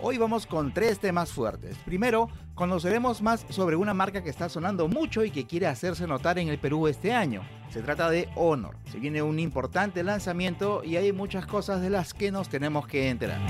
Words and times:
Hoy 0.00 0.16
vamos 0.16 0.46
con 0.46 0.72
tres 0.72 1.00
temas 1.00 1.32
fuertes. 1.32 1.76
Primero, 1.78 2.28
conoceremos 2.54 3.20
más 3.20 3.44
sobre 3.48 3.74
una 3.74 3.94
marca 3.94 4.22
que 4.22 4.30
está 4.30 4.48
sonando 4.48 4.86
mucho 4.86 5.24
y 5.24 5.32
que 5.32 5.44
quiere 5.44 5.66
hacerse 5.66 6.06
notar 6.06 6.38
en 6.38 6.48
el 6.48 6.58
Perú 6.58 6.86
este 6.86 7.12
año. 7.12 7.42
Se 7.70 7.82
trata 7.82 8.08
de 8.08 8.28
Honor. 8.36 8.76
Se 8.92 9.00
viene 9.00 9.22
un 9.22 9.40
importante 9.40 10.04
lanzamiento 10.04 10.84
y 10.84 10.96
hay 10.96 11.12
muchas 11.12 11.46
cosas 11.46 11.82
de 11.82 11.90
las 11.90 12.14
que 12.14 12.30
nos 12.30 12.48
tenemos 12.48 12.86
que 12.86 13.08
enterar. 13.08 13.40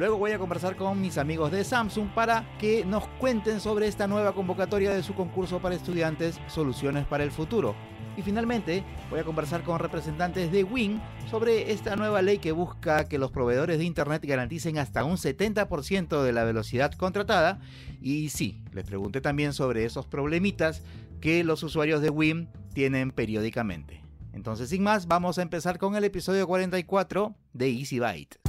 Luego 0.00 0.16
voy 0.16 0.32
a 0.32 0.38
conversar 0.38 0.76
con 0.76 0.98
mis 0.98 1.18
amigos 1.18 1.52
de 1.52 1.62
Samsung 1.62 2.08
para 2.14 2.56
que 2.58 2.86
nos 2.86 3.06
cuenten 3.18 3.60
sobre 3.60 3.86
esta 3.86 4.06
nueva 4.06 4.32
convocatoria 4.32 4.94
de 4.94 5.02
su 5.02 5.14
concurso 5.14 5.60
para 5.60 5.74
estudiantes 5.74 6.40
Soluciones 6.46 7.04
para 7.04 7.22
el 7.22 7.30
Futuro. 7.30 7.74
Y 8.16 8.22
finalmente 8.22 8.82
voy 9.10 9.20
a 9.20 9.24
conversar 9.24 9.62
con 9.62 9.78
representantes 9.78 10.50
de 10.50 10.64
Wing 10.64 11.00
sobre 11.30 11.70
esta 11.70 11.96
nueva 11.96 12.22
ley 12.22 12.38
que 12.38 12.52
busca 12.52 13.04
que 13.04 13.18
los 13.18 13.30
proveedores 13.30 13.76
de 13.76 13.84
Internet 13.84 14.24
garanticen 14.24 14.78
hasta 14.78 15.04
un 15.04 15.18
70% 15.18 16.22
de 16.22 16.32
la 16.32 16.44
velocidad 16.44 16.92
contratada. 16.92 17.60
Y 18.00 18.30
sí, 18.30 18.64
les 18.72 18.86
pregunté 18.86 19.20
también 19.20 19.52
sobre 19.52 19.84
esos 19.84 20.06
problemitas 20.06 20.82
que 21.20 21.44
los 21.44 21.62
usuarios 21.62 22.00
de 22.00 22.08
Wing 22.08 22.46
tienen 22.72 23.10
periódicamente. 23.10 24.02
Entonces, 24.32 24.70
sin 24.70 24.82
más, 24.82 25.06
vamos 25.06 25.36
a 25.36 25.42
empezar 25.42 25.76
con 25.76 25.94
el 25.94 26.04
episodio 26.04 26.46
44 26.46 27.34
de 27.52 27.68
Easy 27.68 27.98
Byte. 27.98 28.40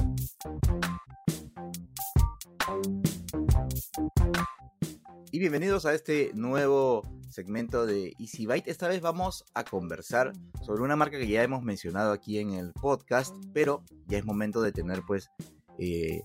Y 5.30 5.38
bienvenidos 5.38 5.86
a 5.86 5.94
este 5.94 6.30
nuevo 6.34 7.02
segmento 7.30 7.86
de 7.86 8.14
Easy 8.18 8.46
Byte. 8.46 8.68
Esta 8.68 8.88
vez 8.88 9.00
vamos 9.00 9.44
a 9.54 9.64
conversar 9.64 10.32
sobre 10.64 10.82
una 10.82 10.96
marca 10.96 11.18
que 11.18 11.26
ya 11.26 11.42
hemos 11.42 11.62
mencionado 11.62 12.12
aquí 12.12 12.38
en 12.38 12.52
el 12.52 12.72
podcast, 12.72 13.34
pero 13.54 13.82
ya 14.06 14.18
es 14.18 14.24
momento 14.24 14.60
de 14.60 14.72
tener 14.72 15.02
pues, 15.06 15.30
eh, 15.78 16.22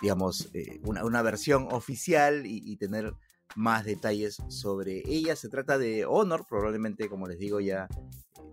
digamos, 0.00 0.48
eh, 0.54 0.80
una, 0.84 1.22
versión 1.22 1.68
oficial 1.70 2.46
y 2.46 2.76
tener 2.76 3.14
más 3.54 3.84
detalles 3.84 4.38
sobre 4.48 5.02
ella. 5.06 5.36
Se 5.36 5.48
trata 5.48 5.78
de 5.78 6.04
Honor, 6.04 6.46
probablemente 6.48 7.08
como 7.08 7.26
les 7.26 7.38
digo 7.38 7.60
ya 7.60 7.88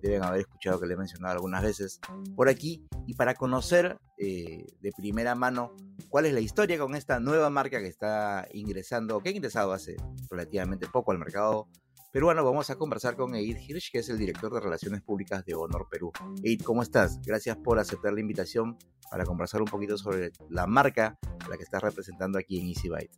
deben 0.02 0.24
haber 0.24 0.42
escuchado 0.42 0.80
que 0.80 0.86
le 0.86 0.94
he 0.94 0.98
mencionado 0.98 1.34
algunas 1.34 1.64
veces 1.64 2.00
por 2.36 2.50
aquí. 2.50 2.86
Y 3.08 3.16
para 3.16 3.34
conocer 3.36 3.98
eh, 4.18 4.66
de 4.82 4.92
primera 4.92 5.34
mano 5.34 5.76
cuál 6.10 6.26
es 6.26 6.34
la 6.34 6.42
historia 6.42 6.78
con 6.78 6.96
esta 6.96 7.20
nueva 7.20 7.50
marca 7.50 7.80
que 7.80 7.88
está 7.88 8.48
ingresando, 8.54 9.20
que 9.22 9.30
ha 9.30 9.32
ingresado 9.32 9.72
hace 9.72 9.96
relativamente 10.30 10.88
poco 10.88 11.12
al 11.12 11.20
mercado 11.20 11.68
peruano, 12.14 12.46
vamos 12.46 12.70
a 12.70 12.76
conversar 12.76 13.16
con 13.16 13.34
Eid 13.34 13.58
Hirsch, 13.58 13.92
que 13.92 13.98
es 13.98 14.08
el 14.10 14.20
director 14.20 14.54
de 14.54 14.60
Relaciones 14.60 15.02
Públicas 15.02 15.44
de 15.46 15.56
Honor 15.56 15.88
Perú. 15.90 16.12
Eid, 16.44 16.62
¿cómo 16.62 16.84
estás? 16.84 17.20
Gracias 17.26 17.58
por 17.58 17.80
aceptar 17.80 18.14
la 18.14 18.20
invitación 18.20 18.78
para 19.10 19.26
conversar 19.26 19.64
un 19.64 19.68
poquito 19.68 19.98
sobre 19.98 20.32
la 20.48 20.68
marca 20.68 21.18
a 21.24 21.50
la 21.50 21.58
que 21.58 21.64
estás 21.64 21.82
representando 21.82 22.38
aquí 22.38 22.60
en 22.60 22.68
Easy 22.68 22.88
Byte. 22.88 23.18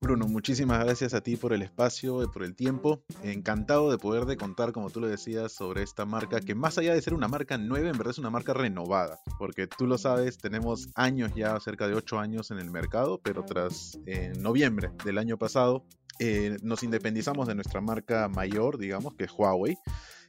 Bruno, 0.00 0.28
muchísimas 0.28 0.84
gracias 0.84 1.14
a 1.14 1.20
ti 1.20 1.34
por 1.34 1.52
el 1.52 1.62
espacio 1.62 2.22
y 2.22 2.28
por 2.28 2.44
el 2.44 2.54
tiempo. 2.54 3.02
Encantado 3.24 3.90
de 3.90 3.98
poder 3.98 4.24
de 4.26 4.36
contar, 4.36 4.70
como 4.70 4.90
tú 4.90 5.00
lo 5.00 5.08
decías, 5.08 5.50
sobre 5.50 5.82
esta 5.82 6.06
marca 6.06 6.38
que 6.38 6.54
más 6.54 6.78
allá 6.78 6.94
de 6.94 7.02
ser 7.02 7.12
una 7.12 7.26
marca 7.26 7.58
nueva, 7.58 7.88
en 7.88 7.98
verdad 7.98 8.12
es 8.12 8.18
una 8.18 8.30
marca 8.30 8.54
renovada. 8.54 9.18
Porque 9.36 9.66
tú 9.66 9.88
lo 9.88 9.98
sabes, 9.98 10.38
tenemos 10.38 10.90
años 10.94 11.32
ya, 11.34 11.58
cerca 11.58 11.88
de 11.88 11.94
ocho 11.94 12.20
años 12.20 12.52
en 12.52 12.60
el 12.60 12.70
mercado, 12.70 13.20
pero 13.20 13.44
tras 13.44 13.98
en 14.06 14.40
noviembre 14.40 14.92
del 15.04 15.18
año 15.18 15.38
pasado 15.38 15.84
eh, 16.18 16.56
nos 16.62 16.82
independizamos 16.82 17.48
de 17.48 17.54
nuestra 17.54 17.80
marca 17.80 18.28
mayor, 18.28 18.78
digamos, 18.78 19.14
que 19.14 19.24
es 19.24 19.32
Huawei 19.32 19.76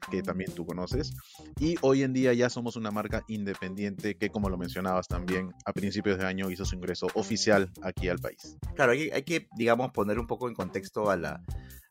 que 0.09 0.21
también 0.23 0.51
tú 0.53 0.65
conoces. 0.65 1.13
Y 1.59 1.75
hoy 1.81 2.03
en 2.03 2.13
día 2.13 2.33
ya 2.33 2.49
somos 2.49 2.75
una 2.75 2.91
marca 2.91 3.23
independiente 3.27 4.15
que, 4.15 4.29
como 4.29 4.49
lo 4.49 4.57
mencionabas 4.57 5.07
también, 5.07 5.53
a 5.65 5.73
principios 5.73 6.17
de 6.17 6.25
año 6.25 6.49
hizo 6.49 6.65
su 6.65 6.75
ingreso 6.75 7.07
oficial 7.13 7.71
aquí 7.81 8.07
al 8.07 8.19
país. 8.19 8.57
Claro, 8.75 8.91
hay, 8.91 9.23
que, 9.23 9.47
digamos, 9.57 9.91
poner 9.91 10.19
un 10.19 10.27
poco 10.27 10.47
en 10.47 10.55
contexto 10.55 11.09
a 11.09 11.17
la, 11.17 11.43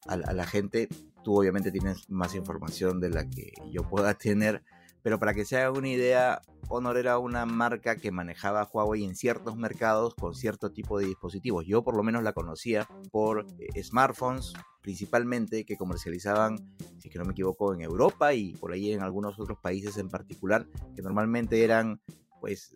a 0.07 0.17
la 0.17 0.47
gente. 0.47 0.89
Tú 1.25 1.39
obviamente 1.39 1.71
tienes 1.73 2.09
más 2.09 2.35
información 2.35 3.01
de 3.01 3.11
la 3.11 3.29
que 3.29 3.53
yo 3.71 3.83
pueda 3.89 4.15
tener 4.15 4.63
pero 5.07 5.21
para 5.21 5.35
que 5.35 5.45
se 5.45 5.57
haga 5.57 5.71
una 5.71 5.89
idea, 5.89 6.43
Honor 6.69 6.97
era 6.97 7.21
una 7.21 7.47
marca 7.47 7.95
que 7.95 8.11
manejaba 8.11 8.69
Huawei 8.69 9.05
en 9.05 9.15
ciertos 9.15 9.55
mercados 9.55 10.17
con 10.17 10.35
cierto 10.35 10.73
tipo 10.73 10.99
de 10.99 11.07
dispositivos. 11.07 11.65
Yo 11.65 11.85
por 11.85 11.97
lo 11.97 12.03
menos 12.03 12.25
la 12.25 12.33
conocía 12.33 12.89
por 13.13 13.47
eh, 13.61 13.85
smartphones 13.85 14.53
principalmente 14.83 15.65
que 15.65 15.77
comercializaban, 15.77 16.75
si 16.99 17.09
que 17.09 17.21
no 17.21 17.25
me 17.25 17.31
equivoco, 17.31 17.73
en 17.73 17.83
Europa 17.83 18.35
y 18.35 18.55
por 18.55 18.73
ahí 18.73 18.91
en 18.91 19.03
algunos 19.05 19.39
otros 19.39 19.61
países 19.63 19.97
en 19.97 20.09
particular, 20.09 20.67
que 20.97 21.03
normalmente 21.03 21.63
eran 21.63 22.01
pues 22.41 22.75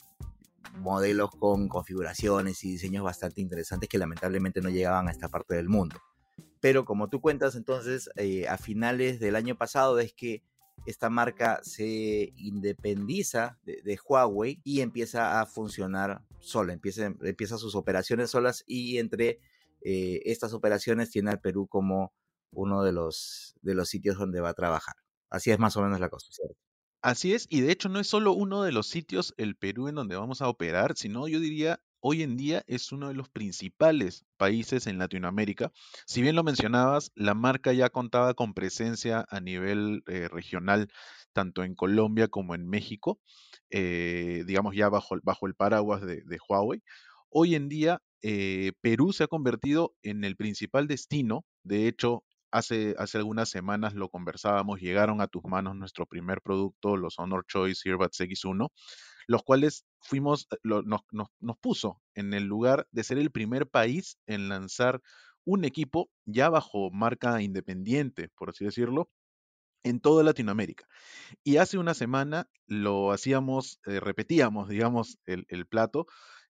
modelos 0.78 1.30
con 1.32 1.66
configuraciones 1.66 2.62
y 2.62 2.70
diseños 2.70 3.02
bastante 3.02 3.40
interesantes 3.40 3.88
que 3.88 3.98
lamentablemente 3.98 4.60
no 4.60 4.70
llegaban 4.70 5.08
a 5.08 5.10
esta 5.10 5.28
parte 5.28 5.56
del 5.56 5.68
mundo. 5.68 5.96
Pero 6.60 6.84
como 6.84 7.08
tú 7.08 7.20
cuentas, 7.20 7.56
entonces 7.56 8.08
eh, 8.14 8.46
a 8.46 8.56
finales 8.56 9.18
del 9.18 9.34
año 9.34 9.56
pasado 9.56 9.98
es 9.98 10.12
que 10.12 10.44
esta 10.86 11.10
marca 11.10 11.60
se 11.62 12.32
independiza 12.36 13.58
de, 13.64 13.98
Huawei 14.02 14.60
y 14.64 14.80
empieza 14.80 15.40
a 15.40 15.46
funcionar 15.46 16.22
sola, 16.38 16.72
empieza, 16.72 17.58
sus 17.58 17.74
operaciones 17.74 18.30
solas 18.30 18.64
y 18.66 18.98
entre 18.98 19.40
eh, 19.82 20.22
estas 20.24 20.52
operaciones 20.52 21.10
tiene 21.10 21.30
al 21.30 21.40
Perú 21.40 21.66
como 21.68 22.12
uno 22.52 22.82
de 22.82 22.92
los, 22.92 23.54
de 23.62 23.74
los 23.74 23.88
sitios 23.88 24.18
donde 24.18 24.40
va 24.40 24.50
a 24.50 24.54
trabajar. 24.54 24.94
Así 25.30 25.50
es 25.50 25.58
más 25.58 25.76
o 25.76 25.82
menos 25.82 26.00
la 26.00 26.08
cosa, 26.08 26.26
¿cierto? 26.30 26.56
Así 27.02 27.32
es, 27.32 27.46
y 27.48 27.62
de 27.62 27.72
hecho 27.72 27.88
no 27.88 27.98
es 27.98 28.08
solo 28.08 28.32
uno 28.32 28.62
de 28.62 28.72
los 28.72 28.86
sitios, 28.86 29.32
el 29.38 29.56
Perú, 29.56 29.88
en 29.88 29.94
donde 29.94 30.16
vamos 30.16 30.42
a 30.42 30.48
operar, 30.48 30.96
sino 30.96 31.28
yo 31.28 31.40
diría 31.40 31.80
hoy 32.00 32.22
en 32.22 32.36
día 32.36 32.64
es 32.66 32.92
uno 32.92 33.08
de 33.08 33.14
los 33.14 33.28
principales 33.28 34.24
países 34.36 34.86
en 34.86 34.98
Latinoamérica. 34.98 35.72
Si 36.06 36.22
bien 36.22 36.36
lo 36.36 36.42
mencionabas, 36.42 37.12
la 37.14 37.34
marca 37.34 37.72
ya 37.72 37.90
contaba 37.90 38.34
con 38.34 38.54
presencia 38.54 39.26
a 39.28 39.40
nivel 39.40 40.02
eh, 40.06 40.28
regional, 40.28 40.88
tanto 41.32 41.62
en 41.62 41.74
Colombia 41.74 42.28
como 42.28 42.54
en 42.54 42.68
México, 42.68 43.20
eh, 43.70 44.44
digamos 44.46 44.74
ya 44.74 44.88
bajo, 44.88 45.14
el 45.46 45.54
paraguas 45.54 46.02
de, 46.02 46.38
Huawei. 46.48 46.82
Hoy 47.28 47.54
en 47.54 47.68
día, 47.68 48.02
eh, 48.22 48.72
Perú 48.80 49.12
se 49.12 49.24
ha 49.24 49.28
convertido 49.28 49.94
en 50.02 50.24
el 50.24 50.36
principal 50.36 50.88
destino. 50.88 51.44
De 51.62 51.86
hecho, 51.86 52.24
hace, 52.50 52.94
hace 52.98 53.18
algunas 53.18 53.48
semanas 53.48 53.94
lo 53.94 54.08
conversábamos, 54.08 54.80
llegaron 54.80 55.20
a 55.20 55.28
tus 55.28 55.44
manos 55.44 55.76
nuestro 55.76 56.06
primer 56.06 56.40
producto, 56.42 56.96
los 56.96 57.18
Honor 57.18 57.44
Choice 57.46 57.88
Earbuds 57.88 58.20
X1 58.20 58.68
los 59.30 59.44
cuales 59.44 59.86
fuimos, 60.00 60.48
eh, 60.50 60.56
nos, 60.64 61.58
puso 61.60 62.02
en 62.14 62.34
el 62.34 62.46
lugar 62.46 62.88
de 62.90 63.04
ser 63.04 63.16
el 63.16 63.30
primer 63.30 63.68
país 63.68 64.18
en 64.26 64.48
lanzar 64.48 65.00
un 65.44 65.64
equipo 65.64 66.10
ya 66.24 66.48
bajo 66.48 66.90
marca 66.90 67.40
independiente, 67.40 68.28
por 68.30 68.50
así 68.50 68.64
decirlo, 68.64 69.08
en 69.84 70.00
toda 70.00 70.24
Latinoamérica. 70.24 70.84
Y 71.44 71.58
hace 71.58 71.78
una 71.78 71.94
semana 71.94 72.48
lo 72.66 73.12
hacíamos, 73.12 73.78
eh, 73.86 74.00
repetíamos, 74.00 74.68
digamos, 74.68 75.20
el, 75.26 75.46
el, 75.48 75.64
plato 75.64 76.08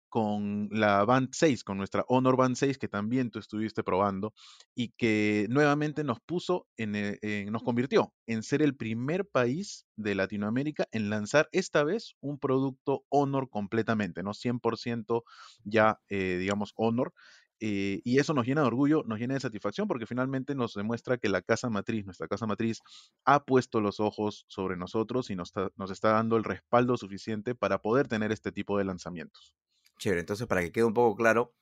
con 0.09 0.69
la 0.71 1.06
Band 1.06 1.29
6, 1.31 1.63
con 1.63 1.77
nuestra 1.77 2.03
Honor 2.07 2.35
Band 2.35 2.56
6, 2.56 2.77
que 2.77 2.88
también 2.88 3.31
tú 3.31 3.39
estuviste 3.39 3.83
probando, 3.83 4.33
y 4.75 4.89
que 4.97 5.45
nuevamente 5.50 6.03
nos 6.03 6.19
puso, 6.19 6.67
eh, 6.77 7.17
en, 7.21 7.51
nos 7.51 7.63
convirtió 7.63 8.13
en 8.27 8.44
ser 8.44 8.61
el 8.61 8.75
primer 8.75 9.27
país 9.27 9.85
de 9.95 10.15
Latinoamérica 10.15 10.88
en 10.91 11.09
lanzar 11.09 11.47
esta 11.51 11.83
vez 11.83 12.15
un 12.21 12.39
producto 12.39 13.06
Honor 13.09 13.50
completamente, 13.50 14.23
¿no? 14.23 14.33
100% 14.33 15.23
ya, 15.63 16.00
eh, 16.09 16.38
digamos, 16.39 16.73
Honor. 16.75 17.13
Eh, 17.61 18.01
y 18.06 18.19
eso 18.19 18.33
nos 18.33 18.45
llena 18.45 18.61
de 18.61 18.67
orgullo, 18.67 19.03
nos 19.06 19.19
llena 19.19 19.33
de 19.33 19.41
satisfacción 19.41 19.88
porque 19.88 20.06
finalmente 20.06 20.56
nos 20.56 20.73
demuestra 20.73 21.17
que 21.17 21.27
la 21.27 21.41
casa 21.41 21.69
matriz, 21.69 22.06
nuestra 22.06 22.27
casa 22.27 22.45
matriz, 22.45 22.79
ha 23.25 23.44
puesto 23.44 23.81
los 23.81 24.00
ojos 24.00 24.45
sobre 24.47 24.77
nosotros 24.77 25.29
y 25.29 25.35
nos 25.35 25.51
nos 25.75 25.91
está 25.91 26.11
dando 26.13 26.38
el 26.38 26.45
respaldo 26.45 26.95
suficiente 26.97 27.56
para 27.56 27.81
poder 27.81 28.07
tener 28.07 28.31
este 28.31 28.51
tipo 28.53 28.77
de 28.77 28.85
lanzamientos. 28.85 29.53
Chévere, 29.99 30.21
entonces 30.21 30.47
para 30.47 30.61
que 30.61 30.71
quede 30.71 30.85
un 30.85 30.95
poco 30.95 31.15
claro, 31.15 31.53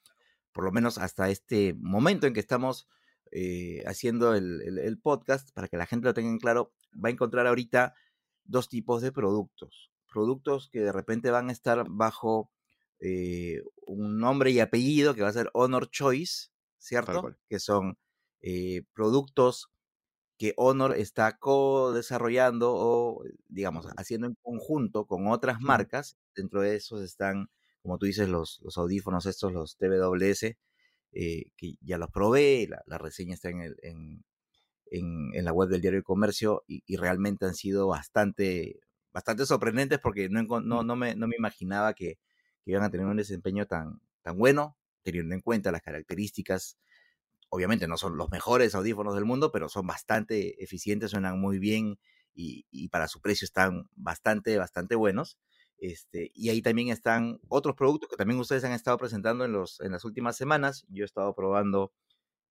por 0.53 0.63
lo 0.63 0.71
menos 0.71 0.97
hasta 0.97 1.29
este 1.29 1.73
momento 1.73 2.25
en 2.27 2.33
que 2.33 2.39
estamos 2.39 2.87
eh, 3.31 3.83
haciendo 3.85 4.33
el, 4.33 4.99
podcast, 5.03 5.51
para 5.51 5.67
que 5.67 5.77
la 5.77 5.85
gente 5.85 6.05
lo 6.05 6.13
tenga 6.13 6.29
en 6.29 6.39
claro, 6.39 6.73
va 6.93 7.09
a 7.09 7.11
encontrar 7.11 7.47
ahorita 7.47 7.93
dos 8.45 8.69
tipos 8.69 9.01
de 9.01 9.11
productos. 9.11 9.91
productos 10.11 10.69
que 10.71 10.79
de 10.79 10.93
repente 10.93 11.31
van 11.31 11.49
a 11.49 11.51
estar 11.51 11.85
bajo 11.89 12.49
eh, 12.99 13.61
un 13.85 14.19
nombre 14.19 14.51
y 14.51 14.59
apellido 14.59 15.13
que 15.13 15.21
va 15.21 15.29
a 15.29 15.33
ser 15.33 15.49
Honor 15.53 15.89
Choice, 15.89 16.49
¿cierto? 16.77 17.35
Que 17.49 17.59
son 17.59 17.97
eh, 18.41 18.83
productos 18.93 19.69
que 20.37 20.53
Honor 20.55 20.95
está 20.95 21.37
co-desarrollando 21.37 22.73
o, 22.75 23.23
digamos, 23.47 23.87
haciendo 23.97 24.27
en 24.27 24.35
conjunto 24.41 25.05
con 25.05 25.27
otras 25.27 25.59
marcas. 25.59 26.17
Dentro 26.35 26.61
de 26.61 26.75
esos 26.75 27.01
están, 27.01 27.49
como 27.87 27.97
tú 27.97 28.05
dices, 28.05 28.27
los, 28.27 28.59
audífonos 28.75 29.25
estos, 29.25 29.53
los 29.53 29.77
TWS, 29.77 30.57
eh, 31.13 31.51
que 31.55 31.75
ya 31.79 31.97
los 31.97 32.11
probé, 32.11 32.67
la, 32.85 32.97
reseña 32.97 33.33
está 33.33 33.49
en, 33.49 33.61
el, 33.61 33.77
en, 33.81 35.45
la 35.45 35.53
web 35.53 35.69
del 35.69 35.79
diario 35.79 35.99
El 35.99 36.03
Comercio 36.03 36.65
y, 36.67 36.97
realmente 36.97 37.45
han 37.45 37.55
sido 37.55 37.87
bastante, 37.87 38.81
bastante 39.13 39.45
sorprendentes 39.45 39.99
porque 39.99 40.27
no, 40.27 40.43
no, 40.59 40.95
me, 40.97 41.15
no 41.15 41.27
me 41.29 41.37
imaginaba 41.37 41.93
que, 41.93 42.19
que 42.65 42.71
iban 42.71 42.83
a 42.83 42.89
tener 42.89 43.05
un 43.05 43.15
desempeño 43.15 43.67
tan, 43.67 44.01
tan 44.21 44.37
bueno, 44.37 44.77
teniendo 45.01 45.33
en 45.33 45.39
cuenta 45.39 45.71
las 45.71 45.81
características 45.81 46.77
obviamente 47.47 47.87
no 47.87 47.95
son 47.95 48.17
los 48.17 48.29
mejores 48.29 48.75
audífonos 48.75 49.15
del 49.15 49.23
mundo, 49.23 49.49
pero 49.53 49.69
son 49.69 49.87
bastante 49.87 50.61
eficientes, 50.61 51.11
suenan 51.11 51.39
muy 51.39 51.57
bien 51.57 51.97
y, 52.33 52.89
para 52.89 53.07
su 53.07 53.21
precio 53.21 53.45
están 53.45 53.89
bastante, 53.95 54.57
bastante 54.57 54.95
buenos. 54.95 55.37
Este, 55.79 56.31
y 56.33 56.49
ahí 56.49 56.61
también 56.61 56.89
están 56.89 57.39
otros 57.49 57.75
productos 57.75 58.09
que 58.09 58.15
también 58.15 58.39
ustedes 58.39 58.63
han 58.63 58.71
estado 58.71 58.97
presentando 58.97 59.45
en, 59.45 59.51
los, 59.51 59.79
en 59.81 59.91
las 59.91 60.05
últimas 60.05 60.35
semanas. 60.35 60.85
Yo 60.89 61.03
he 61.03 61.05
estado 61.05 61.33
probando 61.35 61.93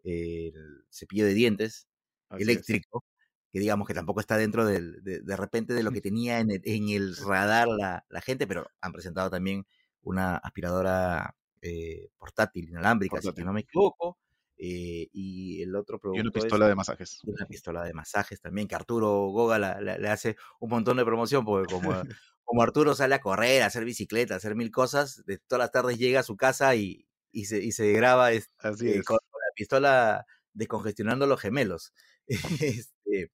el 0.05 0.85
cepillo 0.91 1.27
de 1.27 1.35
dientes 1.35 1.89
eléctrico, 2.31 3.05
que 3.53 3.59
digamos 3.59 3.87
que 3.89 3.95
tampoco 3.95 4.21
está 4.21 4.37
dentro 4.37 4.65
del, 4.65 5.03
de, 5.03 5.37
repente 5.37 5.75
de 5.75 5.83
lo 5.83 5.91
que 5.91 6.01
tenía 6.03 6.39
en 6.41 6.51
el, 6.51 7.17
radar 7.17 7.69
la, 7.69 8.05
gente, 8.23 8.47
pero 8.47 8.71
han 8.81 8.93
presentado 8.93 9.31
también 9.31 9.67
una 10.03 10.37
aspiradora 10.37 11.35
eh, 11.63 12.09
portátil, 12.17 12.69
inalámbrica, 12.69 13.21
si 13.21 13.45
no 13.45 13.53
me 13.53 13.61
equivoco. 13.61 14.19
Eh, 14.59 15.09
y 15.13 15.61
el 15.63 15.77
otro 15.77 15.99
producto. 15.99 16.19
Y 16.19 16.23
una 16.23 16.31
pistola 16.31 16.67
de 16.67 16.75
masajes. 16.75 17.21
Una 17.25 17.47
pistola 17.47 17.85
de 17.85 17.93
masajes 17.93 18.41
también, 18.41 18.67
que 18.67 18.75
Arturo 18.75 19.27
Goga 19.29 19.59
le 19.59 20.09
hace 20.09 20.37
un 20.61 20.71
montón 20.71 20.97
de 20.97 21.05
promoción, 21.05 21.45
porque 21.45 21.75
como, 21.75 21.91
como 22.47 22.63
Arturo 22.63 22.95
sale 22.95 23.15
a 23.15 23.21
correr, 23.21 23.63
a 23.63 23.67
hacer 23.67 23.85
bicicleta, 23.85 24.35
a 24.35 24.37
hacer 24.39 24.55
mil 24.55 24.71
cosas, 24.71 25.25
de 25.27 25.39
todas 25.39 25.61
las 25.61 25.73
tardes 25.73 25.99
llega 25.99 26.21
a 26.21 26.23
su 26.23 26.37
casa 26.37 26.75
y, 26.75 27.07
y, 27.33 27.45
se, 27.45 27.63
y 27.63 27.73
se 27.73 27.93
graba 27.93 28.33
este, 28.33 29.03
con, 29.05 29.19
la 29.19 29.55
pistola 29.55 30.27
descongestionando 30.55 31.27
los 31.27 31.41
gemelos. 31.41 31.93
este, 32.29 33.31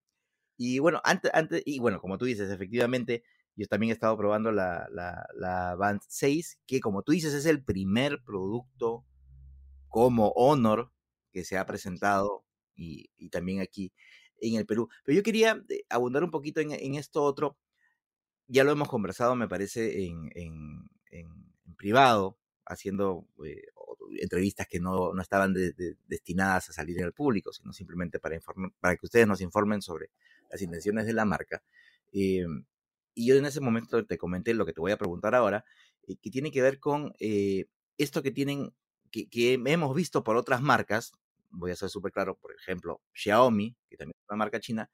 y 0.57 0.79
bueno, 0.81 1.01
antes, 1.05 1.31
antes, 1.35 1.63
y 1.65 1.79
bueno, 1.79 2.01
como 2.01 2.19
tú 2.19 2.25
dices, 2.25 2.51
efectivamente, 2.51 3.23
yo 3.55 3.67
también 3.67 3.91
he 3.91 3.93
estado 3.93 4.17
probando 4.17 4.51
la, 4.51 4.89
la, 4.91 5.27
la 5.35 5.77
Band 5.77 6.01
6, 6.09 6.59
que 6.67 6.81
como 6.81 7.03
tú 7.03 7.13
dices, 7.13 7.35
es 7.35 7.47
el 7.47 7.63
primer 7.63 8.23
producto 8.25 9.05
como 9.89 10.31
Honor 10.31 10.91
que 11.33 11.45
se 11.45 11.59
ha 11.59 11.67
presentado 11.67 12.45
y, 12.75 13.11
también 13.31 13.61
aquí 13.61 13.93
en 14.41 14.57
el 14.57 14.67
Perú. 14.67 14.89
Pero 15.05 15.17
yo 15.17 15.23
quería 15.23 15.63
eh, 15.69 15.85
abundar 15.89 16.25
un 16.25 16.31
poquito 16.31 16.61
en, 16.61 16.95
esto 16.95 17.23
otro. 17.23 17.59
Ya 18.53 18.65
lo 18.65 18.73
hemos 18.73 18.89
conversado, 18.89 19.35
me 19.35 19.49
parece, 19.49 20.05
en, 20.05 20.31
en, 20.35 20.91
privado, 21.79 22.39
haciendo 22.67 23.27
eh, 23.47 23.63
entrevistas 24.21 24.67
que 24.69 24.79
no, 24.79 25.15
no 25.15 25.23
estaban 25.23 25.55
destinadas 26.07 26.69
a 26.69 26.75
salir 26.75 27.03
al 27.03 27.15
público, 27.15 27.51
sino 27.55 27.73
simplemente 27.73 28.21
para, 28.21 28.39
para 28.79 28.97
que 28.97 29.07
ustedes 29.07 29.27
nos 29.27 29.41
informen 29.41 29.81
sobre 29.81 30.11
las 30.51 30.61
intenciones 30.61 31.07
de 31.07 31.15
la 31.15 31.25
marca. 31.25 31.63
Eh, 32.13 32.45
y 33.15 33.27
yo 33.27 33.37
en 33.37 33.47
ese 33.47 33.63
momento 33.63 34.05
te 34.05 34.19
comenté 34.19 34.53
lo 34.53 34.67
que 34.67 34.75
te 34.75 34.83
voy 34.83 34.93
a 34.93 34.99
preguntar 34.99 35.35
ahora, 35.35 35.65
que 36.07 36.31
tiene 36.31 36.51
que 36.51 36.61
ver 36.61 36.79
con 36.79 37.15
esto 37.97 38.23
que 38.23 38.33
tienen, 38.33 38.75
que, 39.11 39.31
que, 39.31 39.55
hemos 39.55 39.97
visto 39.97 40.23
por 40.23 40.37
otras 40.37 40.61
marcas, 40.61 41.13
voy 41.49 41.71
a 41.71 41.77
ser 41.77 41.89
súper 41.89 42.13
claro, 42.13 42.37
por 42.37 42.55
ejemplo, 42.55 43.01
Xiaomi, 43.15 43.75
que 43.89 43.97
también 43.97 44.15
es 44.21 44.29
una 44.29 44.37
marca 44.37 44.61
china, 44.61 44.91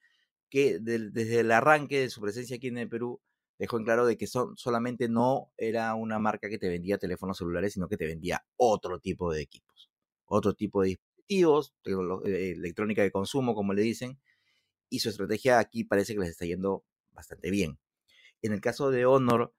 que 0.48 0.78
desde 0.78 1.40
el 1.40 1.50
arranque 1.50 1.98
de 1.98 2.08
su 2.08 2.20
presencia 2.20 2.54
aquí 2.54 2.68
en 2.68 2.78
el 2.78 2.88
Perú 2.88 3.20
dejó 3.58 3.78
en 3.78 3.84
claro 3.84 4.06
de 4.06 4.16
que 4.16 4.26
son, 4.26 4.56
solamente 4.56 5.08
no 5.08 5.52
era 5.56 5.94
una 5.94 6.18
marca 6.18 6.48
que 6.48 6.58
te 6.58 6.68
vendía 6.68 6.98
teléfonos 6.98 7.38
celulares, 7.38 7.74
sino 7.74 7.88
que 7.88 7.96
te 7.96 8.06
vendía 8.06 8.44
otro 8.56 9.00
tipo 9.00 9.32
de 9.32 9.42
equipos, 9.42 9.90
otro 10.26 10.54
tipo 10.54 10.82
de 10.82 10.88
dispositivos, 10.88 11.74
eh, 11.84 12.52
electrónica 12.56 13.02
de 13.02 13.10
consumo, 13.10 13.54
como 13.54 13.74
le 13.74 13.82
dicen, 13.82 14.18
y 14.90 15.00
su 15.00 15.10
estrategia 15.10 15.58
aquí 15.58 15.84
parece 15.84 16.14
que 16.14 16.20
les 16.20 16.30
está 16.30 16.46
yendo 16.46 16.84
bastante 17.12 17.50
bien. 17.50 17.78
En 18.42 18.52
el 18.52 18.60
caso 18.60 18.90
de 18.90 19.06
Honor, 19.06 19.54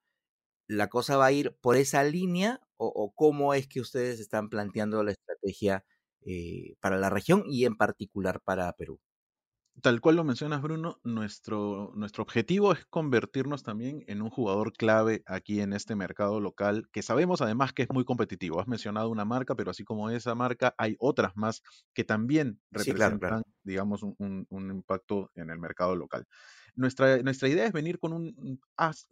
¿la 0.68 0.90
cosa 0.90 1.18
va 1.18 1.28
a 1.28 1.32
ir 1.34 1.56
por 1.62 1.78
esa 1.78 2.04
línea 2.04 2.62
o, 2.78 2.88
o 2.88 3.12
cómo 3.14 3.54
es 3.54 3.68
que 3.68 3.82
ustedes 3.82 4.20
están 4.20 4.50
planteando 4.50 5.04
la 5.04 5.12
estrategia 5.12 5.86
eh, 6.26 6.76
para 6.82 6.98
la 6.98 7.10
región 7.10 7.44
y 7.48 7.66
en 7.66 7.76
particular 7.78 8.42
para 8.42 8.72
Perú. 8.74 9.00
Tal 9.82 10.02
cual 10.02 10.16
lo 10.16 10.24
mencionas, 10.24 10.62
Bruno, 10.62 11.00
nuestro, 11.04 11.92
nuestro 11.96 12.24
objetivo 12.24 12.74
es 12.74 12.86
convertirnos 12.86 13.64
también 13.64 14.04
en 14.08 14.22
un 14.22 14.30
jugador 14.30 14.74
clave 14.74 15.24
aquí 15.26 15.62
en 15.62 15.74
este 15.74 15.96
mercado 15.96 16.40
local, 16.42 16.90
que 16.92 17.02
sabemos 17.02 17.42
además 17.42 17.72
que 17.72 17.84
es 17.84 17.90
muy 17.90 18.04
competitivo. 18.04 18.60
Has 18.60 18.68
mencionado 18.68 19.10
una 19.10 19.26
marca, 19.26 19.56
pero 19.56 19.72
así 19.72 19.84
como 19.84 20.10
esa 20.10 20.36
marca, 20.36 20.76
hay 20.78 20.96
otras 21.00 21.38
más 21.38 21.62
que 21.94 22.04
también 22.04 22.60
representan, 22.72 23.44
digamos, 23.64 24.04
un, 24.04 24.48
un 24.50 24.72
impacto 24.72 25.32
en 25.36 25.50
el 25.50 25.60
mercado 25.60 25.96
local. 25.96 26.26
Nuestra, 26.80 27.18
idea 27.50 27.66
es 27.66 27.74
venir 27.74 28.00
con 28.00 28.14
un, 28.14 28.62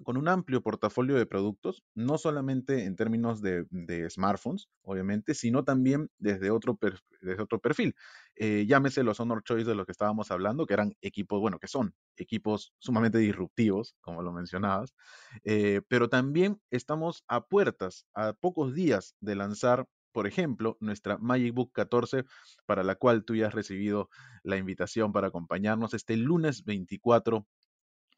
con 0.02 0.16
un 0.16 0.30
amplio 0.30 0.62
portafolio 0.62 1.18
de 1.18 1.26
productos, 1.26 1.84
no 1.96 2.18
solamente 2.18 2.86
en 2.86 2.96
términos 2.96 3.42
de, 3.42 3.66
smartphones, 4.10 4.70
obviamente, 4.84 5.34
sino 5.34 5.66
también 5.66 6.10
desde 6.18 6.50
otro, 6.50 6.80
desde 7.20 7.44
otro 7.44 7.60
perfil. 7.60 7.94
Eh, 8.36 8.66
llámese 8.70 9.04
los 9.04 9.20
Honor 9.20 9.44
Choice 9.44 9.68
de 9.68 9.76
los 9.76 9.86
que 9.86 9.92
estábamos 9.92 10.32
hablando, 10.32 10.66
que 10.66 10.76
eran 10.76 10.96
equipos, 11.02 11.42
bueno, 11.42 11.60
que 11.60 11.68
son 11.68 11.94
equipos 12.16 12.74
sumamente 12.80 13.18
disruptivos, 13.18 13.98
como 14.00 14.22
lo 14.22 14.32
mencionabas, 14.32 14.96
eh, 15.44 15.82
pero 15.90 16.08
también 16.08 16.62
estamos 16.72 17.26
a 17.28 17.48
puertas, 17.48 18.06
a 18.14 18.32
pocos 18.32 18.74
días 18.76 19.14
de 19.20 19.36
lanzar 19.36 19.86
por 20.18 20.26
ejemplo, 20.26 20.78
nuestra 20.80 21.20
Magic 21.20 21.54
Book 21.54 21.72
14, 21.74 22.26
para 22.66 22.82
la 22.84 22.96
cual 22.96 23.24
tú 23.24 23.36
ya 23.36 23.50
has 23.50 23.54
recibido 23.54 24.10
la 24.42 24.58
invitación 24.58 25.12
para 25.14 25.28
acompañarnos 25.28 25.94
este 25.94 26.18
lunes 26.18 26.66
24 26.66 27.46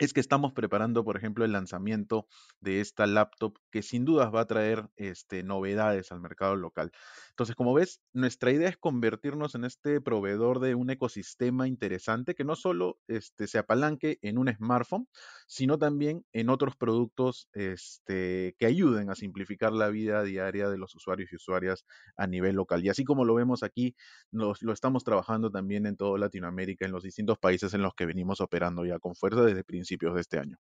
es 0.06 0.14
que 0.14 0.22
estamos 0.22 0.54
preparando, 0.54 1.04
por 1.04 1.18
ejemplo, 1.18 1.44
el 1.44 1.52
lanzamiento 1.52 2.26
de 2.62 2.80
esta 2.80 3.06
laptop 3.06 3.58
que 3.70 3.82
sin 3.82 4.06
dudas 4.06 4.34
va 4.34 4.42
a 4.42 4.48
traer 4.48 4.90
este, 4.96 5.44
novedades 5.44 6.14
al 6.14 6.22
mercado 6.22 6.56
local. 6.56 6.92
Entonces, 7.32 7.56
como 7.56 7.74
ves, 7.74 8.02
nuestra 8.14 8.52
idea 8.52 8.70
es 8.70 8.78
convertirnos 8.78 9.56
en 9.56 9.66
este 9.66 10.00
proveedor 10.00 10.62
de 10.62 10.74
un 10.74 10.90
ecosistema 10.90 11.68
interesante 11.68 12.34
que 12.34 12.46
no 12.46 12.56
solo 12.56 12.98
este, 13.08 13.48
se 13.48 13.58
apalanque 13.58 14.20
en 14.22 14.38
un 14.38 14.48
smartphone, 14.48 15.08
sino 15.48 15.78
también 15.78 16.26
en 16.32 16.50
otros 16.50 16.78
productos 16.78 17.50
este, 17.52 18.56
que 18.58 18.66
ayuden 18.66 19.10
a 19.10 19.16
simplificar 19.16 19.74
la 19.74 19.90
vida 19.90 20.24
diaria 20.24 20.70
de 20.70 20.78
los 20.78 20.96
usuarios 20.96 21.32
y 21.34 21.36
usuarias 21.36 21.86
a 22.16 22.26
nivel 22.26 22.56
local. 22.56 22.86
Y 22.86 22.90
así 22.90 23.04
como 23.04 23.26
lo 23.26 23.36
vemos 23.36 23.64
aquí, 23.64 23.96
lo 24.32 24.54
estamos 24.72 25.04
trabajando 25.04 25.52
también 25.52 25.86
en 25.86 25.98
toda 25.98 26.18
Latinoamérica, 26.18 26.86
en 26.86 26.94
los 26.94 27.04
distintos 27.04 27.38
países 27.38 27.74
en 27.74 27.82
los 27.82 27.94
que 27.96 28.06
venimos 28.06 28.40
operando 28.40 28.86
ya 28.86 28.98
con 29.00 29.14
fuerza 29.14 29.44
desde 29.44 29.66
principios 29.66 29.89
de 29.98 30.22
este 30.22 30.40
año. 30.40 30.58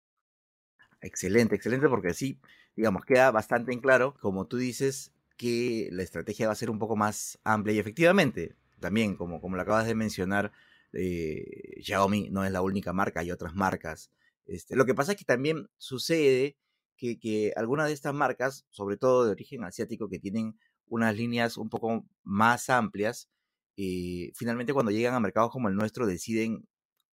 Excelente, 1.01 1.55
excelente, 1.55 1.89
porque 1.89 2.15
sí, 2.15 2.41
digamos, 2.77 3.05
queda 3.05 3.31
bastante 3.31 3.73
en 3.73 3.81
claro, 3.81 4.15
como 4.21 4.47
tú 4.47 4.57
dices, 4.57 5.13
que 5.37 5.89
la 5.93 6.03
estrategia 6.03 6.47
va 6.47 6.53
a 6.53 6.57
ser 6.57 6.71
un 6.71 6.79
poco 6.79 6.97
más 6.97 7.39
amplia 7.45 7.75
y 7.75 7.79
efectivamente, 7.79 8.57
también, 8.81 9.17
como, 9.17 9.41
como 9.41 9.57
lo 9.57 9.63
acabas 9.63 9.87
de 9.87 9.95
mencionar, 9.95 10.53
eh, 10.93 11.81
Xiaomi 11.83 12.31
no 12.31 12.45
es 12.45 12.53
la 12.53 12.63
única 12.63 12.93
marca, 12.93 13.21
hay 13.21 13.31
otras 13.31 13.55
marcas. 13.55 14.11
Este, 14.47 14.77
lo 14.77 14.87
que 14.87 14.95
pasa 14.95 15.13
es 15.13 15.19
que 15.19 15.25
también 15.25 15.69
sucede 15.77 16.57
que, 16.97 17.19
que 17.19 17.53
algunas 17.57 17.89
de 17.89 17.95
estas 17.95 18.15
marcas, 18.15 18.65
sobre 18.71 18.97
todo 18.97 19.25
de 19.25 19.33
origen 19.33 19.65
asiático, 19.65 20.09
que 20.09 20.19
tienen 20.19 20.59
unas 20.87 21.17
líneas 21.17 21.57
un 21.57 21.69
poco 21.69 22.05
más 22.23 22.71
amplias, 22.71 23.29
eh, 23.77 24.31
finalmente 24.35 24.73
cuando 24.73 24.93
llegan 24.93 25.15
a 25.15 25.21
mercados 25.21 25.51
como 25.51 25.69
el 25.69 25.75
nuestro 25.75 26.07
deciden 26.07 26.67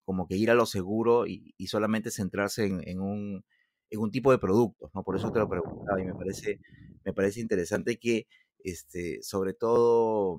como 0.06 0.28
que 0.28 0.36
ir 0.36 0.52
a 0.52 0.56
lo 0.56 0.66
seguro 0.66 1.26
y, 1.28 1.54
solamente 1.68 2.12
centrarse 2.12 2.66
en, 2.66 3.00
un, 3.00 3.46
en 3.90 4.00
un 4.00 4.12
tipo 4.12 4.32
de 4.32 4.38
productos, 4.38 4.92
¿no? 4.94 5.04
Por 5.04 5.16
eso 5.16 5.32
te 5.32 5.40
lo 5.40 5.50
preguntaba 5.50 6.02
y 6.02 6.06
me 6.06 6.14
parece, 6.14 6.60
me 7.06 7.14
parece 7.14 7.40
interesante 7.40 7.98
que, 7.98 8.28
este, 8.64 9.22
sobre 9.22 9.54
todo, 9.54 10.38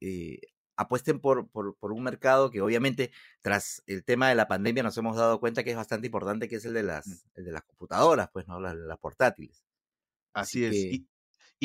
eh, 0.00 0.40
apuesten 0.76 1.20
por, 1.20 1.48
por, 1.50 1.74
un 1.92 2.02
mercado 2.02 2.50
que 2.50 2.60
obviamente 2.60 3.10
tras 3.42 3.82
el 3.86 4.04
tema 4.04 4.28
de 4.28 4.36
la 4.36 4.46
pandemia 4.46 4.84
nos 4.84 4.96
hemos 4.96 5.16
dado 5.16 5.40
cuenta 5.40 5.64
que 5.64 5.70
es 5.70 5.76
bastante 5.76 6.06
importante, 6.06 6.48
que 6.48 6.56
es 6.56 6.64
el 6.64 6.72
de 6.72 6.84
las, 6.84 7.06
mm. 7.06 7.12
el 7.34 7.44
de 7.44 7.52
las 7.52 7.64
computadoras, 7.64 8.30
pues, 8.32 8.46
¿no? 8.46 8.60
Las, 8.60 8.98
portátiles. 8.98 9.64
Así, 10.32 10.64
es. 10.64 10.74
Y 10.74 11.08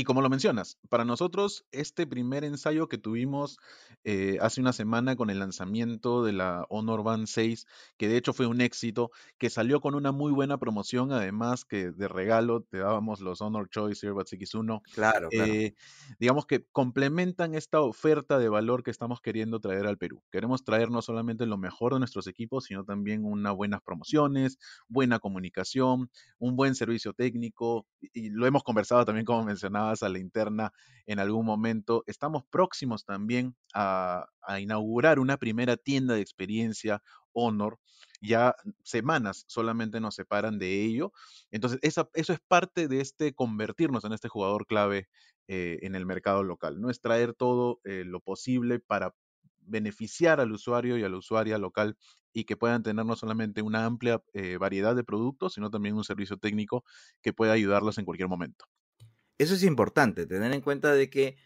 como 0.03 0.21
lo 0.23 0.29
mencionas, 0.29 0.79
para 0.89 1.05
nosotros 1.05 1.65
este 1.71 2.07
primer 2.07 2.43
ensayo 2.43 2.87
que 2.87 2.97
tuvimos 2.97 3.59
eh, 4.03 4.37
hace 4.41 4.59
una 4.59 4.73
semana 4.73 5.15
con 5.15 5.29
el 5.29 5.37
lanzamiento 5.37 6.23
de 6.23 6.33
la 6.33 6.65
Honor 6.69 7.03
Band 7.03 7.27
6, 7.27 7.67
que 7.97 8.07
de 8.07 8.17
hecho 8.17 8.33
fue 8.33 8.47
un 8.47 8.59
éxito, 8.59 9.11
que 9.37 9.51
salió 9.51 9.81
con 9.81 9.93
una 9.93 10.11
muy 10.11 10.31
buena 10.31 10.57
promoción, 10.57 11.11
además 11.11 11.63
que 11.63 11.91
de 11.91 12.07
regalo 12.07 12.61
te 12.61 12.79
dábamos 12.79 13.21
los 13.21 13.41
Honor 13.41 13.69
Choice 13.69 14.05
Earbuds 14.07 14.33
X1. 14.33 14.81
Claro, 14.93 15.29
claro. 15.29 15.53
Eh, 15.53 15.75
digamos 16.19 16.47
que 16.47 16.65
complementan 16.71 17.53
esta 17.53 17.81
oferta 17.81 18.39
de 18.39 18.49
valor 18.49 18.81
que 18.81 18.89
estamos 18.89 19.21
queriendo 19.21 19.59
traer 19.59 19.85
al 19.85 19.99
Perú. 19.99 20.23
Queremos 20.31 20.63
traer 20.63 20.89
no 20.89 21.03
solamente 21.03 21.45
lo 21.45 21.59
mejor 21.59 21.93
de 21.93 21.99
nuestros 21.99 22.25
equipos, 22.25 22.65
sino 22.65 22.83
también 22.83 23.25
unas 23.25 23.55
buenas 23.55 23.81
promociones, 23.81 24.57
buena 24.87 25.19
comunicación, 25.19 26.09
un 26.39 26.55
buen 26.55 26.73
servicio 26.73 27.13
técnico, 27.13 27.85
y 28.01 28.31
lo 28.31 28.47
hemos 28.47 28.63
conversado 28.63 29.05
también, 29.05 29.25
como 29.25 29.43
mencionaba 29.43 29.82
a 29.91 30.09
la 30.09 30.19
interna 30.19 30.71
en 31.05 31.19
algún 31.19 31.45
momento. 31.45 32.03
Estamos 32.07 32.43
próximos 32.49 33.05
también 33.05 33.55
a, 33.73 34.25
inaugurar 34.59 35.19
una 35.19 35.37
primera 35.37 35.77
tienda 35.77 36.15
de 36.15 36.21
experiencia 36.21 37.01
Honor. 37.33 37.79
Ya 38.21 38.55
semanas 38.83 39.43
solamente 39.47 39.99
nos 39.99 40.15
separan 40.15 40.59
de 40.59 40.83
ello. 40.83 41.11
Entonces, 41.51 41.79
eso 41.81 42.09
es 42.13 42.39
parte 42.47 42.87
de 42.87 43.01
este 43.01 43.33
convertirnos 43.33 44.05
en 44.05 44.13
este 44.13 44.29
jugador 44.29 44.65
clave 44.67 45.09
eh, 45.47 45.79
en 45.81 45.95
el 45.95 46.05
mercado 46.05 46.43
local. 46.43 46.79
No 46.79 46.89
es 46.89 47.01
traer 47.01 47.33
todo 47.33 47.81
eh, 47.83 48.03
lo 48.05 48.21
posible 48.21 48.79
para 48.79 49.13
beneficiar 49.65 50.39
al 50.39 50.51
usuario 50.51 50.97
y 50.97 51.03
a 51.03 51.09
la 51.09 51.17
usuaria 51.17 51.57
local 51.57 51.97
y 52.33 52.45
que 52.45 52.57
puedan 52.57 52.83
tener 52.83 53.05
no 53.05 53.15
solamente 53.15 53.61
una 53.61 53.85
amplia 53.85 54.21
eh, 54.33 54.57
variedad 54.57 54.95
de 54.95 55.03
productos, 55.03 55.53
sino 55.53 55.69
también 55.69 55.95
un 55.95 56.03
servicio 56.03 56.37
técnico 56.37 56.83
que 57.21 57.33
pueda 57.33 57.53
ayudarlos 57.53 57.97
en 57.97 58.05
cualquier 58.05 58.29
momento. 58.29 58.65
Eso 59.37 59.55
es 59.55 59.63
importante, 59.63 60.25
tener 60.27 60.53
en 60.53 60.61
cuenta 60.61 60.93
de 60.93 61.09
que, 61.09 61.37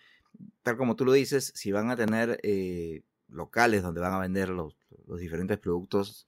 tal 0.64 0.78
como 0.78 0.96
tú 0.96 1.06
lo 1.06 1.14
dices, 1.14 1.52
si 1.56 1.72
van 1.72 1.90
a 1.90 1.96
tener 1.96 2.40
eh, 2.44 3.04
locales 3.30 3.82
donde 3.84 4.02
van 4.02 4.14
a 4.14 4.20
vender 4.20 4.50
los, 4.50 4.76
diferentes 5.20 5.58
productos 5.58 6.28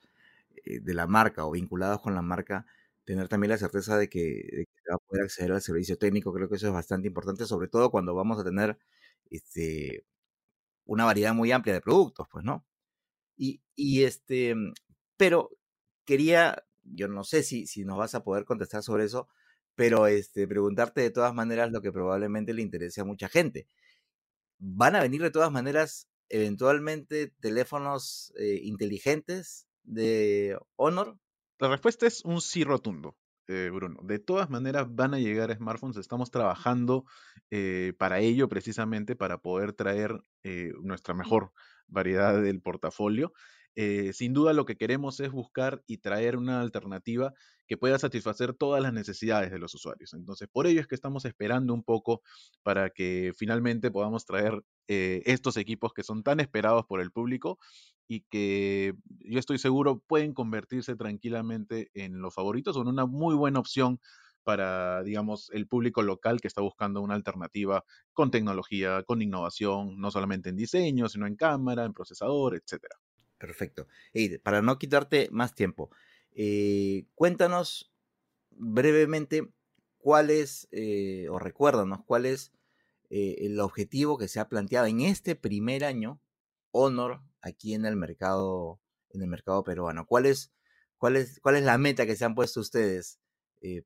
eh, 0.65 0.79
de 0.79 0.93
la 0.93 1.07
marca 1.07 1.45
o 1.45 1.51
vinculados 1.51 2.01
con 2.01 2.15
la 2.15 2.21
marca, 2.21 2.65
tener 3.05 3.27
también 3.27 3.51
la 3.51 3.57
certeza 3.57 3.97
de 3.97 4.09
que, 4.09 4.65
se 4.83 4.91
va 4.91 4.95
a 4.95 4.99
poder 4.99 5.23
acceder 5.25 5.51
al 5.51 5.61
servicio 5.61 5.97
técnico, 5.97 6.33
creo 6.33 6.49
que 6.49 6.55
eso 6.55 6.67
es 6.67 6.73
bastante 6.73 7.07
importante, 7.07 7.45
sobre 7.45 7.67
todo 7.67 7.91
cuando 7.91 8.15
vamos 8.15 8.39
a 8.39 8.43
tener 8.43 8.77
este, 9.29 10.05
una 10.85 11.05
variedad 11.05 11.33
muy 11.33 11.51
amplia 11.51 11.73
de 11.75 11.81
productos, 11.81 12.27
pues, 12.31 12.45
¿no? 12.45 12.65
Y, 13.37 13.61
y 13.75 14.03
este, 14.03 14.55
pero 15.17 15.51
quería, 16.05 16.65
yo 16.83 17.07
no 17.07 17.23
sé 17.23 17.43
si, 17.43 17.67
si 17.67 17.85
nos 17.85 17.97
vas 17.97 18.15
a 18.15 18.23
poder 18.23 18.45
contestar 18.45 18.83
sobre 18.83 19.05
eso, 19.05 19.29
pero 19.79 20.07
este, 20.07 20.45
preguntarte 20.45 20.99
de 20.99 21.09
todas 21.09 21.33
maneras 21.33 21.71
lo 21.71 21.81
que 21.81 21.93
probablemente 21.93 22.53
le 22.53 22.61
interese 22.61 22.99
a 22.99 23.05
mucha 23.05 23.29
gente. 23.29 23.65
¿Van 24.57 24.93
a 24.93 25.01
venir 25.01 25.21
de 25.21 25.31
todas 25.31 25.53
maneras 25.53 26.09
eventualmente 26.27 27.33
teléfonos 27.39 28.33
eh, 28.37 28.59
inteligentes 28.61 29.69
de 29.83 30.59
Honor? 30.75 31.17
La 31.59 31.69
respuesta 31.69 32.05
es 32.07 32.25
un 32.25 32.41
sí 32.41 32.65
rotundo. 32.65 33.15
Eh, 33.47 33.69
Bruno. 33.73 34.01
De 34.03 34.19
todas 34.19 34.49
maneras 34.49 34.85
van 34.89 35.13
a 35.13 35.19
llegar 35.19 35.55
smartphones, 35.55 35.95
estamos 35.95 36.29
trabajando 36.29 37.05
eh, 37.49 37.93
para 37.97 38.19
ello 38.19 38.49
precisamente, 38.49 39.15
para 39.15 39.37
poder 39.37 39.71
traer 39.71 40.21
nuestra 40.81 41.13
mejor 41.13 41.53
variedad 41.87 42.41
del 42.41 42.61
portafolio. 42.61 43.31
Sin 44.13 44.33
duda 44.33 44.53
lo 44.53 44.65
que 44.65 44.75
queremos 44.75 45.19
es 45.19 45.31
buscar 45.31 45.83
y 45.87 45.97
traer 45.99 46.35
una 46.37 46.61
alternativa 46.61 47.33
que 47.69 47.77
pueda 47.77 47.99
satisfacer 47.99 48.55
todas 48.55 48.81
las 48.81 48.93
necesidades 48.93 49.51
de 49.51 49.59
los 49.59 49.75
usuarios. 49.75 50.13
Entonces, 50.15 50.49
por 50.51 50.65
ello 50.65 50.81
es 50.81 50.87
que 50.87 50.95
estamos 50.95 51.23
esperando 51.25 51.71
un 51.73 51.83
poco 51.83 52.23
para 52.63 52.89
que 52.89 53.31
finalmente 53.37 53.91
podamos 53.91 54.25
traer 54.25 54.63
eh, 54.87 55.21
estos 55.25 55.55
equipos 55.55 55.93
que 55.93 56.03
son 56.03 56.23
tan 56.23 56.39
esperados 56.39 56.85
por 56.87 56.99
el 56.99 57.11
público 57.11 57.59
y 58.07 58.21
que 58.21 58.95
yo 59.19 59.39
estoy 59.39 59.59
seguro 59.59 59.99
pueden 60.07 60.33
convertirse 60.33 60.95
tranquilamente 60.95 61.91
en 61.93 62.21
los 62.21 62.33
favoritos 62.33 62.75
o 62.75 62.81
en 62.81 62.87
una 62.87 63.05
muy 63.05 63.35
buena 63.35 63.59
opción 63.59 63.99
para, 64.43 65.03
digamos, 65.03 65.51
el 65.51 65.67
público 65.67 66.01
local 66.01 66.41
que 66.41 66.47
está 66.47 66.61
buscando 66.61 67.01
una 67.01 67.13
alternativa 67.13 67.83
con 68.13 68.31
tecnología, 68.31 69.03
con 69.03 69.21
innovación, 69.21 69.99
no 69.99 70.09
solamente 70.09 70.49
en 70.49 70.55
diseño, 70.55 71.07
sino 71.07 71.27
en 71.27 71.35
cámara, 71.35 71.85
en 71.85 71.93
procesador, 71.93 72.55
etcétera. 72.55 72.95
Perfecto. 73.39 73.87
Y 74.13 74.37
para 74.39 74.61
no 74.61 74.77
quitarte 74.77 75.29
más 75.31 75.55
tiempo, 75.55 75.89
eh, 76.33 77.05
cuéntanos 77.15 77.91
brevemente 78.51 79.49
cuál 79.97 80.29
es, 80.29 80.67
eh, 80.71 81.27
o 81.29 81.39
recuérdanos 81.39 82.01
cuál 82.05 82.25
es 82.25 82.51
eh, 83.09 83.37
el 83.39 83.59
objetivo 83.61 84.17
que 84.17 84.27
se 84.27 84.39
ha 84.41 84.49
planteado 84.49 84.87
en 84.87 85.01
este 85.01 85.35
primer 85.35 85.85
año 85.85 86.21
Honor 86.71 87.21
aquí 87.41 87.73
en 87.73 87.85
el 87.85 87.95
mercado, 87.95 88.81
en 89.11 89.21
el 89.23 89.27
mercado 89.29 89.63
peruano. 89.63 90.05
¿Cuál 90.05 90.25
es, 90.27 90.51
cuál 90.97 91.15
es, 91.17 91.39
cuál 91.41 91.55
es 91.55 91.63
la 91.63 91.77
meta 91.77 92.05
que 92.05 92.15
se 92.17 92.25
han 92.25 92.35
puesto 92.35 92.59
ustedes 92.59 93.19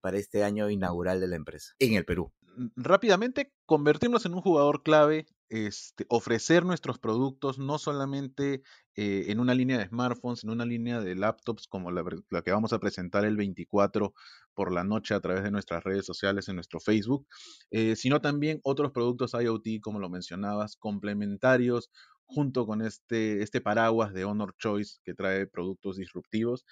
para 0.01 0.17
este 0.17 0.43
año 0.43 0.69
inaugural 0.69 1.19
de 1.21 1.27
la 1.27 1.35
empresa 1.37 1.75
en 1.79 1.93
el 1.95 2.05
Perú? 2.05 2.33
Rápidamente, 2.75 3.53
convertirnos 3.65 4.25
en 4.25 4.33
un 4.33 4.41
jugador 4.41 4.83
clave 4.83 5.25
este, 5.49 6.05
ofrecer 6.09 6.65
nuestros 6.65 6.97
productos 6.97 7.59
no 7.59 7.77
solamente 7.77 8.63
eh, 8.95 9.25
en 9.27 9.39
una 9.39 9.53
línea 9.53 9.77
de 9.77 9.87
smartphones, 9.87 10.43
en 10.43 10.49
una 10.49 10.65
línea 10.65 10.99
de 10.99 11.15
laptops 11.15 11.67
como 11.67 11.91
la, 11.91 12.03
que 12.43 12.51
vamos 12.51 12.73
a 12.73 12.79
presentar 12.79 13.23
el 13.25 13.37
24 13.37 14.13
por 14.55 14.71
la 14.71 14.83
noche 14.83 15.13
a 15.13 15.19
través 15.19 15.43
de 15.43 15.51
nuestras 15.51 15.83
redes 15.83 16.05
sociales, 16.05 16.47
en 16.47 16.55
nuestro 16.55 16.79
Facebook, 16.79 17.27
eh, 17.71 17.95
sino 17.95 18.19
también 18.19 18.61
otros 18.63 18.91
productos 18.91 19.33
IoT, 19.33 19.79
como 19.81 19.99
lo 19.99 20.09
mencionabas, 20.09 20.75
complementarios 20.75 21.91
junto 22.25 22.65
con 22.65 22.81
este, 22.81 23.43
este 23.43 23.61
paraguas 23.61 24.13
de 24.13 24.25
Honor 24.25 24.55
Choice 24.57 24.99
que 25.03 25.13
trae 25.13 25.45
productos 25.45 25.97
disruptivos 25.97 26.65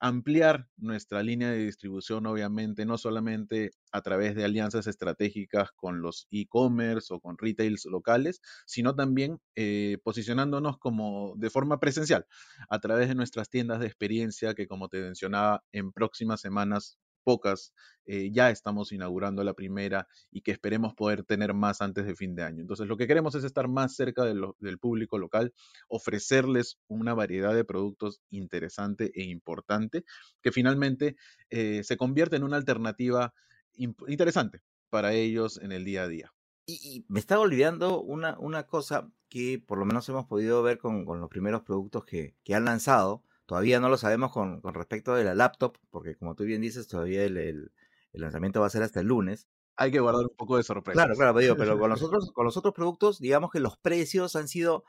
ampliar 0.00 0.68
nuestra 0.76 1.22
línea 1.22 1.50
de 1.50 1.58
distribución, 1.58 2.26
obviamente, 2.26 2.84
no 2.86 2.98
solamente 2.98 3.70
a 3.92 4.02
través 4.02 4.34
de 4.34 4.44
alianzas 4.44 4.86
estratégicas 4.86 5.70
con 5.72 6.00
los 6.02 6.26
e-commerce 6.30 7.12
o 7.14 7.20
con 7.20 7.36
retails 7.38 7.84
locales, 7.86 8.40
sino 8.66 8.94
también 8.94 9.40
eh, 9.56 9.98
posicionándonos 10.04 10.78
como 10.78 11.34
de 11.36 11.50
forma 11.50 11.78
presencial 11.80 12.26
a 12.68 12.78
través 12.80 13.08
de 13.08 13.14
nuestras 13.14 13.48
tiendas 13.50 13.80
de 13.80 13.86
experiencia 13.86 14.54
que, 14.54 14.66
como 14.66 14.88
te 14.88 15.00
mencionaba, 15.00 15.64
en 15.72 15.92
próximas 15.92 16.40
semanas 16.40 16.98
pocas, 17.22 17.72
eh, 18.04 18.30
ya 18.32 18.50
estamos 18.50 18.92
inaugurando 18.92 19.44
la 19.44 19.54
primera 19.54 20.08
y 20.30 20.42
que 20.42 20.50
esperemos 20.50 20.94
poder 20.94 21.24
tener 21.24 21.54
más 21.54 21.80
antes 21.80 22.04
de 22.04 22.16
fin 22.16 22.34
de 22.34 22.42
año. 22.42 22.60
Entonces, 22.60 22.86
lo 22.86 22.96
que 22.96 23.06
queremos 23.06 23.34
es 23.34 23.44
estar 23.44 23.68
más 23.68 23.94
cerca 23.94 24.24
del 24.24 24.78
público 24.78 25.18
local, 25.18 25.52
ofrecerles 25.88 26.78
una 26.88 27.14
variedad 27.14 27.54
de 27.54 27.64
productos 27.64 28.20
interesante 28.30 29.12
e 29.14 29.24
importante 29.24 30.04
que 30.42 30.52
finalmente 30.52 31.16
eh, 31.50 31.82
se 31.84 31.96
convierte 31.96 32.36
en 32.36 32.44
una 32.44 32.56
alternativa 32.56 33.34
interesante 33.76 34.60
para 34.90 35.14
ellos 35.14 35.58
en 35.62 35.72
el 35.72 35.84
día 35.84 36.02
a 36.02 36.08
día. 36.08 36.32
Y, 36.66 37.04
me 37.08 37.18
estaba 37.18 37.40
olvidando 37.42 38.00
una, 38.00 38.38
una 38.38 38.64
cosa 38.66 39.10
que 39.28 39.62
por 39.66 39.78
lo 39.78 39.84
menos 39.84 40.08
hemos 40.08 40.26
podido 40.26 40.62
ver 40.62 40.78
con, 40.78 41.04
los 41.04 41.28
primeros 41.28 41.62
productos 41.62 42.04
que, 42.04 42.36
que 42.44 42.54
han 42.54 42.66
lanzado, 42.66 43.24
Todavía 43.52 43.80
no 43.80 43.90
lo 43.90 43.98
sabemos 43.98 44.32
con, 44.32 44.62
respecto 44.62 45.14
de 45.14 45.24
la 45.24 45.34
laptop, 45.34 45.76
porque 45.90 46.16
como 46.16 46.34
tú 46.34 46.44
bien 46.44 46.62
dices, 46.62 46.88
todavía 46.88 47.22
el, 47.22 47.70
lanzamiento 48.14 48.62
va 48.62 48.66
a 48.68 48.70
ser 48.70 48.82
hasta 48.82 49.00
el 49.00 49.08
lunes. 49.08 49.46
Hay 49.76 49.90
que 49.90 50.00
guardar 50.00 50.22
un 50.22 50.34
poco 50.34 50.56
de 50.56 50.62
sorpresa. 50.62 50.94
Claro, 50.94 51.14
claro, 51.14 51.34
pero, 51.34 51.54
pero 51.58 51.78
con, 51.78 51.90
los 51.90 52.00
otros, 52.02 52.32
con 52.32 52.46
los 52.46 52.56
otros 52.56 52.72
productos, 52.72 53.18
digamos 53.18 53.50
que 53.50 53.60
los 53.60 53.76
precios 53.76 54.36
han 54.36 54.48
sido 54.48 54.84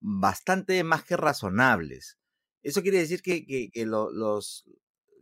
bastante 0.00 0.84
más 0.84 1.02
que 1.02 1.16
razonables. 1.16 2.18
Eso 2.62 2.82
quiere 2.82 2.98
decir 2.98 3.22
que, 3.22 3.72
los, 3.86 4.66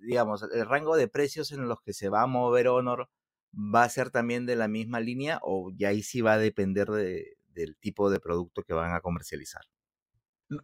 digamos, 0.01 0.43
el 0.53 0.67
rango 0.67 0.97
de 0.97 1.07
precios 1.07 1.53
en 1.53 1.69
los 1.69 1.81
que 1.83 1.93
se 1.93 2.09
va 2.09 2.23
a 2.23 2.27
mover 2.27 2.67
Honor 2.67 3.09
va 3.55 3.85
a 3.85 3.91
ser 3.91 4.11
también 4.11 4.45
de 4.45 4.57
la 4.57 4.67
misma 4.67 4.99
línea 4.99 5.39
o 5.45 5.71
ya 5.73 5.91
ahí 5.91 6.03
sí 6.03 6.21
va 6.21 6.33
a 6.33 6.39
depender 6.39 6.89
del 6.91 7.77
tipo 7.79 8.11
de 8.11 8.19
producto 8.19 8.65
que 8.65 8.73
van 8.73 8.93
a 8.93 9.01
comercializar 9.01 9.62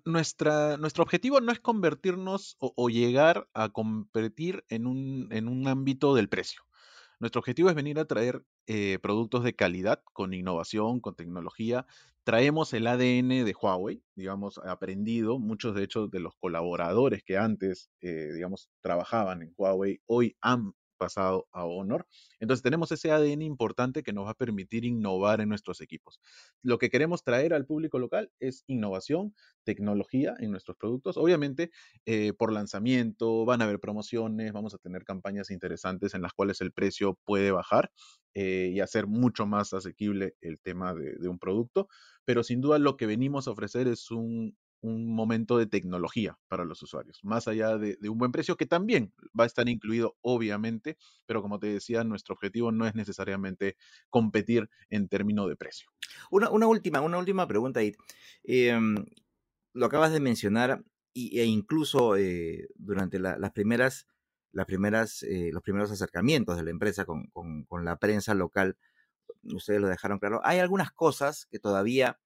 nuestra, 0.05 0.77
nuestro 0.77 1.03
objetivo 1.03 1.41
no 1.41 1.53
es 1.53 1.61
convertirnos 1.61 2.57
o, 2.61 2.89
llegar 2.89 3.49
a 3.55 3.71
competir 3.71 4.65
en 4.69 4.87
un, 4.87 5.29
en 5.31 5.49
un, 5.49 5.67
ámbito 5.69 6.15
del 6.15 6.29
precio. 6.29 6.63
Nuestro 7.21 7.41
objetivo 7.41 7.69
es 7.69 7.75
venir 7.75 7.99
a 7.99 8.05
traer 8.05 8.45
eh, 8.67 8.99
productos 9.03 9.43
de 9.45 9.55
calidad, 9.55 10.03
con 10.13 10.35
innovación, 10.35 11.01
con 11.01 11.17
tecnología. 11.17 11.87
Traemos 12.23 12.73
el 12.75 12.87
ADN 12.87 13.45
de 13.45 13.57
Huawei, 13.61 14.03
digamos, 14.15 14.59
aprendido. 14.59 15.39
Muchos, 15.39 15.75
de 15.75 15.85
hecho, 15.85 16.07
de 16.07 16.21
los 16.21 16.35
colaboradores 16.37 17.25
que 17.25 17.37
antes, 17.37 17.91
eh, 18.01 18.31
digamos, 18.35 18.71
trabajaban 18.81 19.43
en 19.43 19.55
Huawei, 19.57 20.01
hoy 20.07 20.37
han 20.41 20.75
pasado 20.99 21.47
a 21.53 21.65
Honor. 21.65 22.07
Entonces 22.41 22.63
tenemos 22.63 22.93
ese 22.93 23.11
ADN 23.11 23.43
importante 23.43 24.03
que 24.03 24.13
nos 24.13 24.27
va 24.27 24.33
a 24.33 24.35
permitir 24.35 24.85
innovar 24.85 25.41
en 25.41 25.49
nuestros 25.49 25.81
equipos. 25.81 26.21
Lo 26.63 26.79
que 26.79 26.91
queremos 26.91 27.25
traer 27.25 27.55
al 27.55 27.65
público 27.65 27.99
local 27.99 28.31
es 28.41 28.65
innovación, 28.67 29.35
tecnología 29.65 30.35
en 30.41 30.51
nuestros 30.51 30.77
productos. 30.77 31.17
Obviamente, 31.17 31.71
eh, 32.05 32.33
por 32.35 32.53
lanzamiento 32.53 33.45
van 33.45 33.63
a 33.63 33.65
haber 33.65 33.81
promociones, 33.81 34.53
vamos 34.53 34.75
a 34.75 34.79
tener 34.79 35.05
campañas 35.05 35.51
interesantes 35.51 36.15
en 36.15 36.23
las 36.23 36.33
cuales 36.33 36.61
el 36.61 36.73
precio 36.73 37.19
puede 37.25 37.51
bajar. 37.51 37.91
eh, 38.35 38.71
y 38.73 38.81
hacer 38.81 39.07
mucho 39.09 39.47
más 39.47 39.73
asequible 39.73 40.37
el 40.41 40.61
tema 40.61 40.95
de, 40.95 41.29
un 41.29 41.39
producto, 41.41 41.89
pero 42.25 42.45
sin 42.45 42.61
duda 42.61 42.79
lo 42.79 42.97
que 42.97 43.07
venimos 43.07 43.49
a 43.49 43.51
ofrecer 43.51 43.89
es 43.89 44.11
un, 44.13 44.57
momento 44.83 45.59
de 45.59 45.67
tecnología 45.67 46.39
para 46.49 46.65
los 46.65 46.83
usuarios, 46.83 47.19
más 47.23 47.49
allá 47.49 47.77
de, 47.79 47.97
un 48.09 48.19
buen 48.19 48.33
precio 48.33 48.57
que 48.57 48.67
también 48.67 49.13
va 49.39 49.45
a 49.45 49.47
estar 49.47 49.69
incluido 49.69 50.17
obviamente, 50.21 50.97
pero 51.27 51.43
como 51.43 51.59
te 51.59 51.67
decía, 51.67 52.05
nuestro 52.05 52.35
objetivo 52.35 52.71
no 52.71 52.87
es 52.87 52.95
necesariamente 52.95 53.77
competir 54.09 54.71
en 54.91 55.09
términos 55.09 55.49
de 55.49 55.57
precio. 55.57 55.91
Una, 56.31 56.49
última, 56.51 57.01
una 57.01 57.19
última 57.19 57.47
pregunta, 57.49 57.81
ahí. 57.81 57.93
Em, 58.45 59.05
lo 59.73 59.87
acabas 59.87 60.13
de 60.13 60.21
mencionar 60.21 60.85
e 61.15 61.45
incluso 61.45 62.17
eh, 62.17 62.69
durante 62.77 63.19
las 63.19 63.51
primeras 63.53 64.07
las 64.53 64.67
primeras, 64.67 65.23
eh, 65.25 65.51
los 65.53 65.63
primeros 65.63 65.91
acercamientos 65.91 66.57
de 66.57 66.63
la 66.63 66.71
empresa 66.71 67.05
con, 67.05 67.27
con, 67.31 67.85
la 67.85 67.97
prensa 67.97 68.35
local, 68.35 68.77
ustedes 69.43 69.81
lo 69.81 69.89
dejaron 69.89 70.19
claro, 70.19 70.41
hay 70.43 70.59
algunas 70.59 70.91
cosas 70.91 71.47
que 71.51 71.59
todavía 71.59 72.19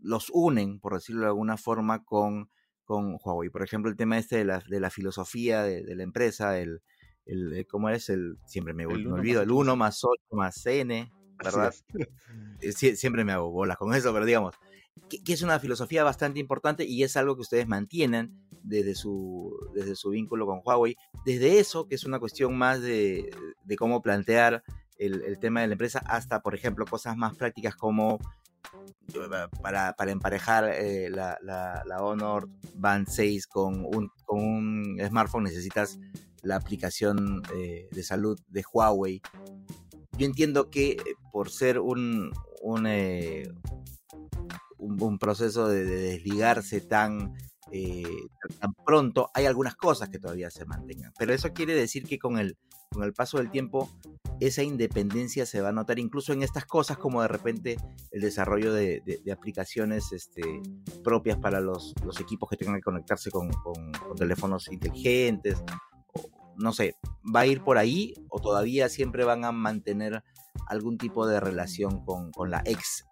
los 0.00 0.30
unen, 0.32 0.80
por 0.80 0.94
decirlo 0.94 1.22
de 1.22 1.28
alguna 1.28 1.56
forma, 1.56 2.04
con, 2.04 2.50
con 2.84 3.18
Huawei. 3.22 3.50
Por 3.50 3.62
ejemplo, 3.62 3.90
el 3.90 3.96
tema 3.96 4.18
este 4.18 4.36
de 4.36 4.44
la, 4.44 4.62
de 4.68 4.80
la 4.80 4.90
filosofía 4.90 5.62
de, 5.62 5.94
la 5.94 6.02
empresa, 6.02 6.58
el, 6.58 6.82
el, 7.26 7.52
eh, 7.52 7.66
¿cómo 7.66 7.90
es? 7.90 8.08
El, 8.08 8.38
siempre 8.46 8.74
me, 8.74 8.86
olvido, 8.86 9.42
el 9.42 9.50
1 9.50 9.76
más 9.76 10.02
8 10.02 10.22
más 10.32 10.64
N, 10.66 11.12
¿verdad? 11.42 11.74
Eh, 12.62 12.72
siempre 12.72 13.22
me 13.22 13.32
hago 13.32 13.50
bolas 13.50 13.76
con 13.76 13.92
eso, 13.92 14.12
pero 14.14 14.24
digamos, 14.24 14.54
que, 15.08 15.32
es 15.32 15.42
una 15.42 15.60
filosofía 15.60 16.04
bastante 16.04 16.40
importante 16.40 16.84
y 16.84 17.02
es 17.02 17.16
algo 17.16 17.34
que 17.34 17.42
ustedes 17.42 17.68
mantienen 17.68 18.34
desde 18.62 18.94
su, 18.94 19.54
desde 19.74 19.94
su 19.94 20.10
vínculo 20.10 20.46
con 20.46 20.60
Huawei. 20.64 20.96
Desde 21.24 21.58
eso, 21.58 21.86
que 21.86 21.94
es 21.94 22.04
una 22.04 22.18
cuestión 22.18 22.56
más 22.56 22.80
de, 22.80 23.30
cómo 23.78 24.02
plantear 24.02 24.62
el, 24.98 25.38
tema 25.38 25.60
de 25.60 25.68
la 25.68 25.74
empresa, 25.74 25.98
hasta, 26.06 26.40
por 26.40 26.54
ejemplo, 26.54 26.86
cosas 26.86 27.16
más 27.16 27.36
prácticas 27.36 27.76
como 27.76 28.18
eh, 29.14 29.48
para, 29.62 29.94
emparejar 30.10 30.70
eh, 30.72 31.10
la, 31.10 31.98
Honor 32.00 32.48
Band 32.74 33.08
6 33.08 33.46
con 33.46 33.84
un, 33.84 34.10
con 34.24 34.42
un 34.42 34.98
smartphone 35.06 35.44
necesitas 35.44 35.98
la 36.42 36.56
aplicación 36.56 37.42
eh, 37.54 37.88
de 37.90 38.02
salud 38.02 38.38
de 38.48 38.64
Huawei. 38.72 39.20
Yo 40.16 40.26
entiendo 40.26 40.70
que 40.70 40.96
por 41.32 41.50
ser 41.50 41.78
un, 41.78 42.30
un, 42.62 42.86
un, 44.78 45.18
proceso 45.18 45.68
de, 45.68 45.84
desligarse 45.84 46.80
tan, 46.80 47.34
eh, 47.70 48.04
tan 48.60 48.72
pronto, 48.84 49.30
hay 49.34 49.46
algunas 49.46 49.76
cosas 49.76 50.08
que 50.08 50.18
todavía 50.18 50.50
se 50.50 50.64
mantengan. 50.64 51.12
Pero 51.18 51.34
eso 51.34 51.52
quiere 51.52 51.74
decir 51.74 52.04
que 52.04 52.18
con 52.18 52.38
el, 52.38 52.56
con 52.90 53.04
el 53.04 53.12
paso 53.12 53.38
del 53.38 53.50
tiempo 53.50 53.90
esa 54.40 54.62
independencia 54.62 55.46
se 55.46 55.60
va 55.60 55.70
a 55.70 55.72
notar 55.72 55.98
incluso 55.98 56.32
en 56.32 56.42
estas 56.42 56.66
cosas 56.66 56.98
como 56.98 57.22
de 57.22 57.28
repente 57.28 57.76
el 58.10 58.20
desarrollo 58.20 58.72
de, 58.72 59.02
aplicaciones 59.32 60.12
este, 60.12 60.42
propias 61.02 61.38
para 61.38 61.60
los, 61.60 61.94
los, 62.04 62.20
equipos 62.20 62.48
que 62.50 62.56
tengan 62.56 62.76
que 62.76 62.82
conectarse 62.82 63.30
con, 63.30 63.50
con, 63.50 63.92
teléfonos 64.16 64.70
inteligentes. 64.70 65.62
no 66.56 66.72
sé, 66.72 66.96
¿va 67.34 67.40
a 67.40 67.46
ir 67.46 67.62
por 67.62 67.78
ahí 67.78 68.14
o 68.28 68.40
todavía 68.40 68.88
siempre 68.88 69.24
van 69.24 69.44
a 69.44 69.52
mantener 69.52 70.22
algún 70.68 70.98
tipo 70.98 71.26
de 71.26 71.40
relación 71.40 72.04
con, 72.04 72.30
con 72.30 72.50
la 72.50 72.62
ex 72.64 73.06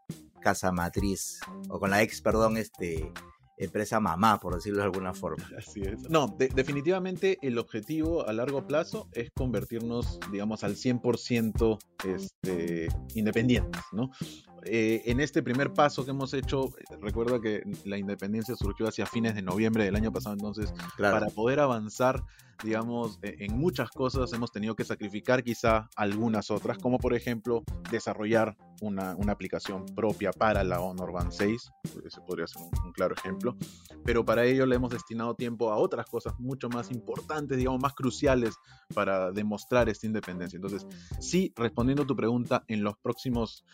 casa 0.45 0.71
matriz, 0.73 1.41
o 1.71 1.81
con 1.81 1.91
la 1.91 2.03
ex, 2.03 2.21
perdón, 2.21 2.59
este, 2.59 3.11
empresa 3.57 4.01
mamá, 4.01 4.39
por 4.41 4.55
decirlo 4.55 4.79
de 4.79 4.85
alguna 4.85 5.15
forma. 5.15 5.49
Así 5.57 5.83
es. 5.83 6.09
No, 6.11 6.37
definitivamente 6.39 7.39
el 7.43 7.59
objetivo 7.59 8.27
a 8.27 8.33
largo 8.33 8.67
plazo 8.67 9.09
es 9.13 9.31
convertirnos, 9.35 10.19
digamos, 10.31 10.65
al 10.65 10.77
100% 10.77 11.79
este, 12.05 12.89
independientes, 13.15 13.83
¿no? 13.93 14.11
Eh, 14.67 15.03
en 15.07 15.21
este 15.21 15.43
primer 15.43 15.73
paso 15.73 16.05
que 16.05 16.11
hemos 16.11 16.33
hecho, 16.35 16.71
recuerda 17.01 17.41
que 17.41 17.63
la 17.85 17.99
independencia 17.99 18.57
surgió 18.57 18.89
hacia 18.89 19.07
fines 19.07 19.35
de 19.35 19.43
noviembre 19.43 19.85
del 19.85 19.97
año 19.97 20.13
pasado, 20.13 20.35
entonces 20.35 20.73
para 20.99 21.27
poder 21.27 21.61
avanzar, 21.61 22.23
digamos, 22.63 23.19
e, 23.23 23.37
en 23.41 23.59
muchas 23.59 23.91
cosas 23.91 24.33
hemos 24.33 24.53
tenido 24.53 24.75
que 24.75 24.85
sacrificar 24.85 25.43
quizá 25.43 25.89
algunas 25.97 26.51
otras, 26.51 26.79
como 26.79 26.99
por 26.99 27.15
ejemplo 27.15 27.65
desarrollar 27.91 28.57
una, 28.81 29.17
aplicación 29.29 29.85
propia 29.95 30.31
para 30.33 30.63
la 30.63 30.81
Honor 30.81 31.13
Band 31.13 31.33
6, 31.33 31.71
ese 32.05 32.21
podría 32.21 32.47
ser 32.47 32.63
un, 32.63 32.93
claro 32.93 33.15
ejemplo, 33.17 33.57
pero 34.05 34.25
para 34.25 34.45
ello 34.45 34.67
le 34.67 34.77
hemos 34.77 34.91
destinado 34.91 35.35
tiempo 35.35 35.73
a 35.73 35.77
otras 35.77 36.07
cosas 36.07 36.39
mucho 36.39 36.69
más 36.69 36.91
importantes, 36.91 37.59
digamos, 37.59 37.81
más 37.81 37.95
cruciales 37.95 38.55
para 38.95 39.33
demostrar 39.33 39.89
esta 39.89 40.07
independencia. 40.07 40.57
Entonces, 40.57 40.87
sí, 41.21 41.53
respondiendo 41.57 42.05
a 42.05 42.07
tu 42.07 42.15
pregunta, 42.15 42.65
en 42.69 42.83
los 42.85 42.97
próximos 42.99 43.65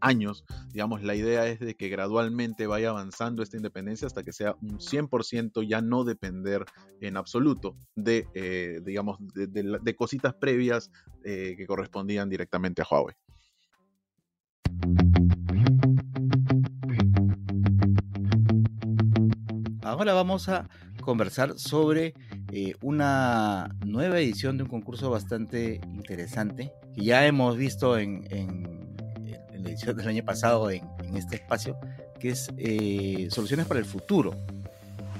años, 0.00 0.37
digamos, 0.72 1.02
la 1.02 1.14
idea 1.14 1.46
es 1.46 1.60
de 1.60 1.74
que 1.74 1.88
gradualmente 1.88 2.66
vaya 2.66 2.90
avanzando 2.90 3.42
esta 3.42 3.56
independencia 3.56 4.06
hasta 4.06 4.22
que 4.22 4.32
sea 4.32 4.56
un 4.62 4.78
100% 4.78 5.66
ya 5.66 5.80
no 5.80 6.04
depender 6.04 6.64
en 7.00 7.16
absoluto 7.16 7.76
de, 7.94 8.26
eh, 8.34 8.80
digamos, 8.84 9.18
de, 9.34 9.96
cositas 9.96 10.34
previas 10.34 10.90
eh, 11.24 11.54
que 11.56 11.66
correspondían 11.66 12.28
directamente 12.28 12.82
a 12.82 12.86
Huawei. 12.90 13.14
Ahora 19.82 20.12
vamos 20.12 20.48
a 20.48 20.68
conversar 21.00 21.58
sobre 21.58 22.14
eh, 22.52 22.74
una 22.82 23.74
nueva 23.84 24.20
edición 24.20 24.58
de 24.58 24.64
un 24.64 24.68
concurso 24.68 25.10
bastante 25.10 25.80
interesante 25.94 26.72
que 26.94 27.04
ya 27.04 27.26
hemos 27.26 27.56
visto 27.56 27.98
en 27.98 28.87
la 29.58 29.70
edición 29.70 29.96
del 29.96 30.08
año 30.08 30.24
pasado 30.24 30.70
en, 30.70 30.84
este 31.14 31.36
espacio, 31.36 31.78
que 32.18 32.30
es 32.30 32.50
eh, 32.56 33.28
Soluciones 33.30 33.66
para 33.66 33.80
el 33.80 33.86
Futuro, 33.86 34.34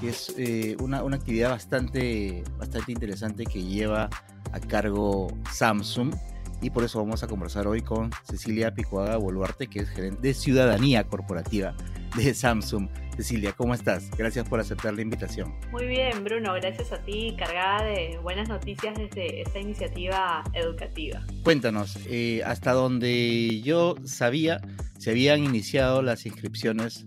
que 0.00 0.10
es 0.10 0.34
eh, 0.36 0.76
una, 0.80 1.02
una, 1.02 1.16
actividad 1.16 1.50
bastante, 1.50 2.44
bastante 2.56 2.92
interesante 2.92 3.44
que 3.44 3.62
lleva 3.62 4.08
a 4.52 4.60
cargo 4.60 5.28
Samsung. 5.52 6.14
Y 6.60 6.70
por 6.70 6.84
eso 6.84 6.98
vamos 6.98 7.22
a 7.22 7.28
conversar 7.28 7.66
hoy 7.66 7.82
con 7.82 8.10
Cecilia 8.24 8.74
Picoaga 8.74 9.16
Boluarte, 9.16 9.68
que 9.68 9.80
es 9.80 9.88
gerente 9.90 10.20
de 10.22 10.34
Ciudadanía 10.34 11.04
Corporativa 11.04 11.74
de 12.16 12.34
Samsung. 12.34 12.88
Cecilia, 13.16 13.52
¿cómo 13.52 13.74
estás? 13.74 14.10
Gracias 14.16 14.48
por 14.48 14.60
aceptar 14.60 14.94
la 14.94 15.02
invitación. 15.02 15.54
Muy 15.72 15.86
bien, 15.86 16.22
Bruno, 16.22 16.54
gracias 16.54 16.92
a 16.92 17.02
ti, 17.02 17.34
cargada 17.36 17.84
de 17.84 18.18
buenas 18.22 18.48
noticias 18.48 18.94
desde 18.96 19.42
esta 19.42 19.58
iniciativa 19.58 20.44
educativa. 20.52 21.24
Cuéntanos, 21.42 21.98
eh, 22.06 22.42
hasta 22.44 22.72
donde 22.72 23.60
yo 23.62 23.96
sabía, 24.04 24.60
se 24.98 25.10
habían 25.10 25.44
iniciado 25.44 26.02
las 26.02 26.26
inscripciones 26.26 27.06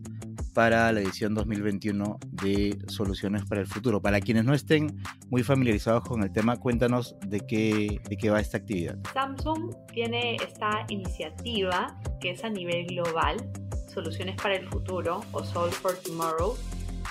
para 0.54 0.92
la 0.92 1.02
edición 1.02 1.34
2021 1.34 2.20
de 2.32 2.78
Soluciones 2.88 3.46
para 3.46 3.62
el 3.62 3.68
Futuro. 3.68 4.02
Para 4.02 4.20
quienes 4.20 4.46
no 4.46 4.54
estén 4.54 5.02
muy 5.30 5.44
familiarizados 5.44 6.04
con 6.04 6.24
el 6.24 6.32
tema, 6.32 6.58
cuéntanos 6.58 7.16
de 7.26 7.40
qué, 7.42 8.02
de 8.10 8.18
qué 8.18 8.30
va 8.30 8.40
esta 8.40 8.58
actividad. 8.58 8.98
Samsung 9.14 9.74
tiene 9.94 10.36
esta 10.36 10.86
iniciativa 10.90 12.00
que 12.20 12.32
es 12.32 12.44
a 12.44 12.50
nivel 12.50 12.86
global 12.88 13.38
Soluciones 13.88 14.36
para 14.42 14.56
el 14.56 14.68
Futuro 14.70 15.22
o 15.34 15.44
Solve 15.44 15.72
for 15.72 15.96
Tomorrow, 15.98 16.56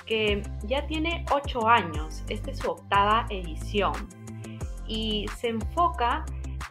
que 0.07 0.43
ya 0.65 0.87
tiene 0.87 1.25
8 1.31 1.69
años. 1.69 2.23
Esta 2.29 2.51
es 2.51 2.59
su 2.59 2.71
octava 2.71 3.27
edición 3.29 3.93
y 4.87 5.27
se 5.39 5.49
enfoca 5.49 6.25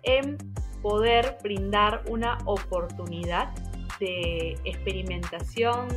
en 0.04 0.38
poder 0.82 1.38
brindar 1.44 2.04
una 2.10 2.38
oportunidad 2.46 3.54
de 4.00 4.58
experimentación 4.64 5.88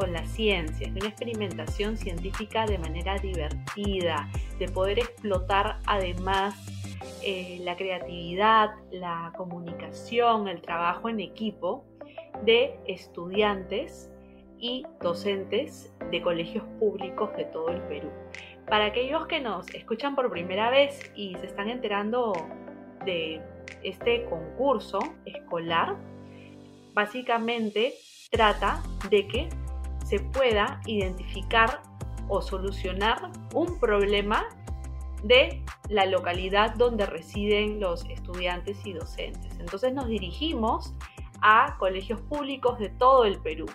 con 0.00 0.14
la 0.14 0.24
ciencia, 0.24 0.90
de 0.90 0.98
una 0.98 1.08
experimentación 1.10 1.98
científica 1.98 2.64
de 2.64 2.78
manera 2.78 3.18
divertida, 3.18 4.30
de 4.58 4.66
poder 4.66 4.98
explotar 4.98 5.78
además 5.84 6.54
eh, 7.22 7.58
la 7.64 7.76
creatividad, 7.76 8.70
la 8.90 9.30
comunicación, 9.36 10.48
el 10.48 10.62
trabajo 10.62 11.10
en 11.10 11.20
equipo 11.20 11.84
de 12.46 12.80
estudiantes 12.86 14.10
y 14.58 14.86
docentes 15.02 15.92
de 16.10 16.22
colegios 16.22 16.64
públicos 16.78 17.36
de 17.36 17.44
todo 17.44 17.68
el 17.68 17.82
Perú. 17.82 18.08
Para 18.70 18.86
aquellos 18.86 19.26
que 19.26 19.40
nos 19.40 19.68
escuchan 19.74 20.14
por 20.14 20.30
primera 20.30 20.70
vez 20.70 21.12
y 21.14 21.34
se 21.34 21.46
están 21.46 21.68
enterando 21.68 22.32
de 23.04 23.42
este 23.82 24.24
concurso 24.30 24.98
escolar, 25.26 25.94
básicamente 26.94 27.92
trata 28.30 28.82
de 29.10 29.28
que 29.28 29.48
se 30.10 30.18
pueda 30.18 30.80
identificar 30.86 31.82
o 32.28 32.42
solucionar 32.42 33.30
un 33.54 33.78
problema 33.78 34.48
de 35.22 35.62
la 35.88 36.04
localidad 36.04 36.74
donde 36.74 37.06
residen 37.06 37.78
los 37.78 38.04
estudiantes 38.06 38.84
y 38.84 38.92
docentes. 38.92 39.56
Entonces 39.60 39.94
nos 39.94 40.08
dirigimos 40.08 40.94
a 41.42 41.76
colegios 41.78 42.20
públicos 42.22 42.80
de 42.80 42.88
todo 42.88 43.24
el 43.24 43.40
Perú. 43.40 43.66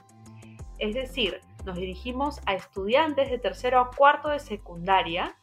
Es 0.77 0.93
decir, 0.93 1.39
nos 1.63 1.77
dirigimos 1.77 2.41
a 2.45 2.55
estudiantes 2.55 3.31
de 3.31 3.39
tercero 3.39 3.79
a 3.79 3.91
cuarto 3.91 4.27
de 4.27 4.39
secundaria, 4.39 5.37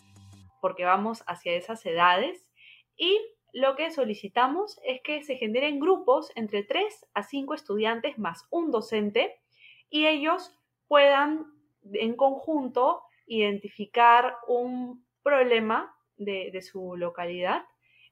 porque 0.61 0.85
vamos 0.85 1.25
hacia 1.27 1.55
esas 1.55 1.87
edades, 1.87 2.51
y 2.99 3.19
lo 3.55 3.77
que 3.77 3.91
solicitamos 3.91 4.79
es 4.85 5.01
que 5.03 5.23
se 5.23 5.37
generen 5.37 5.81
grupos 5.81 6.31
entre 6.35 6.65
3 6.65 7.07
a 7.15 7.23
5 7.23 7.55
estudiantes 7.55 8.19
más 8.19 8.47
un 8.51 8.71
docente 8.71 9.41
y 9.89 10.07
ellos 10.07 10.55
puedan 10.93 11.47
en 11.95 12.17
conjunto 12.17 13.01
identificar 13.27 14.37
un 14.47 15.07
problema 15.23 15.91
de, 16.19 16.61
su 16.61 16.97
localidad 16.97 17.63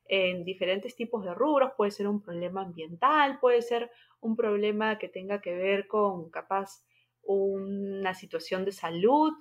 en 0.06 0.44
diferentes 0.44 0.96
tipos 0.96 1.22
de 1.22 1.34
rubros. 1.34 1.72
Puede 1.76 1.90
ser 1.90 2.08
un 2.08 2.22
problema 2.22 2.62
ambiental, 2.62 3.38
puede 3.38 3.60
ser 3.60 3.90
un 4.22 4.34
problema 4.34 4.96
que 4.96 5.10
tenga 5.10 5.42
que 5.42 5.54
ver 5.54 5.88
con 5.88 6.30
capaz 6.30 6.82
una 7.22 8.14
situación 8.14 8.64
de 8.64 8.72
salud, 8.72 9.34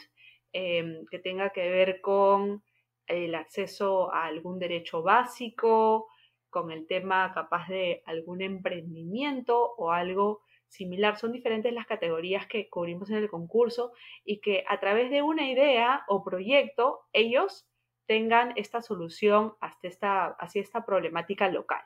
em, 0.51 1.05
que 1.09 1.19
tenga 1.19 1.51
que 1.51 1.69
ver 1.69 2.01
con 2.01 2.61
el 3.07 3.35
acceso 3.35 4.13
a 4.13 4.25
algún 4.25 4.59
derecho 4.59 5.01
básico, 5.01 6.07
con 6.49 6.71
el 6.71 6.85
tema 6.87 7.31
capaz 7.33 7.69
de 7.69 8.03
algún 8.05 8.41
emprendimiento 8.41 9.75
o 9.77 9.93
algo 9.93 10.41
similar. 10.69 11.17
Son 11.17 11.31
diferentes 11.31 11.73
las 11.73 11.85
categorías 11.85 12.47
que 12.47 12.69
cubrimos 12.69 13.09
en 13.09 13.17
el 13.17 13.29
concurso 13.29 13.91
y 14.23 14.39
que 14.39 14.63
a 14.67 14.79
través 14.79 15.09
de 15.09 15.21
una 15.21 15.49
idea 15.49 16.03
o 16.07 16.23
proyecto 16.23 17.01
ellos 17.11 17.67
tengan 18.05 18.53
esta 18.55 18.81
solución 18.81 19.53
hasta 19.59 19.87
esta, 19.87 20.25
hacia 20.39 20.61
esta 20.61 20.85
problemática 20.85 21.49
local. 21.49 21.83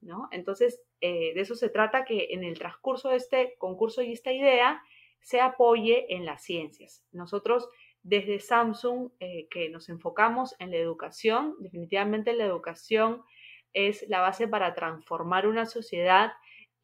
¿no? 0.00 0.28
Entonces, 0.32 0.82
eh, 1.00 1.32
de 1.34 1.40
eso 1.40 1.54
se 1.54 1.70
trata 1.70 2.04
que 2.04 2.28
en 2.30 2.44
el 2.44 2.58
transcurso 2.58 3.08
de 3.08 3.16
este 3.16 3.54
concurso 3.58 4.02
y 4.02 4.12
esta 4.12 4.32
idea 4.32 4.82
se 5.20 5.40
apoye 5.40 6.14
en 6.14 6.26
las 6.26 6.42
ciencias. 6.42 7.06
Nosotros 7.12 7.68
desde 8.04 8.38
Samsung, 8.38 9.12
eh, 9.18 9.48
que 9.50 9.70
nos 9.70 9.88
enfocamos 9.88 10.54
en 10.58 10.70
la 10.70 10.76
educación, 10.76 11.56
definitivamente 11.60 12.34
la 12.34 12.44
educación 12.44 13.24
es 13.72 14.06
la 14.08 14.20
base 14.20 14.46
para 14.46 14.74
transformar 14.74 15.46
una 15.46 15.64
sociedad 15.64 16.32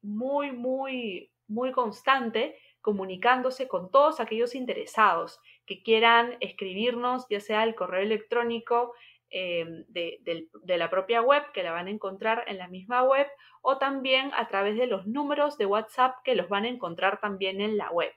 muy, 0.03 0.53
muy, 0.53 1.33
muy 1.49 1.73
constante 1.73 2.59
comunicándose 2.83 3.67
con 3.67 3.91
todos 3.91 4.21
aquellos 4.21 4.55
interesados 4.55 5.41
que 5.65 5.83
quieran 5.83 6.37
escribirnos, 6.41 7.27
ya 7.31 7.41
sea 7.41 7.65
el 7.65 7.75
correo 7.75 8.03
electrónico 8.03 8.93
em, 9.31 9.85
de, 9.89 10.19
de, 10.23 10.77
la 10.77 10.91
propia 10.91 11.23
web, 11.23 11.43
que 11.53 11.63
la 11.63 11.73
van 11.73 11.87
a 11.87 11.91
encontrar 11.91 12.45
en 12.47 12.59
la 12.59 12.69
misma 12.69 13.03
web, 13.03 13.27
o 13.63 13.79
también 13.79 14.31
a 14.35 14.49
través 14.49 14.77
de 14.77 14.87
los 14.87 15.07
números 15.07 15.59
de 15.59 15.67
WhatsApp 15.67 16.17
que 16.25 16.35
los 16.35 16.49
van 16.49 16.65
a 16.65 16.69
encontrar 16.69 17.21
también 17.21 17.61
en 17.61 17.77
la 17.77 17.91
web. 17.91 18.13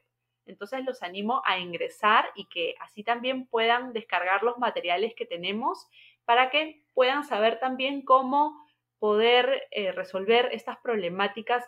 Entonces 0.45 0.83
los 0.83 1.03
animo 1.03 1.41
a 1.45 1.59
ingresar 1.59 2.25
y 2.35 2.45
que 2.45 2.75
así 2.79 3.03
también 3.03 3.47
puedan 3.47 3.93
descargar 3.93 4.43
los 4.43 4.57
materiales 4.57 5.13
que 5.15 5.25
tenemos 5.25 5.87
para 6.25 6.49
que 6.49 6.83
puedan 6.93 7.23
saber 7.23 7.59
también 7.59 8.03
cómo 8.03 8.65
poder 8.99 9.67
eh, 9.71 9.91
resolver 9.91 10.49
estas 10.51 10.77
problemáticas 10.79 11.63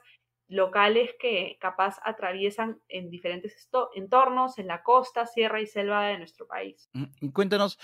locales 0.51 1.15
que 1.17 1.57
capaz 1.61 1.97
atraviesan 2.03 2.81
en 2.89 3.09
diferentes 3.09 3.69
entornos, 3.95 4.59
en 4.59 4.67
la 4.67 4.83
costa, 4.83 5.25
sierra 5.25 5.61
y 5.61 5.65
selva 5.65 6.07
de 6.07 6.17
nuestro 6.17 6.45
país. 6.45 6.89
Mm, 6.91 7.29
cuéntanos, 7.29 7.79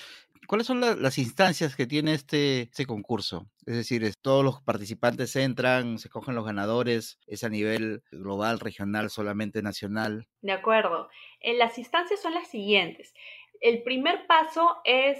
¿cuáles 0.47 0.67
son 0.67 0.79
las 0.79 1.17
instancias 1.17 1.75
que 1.75 1.85
tiene 1.85 2.13
este, 2.13 2.61
este 2.61 2.85
concurso? 2.85 3.47
Es 3.65 3.75
decir, 3.75 4.11
todos 4.21 4.43
los 4.43 4.61
participantes 4.61 5.35
entran, 5.35 5.99
se 5.99 6.09
cogen 6.09 6.35
los 6.35 6.45
ganadores, 6.45 7.19
es 7.27 7.43
a 7.43 7.49
nivel 7.49 8.01
global, 8.11 8.59
regional, 8.59 9.09
solamente 9.09 9.61
nacional. 9.61 10.27
De 10.41 10.53
acuerdo. 10.53 11.09
En 11.39 11.59
las 11.59 11.77
instancias 11.77 12.21
son 12.21 12.33
las 12.33 12.47
siguientes. 12.47 13.13
El 13.61 13.83
primer 13.83 14.25
paso 14.27 14.77
es, 14.85 15.17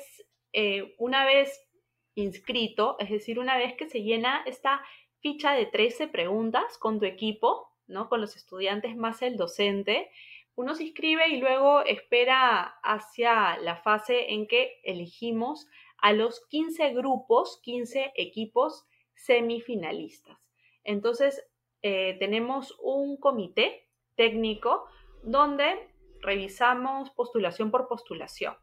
eh, 0.53 0.95
una 0.97 1.25
vez 1.25 1.67
inscrito, 2.15 2.95
es 2.99 3.09
decir, 3.09 3.37
una 3.37 3.57
vez 3.57 3.75
que 3.75 3.89
se 3.89 4.01
llena 4.01 4.43
esta 4.45 4.81
ficha 5.19 5.53
de 5.53 5.65
13 5.65 6.07
preguntas 6.07 6.77
con 6.79 6.99
tu 6.99 7.05
equipo, 7.05 7.71
¿no? 7.87 8.09
Con 8.09 8.21
los 8.21 8.35
estudiantes 8.35 8.95
más 8.95 9.21
el 9.21 9.37
docente. 9.37 10.09
Uno 10.57 10.73
se 10.73 10.85
inscribe 10.85 11.29
y 11.29 11.37
luego 11.37 11.81
espera 11.83 12.79
hacia 12.81 13.57
la 13.59 13.75
fase 13.75 14.33
en 14.33 14.47
que 14.47 14.81
elegimos 14.83 15.67
a 15.99 16.13
los 16.13 16.43
15 16.47 16.93
grupos, 16.95 17.59
15 17.61 18.13
equipos 18.15 18.87
semifinalistas. 19.13 20.35
Entonces, 20.83 21.47
eh, 21.83 22.17
tenemos 22.17 22.75
un 22.81 23.17
comité 23.17 23.87
técnico 24.15 24.87
donde 25.21 25.91
revisamos 26.21 27.11
postulación 27.11 27.69
por 27.69 27.87
postulación. 27.87 28.55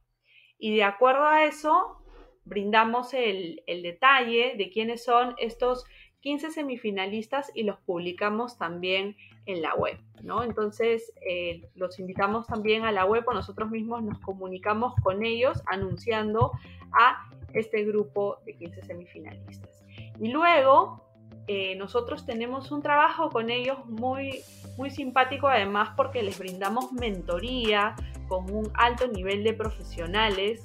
Y 0.58 0.74
de 0.74 0.82
acuerdo 0.82 1.28
a 1.28 1.44
eso, 1.44 2.02
brindamos 2.44 3.14
el, 3.14 3.62
el 3.68 3.84
detalle 3.84 4.56
de 4.56 4.68
quiénes 4.68 5.04
son 5.04 5.36
estos 5.38 5.84
15 6.24 6.52
semifinalistas 6.52 7.52
y 7.54 7.64
los 7.64 7.78
publicamos 7.80 8.56
también 8.56 9.14
en 9.44 9.60
la 9.60 9.74
web, 9.74 9.98
¿no? 10.22 10.42
Entonces, 10.42 11.12
eh, 11.20 11.68
los 11.74 11.98
invitamos 11.98 12.46
también 12.46 12.86
a 12.86 12.92
la 12.92 13.04
web 13.04 13.24
o 13.26 13.34
nosotros 13.34 13.70
mismos 13.70 14.02
nos 14.02 14.18
comunicamos 14.20 14.94
con 15.02 15.22
ellos 15.22 15.62
anunciando 15.66 16.52
a 16.92 17.28
este 17.52 17.84
grupo 17.84 18.38
de 18.46 18.56
15 18.56 18.84
semifinalistas. 18.84 19.84
Y 20.18 20.28
luego, 20.28 21.04
eh, 21.46 21.76
nosotros 21.76 22.24
tenemos 22.24 22.72
un 22.72 22.80
trabajo 22.80 23.28
con 23.28 23.50
ellos 23.50 23.84
muy, 23.84 24.40
muy 24.78 24.88
simpático, 24.88 25.48
además 25.48 25.90
porque 25.94 26.22
les 26.22 26.38
brindamos 26.38 26.90
mentoría 26.94 27.96
con 28.28 28.50
un 28.50 28.70
alto 28.72 29.08
nivel 29.08 29.44
de 29.44 29.52
profesionales. 29.52 30.62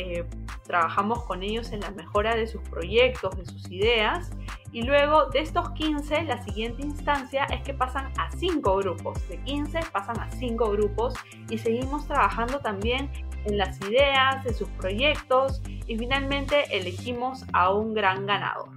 Eh, 0.00 0.24
trabajamos 0.64 1.24
con 1.24 1.42
ellos 1.42 1.72
en 1.72 1.80
la 1.80 1.90
mejora 1.90 2.36
de 2.36 2.46
sus 2.46 2.62
proyectos, 2.68 3.36
de 3.36 3.44
sus 3.44 3.68
ideas 3.68 4.30
y 4.70 4.82
luego 4.82 5.26
de 5.26 5.40
estos 5.40 5.70
15, 5.70 6.22
la 6.22 6.40
siguiente 6.44 6.82
instancia 6.82 7.46
es 7.46 7.62
que 7.62 7.74
pasan 7.74 8.12
a 8.16 8.30
5 8.30 8.76
grupos. 8.76 9.28
De 9.28 9.42
15 9.42 9.80
pasan 9.92 10.20
a 10.20 10.30
5 10.30 10.70
grupos 10.70 11.14
y 11.50 11.58
seguimos 11.58 12.06
trabajando 12.06 12.60
también 12.60 13.10
en 13.46 13.58
las 13.58 13.80
ideas, 13.80 14.46
en 14.46 14.54
sus 14.54 14.68
proyectos 14.68 15.62
y 15.88 15.98
finalmente 15.98 16.76
elegimos 16.76 17.44
a 17.52 17.72
un 17.72 17.92
gran 17.92 18.24
ganador. 18.24 18.68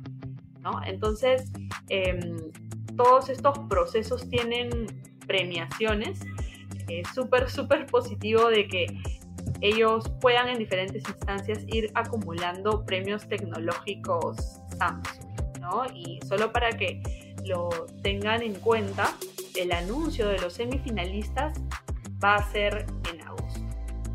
Entonces, 0.88 1.51
em, 1.89 2.51
todos 2.97 3.29
estos 3.29 3.60
procesos 3.69 4.27
tienen 4.27 4.88
premiaciones. 5.27 6.25
Es 6.88 7.07
súper, 7.10 7.47
súper 7.47 7.86
positivo 7.86 8.49
de 8.49 8.67
que 8.67 8.88
ellos 9.62 10.10
puedan 10.19 10.50
en 10.50 10.58
diferentes 10.58 11.04
instancias 11.08 11.63
ir 11.67 11.91
acumulando 11.93 12.84
premios 12.84 13.28
tecnológicos 13.28 14.60
Samsung, 14.78 15.60
¿no? 15.60 15.86
Y 15.93 16.19
solo 16.28 16.52
para 16.52 16.71
que 16.71 17.02
lo 17.45 17.69
tengan 18.02 18.41
en 18.41 18.56
cuenta, 18.56 19.15
el 19.56 19.71
anuncio 19.71 20.28
de 20.28 20.39
los 20.39 20.54
semifinalistas 20.54 21.60
va 22.24 22.36
a 22.36 22.52
ser 22.52 22.86
en 23.12 23.21
agosto, 23.21 23.62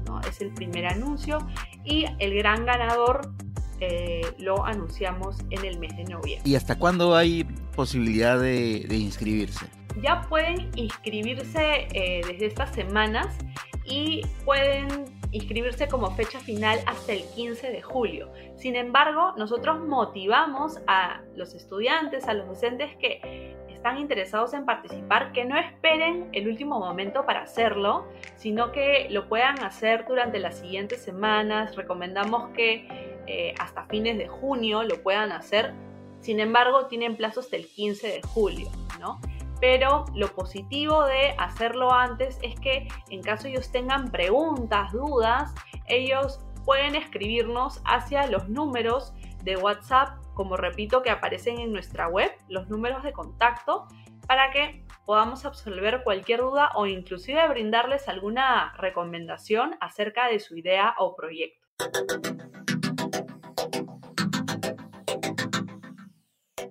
¿no? 0.07 0.21
Es 0.23 0.41
el 0.41 0.53
primer 0.53 0.87
anuncio 0.87 1.39
y 1.85 2.07
el 2.19 2.35
gran 2.35 2.67
ganador 2.67 3.33
eh, 3.81 4.23
lo 4.39 4.65
anunciamos 4.65 5.37
en 5.51 5.65
el 5.65 5.79
mes 5.79 5.97
de 5.97 6.05
noviembre. 6.05 6.49
¿Y 6.49 6.55
hasta 6.55 6.79
cuándo 6.79 7.15
hay 7.15 7.45
posibilidad 7.75 8.41
de, 8.41 8.87
inscribirse? 8.91 9.67
Ya 10.03 10.23
pueden 10.29 10.71
inscribirse 10.77 11.89
eh, 11.93 12.23
desde 12.27 12.47
estas 12.47 12.75
semanas 12.75 13.37
y 13.85 14.23
pueden 14.45 15.05
inscribirse 15.37 15.89
como 15.89 16.11
fecha 16.13 16.41
final 16.41 16.79
hasta 16.87 17.13
el 17.13 17.25
15 17.35 17.71
de 17.71 17.83
julio. 17.83 18.33
Sin 18.57 18.77
embargo, 18.77 19.35
nosotros 19.37 19.81
motivamos 19.81 20.81
a 20.87 21.23
los 21.35 21.55
estudiantes, 21.55 22.27
a 22.29 22.35
los 22.35 22.47
docentes 22.47 22.97
que 22.97 23.57
están 23.69 23.99
interesados 23.99 24.53
en 24.55 24.65
participar, 24.65 25.33
que 25.33 25.45
no 25.45 25.57
esperen 25.57 26.29
el 26.33 26.49
último 26.49 26.79
momento 26.79 27.25
para 27.25 27.43
hacerlo, 27.43 28.07
sino 28.37 28.73
que 28.73 29.07
lo 29.11 29.29
puedan 29.29 29.63
hacer 29.63 30.07
durante 30.09 30.39
las 30.39 30.59
siguientes 30.59 31.03
semanas. 31.03 31.77
Recomendamos 31.77 32.51
que 32.51 32.89
eh, 33.27 33.55
hasta 33.59 33.85
fines 33.87 34.19
de 34.19 34.29
junio 34.29 34.83
lo 34.83 35.03
puedan 35.03 35.31
hacer. 35.31 35.73
Sin 36.21 36.41
embargo, 36.41 36.87
tienen 36.87 37.17
plazo 37.17 37.41
hasta 37.41 37.57
el 37.57 37.67
15 37.67 38.09
de 38.09 38.23
julio, 38.23 38.69
¿no? 38.99 39.21
Pero 39.61 40.05
lo 40.15 40.29
positivo 40.29 41.05
de 41.05 41.35
hacerlo 41.39 41.93
antes 41.93 42.39
es 42.43 42.59
que 42.61 42.89
en 43.11 43.23
caso 43.23 43.49
ellos 43.49 43.71
tengan 43.71 44.11
preguntas, 44.11 44.93
dudas, 44.93 45.55
ellos 45.87 46.41
pueden 46.65 46.95
escribirnos 46.95 47.81
hacia 47.85 48.27
los 48.27 48.49
números 48.49 49.15
de 49.45 49.57
WhatsApp, 49.57 50.19
como 50.35 50.57
repito, 50.57 51.03
que 51.03 51.11
aparecen 51.11 51.61
en 51.61 51.73
nuestra 51.73 52.09
web, 52.09 52.31
los 52.49 52.69
números 52.69 53.03
de 53.05 53.13
contacto, 53.13 53.87
para 54.27 54.51
que 54.51 54.85
podamos 55.07 55.45
absolver 55.45 56.03
cualquier 56.03 56.41
duda 56.41 56.73
o 56.75 56.87
inclusive 56.87 57.49
brindarles 57.49 58.09
alguna 58.09 58.75
recomendación 58.77 59.77
acerca 59.81 60.27
de 60.27 60.41
su 60.41 60.57
idea 60.57 60.95
o 60.99 61.15
proyecto. 61.15 61.65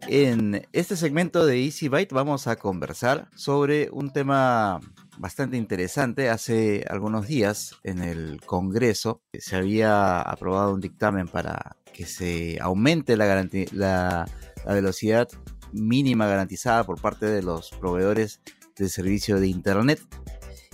En 0.08 0.68
este 0.72 0.96
segmento 0.96 1.48
de 1.48 1.64
Easy 1.64 1.88
Byte 1.88 2.14
vamos 2.14 2.46
a 2.46 2.58
conversar 2.58 3.28
sobre 3.36 3.90
un 3.92 4.14
tema 4.14 4.80
bastante 5.18 5.58
interesante. 5.58 6.30
Hace 6.30 6.86
algunos 6.88 7.28
días 7.28 7.76
en 7.84 8.04
el 8.04 8.40
Congreso 8.46 9.24
se 9.34 9.56
había 9.56 10.22
aprobado 10.22 10.76
un 10.76 10.80
dictamen 10.80 11.28
para 11.28 11.76
que 11.92 12.06
se 12.06 12.60
aumente 12.62 13.18
la, 13.18 13.48
la, 13.72 14.26
velocidad 14.68 15.28
mínima 15.72 16.28
garantizada 16.28 16.84
por 16.84 17.02
parte 17.02 17.26
de 17.26 17.42
los 17.42 17.72
proveedores 17.72 18.42
de 18.78 18.90
servicio 18.90 19.40
de 19.40 19.48
Internet. 19.48 20.02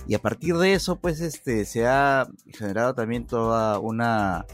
Y 0.06 0.14
a 0.14 0.18
partir 0.18 0.56
de 0.56 0.74
eso, 0.74 1.00
pues 1.00 1.20
este, 1.20 1.64
se 1.64 1.86
ha 1.86 2.28
generado 2.48 2.94
también 2.94 3.26
toda 3.26 3.78
una 3.78 4.44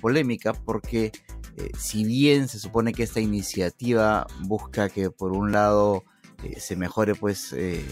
polémica 0.00 0.54
porque 0.54 1.12
eh, 1.56 1.70
si 1.78 2.04
bien 2.04 2.48
se 2.48 2.58
supone 2.58 2.92
que 2.92 3.02
esta 3.02 3.20
iniciativa 3.20 4.26
busca 4.40 4.88
que 4.88 5.10
por 5.10 5.32
un 5.32 5.52
lado 5.52 6.04
eh, 6.42 6.58
se 6.58 6.76
mejore 6.76 7.14
pues 7.14 7.52
eh, 7.52 7.84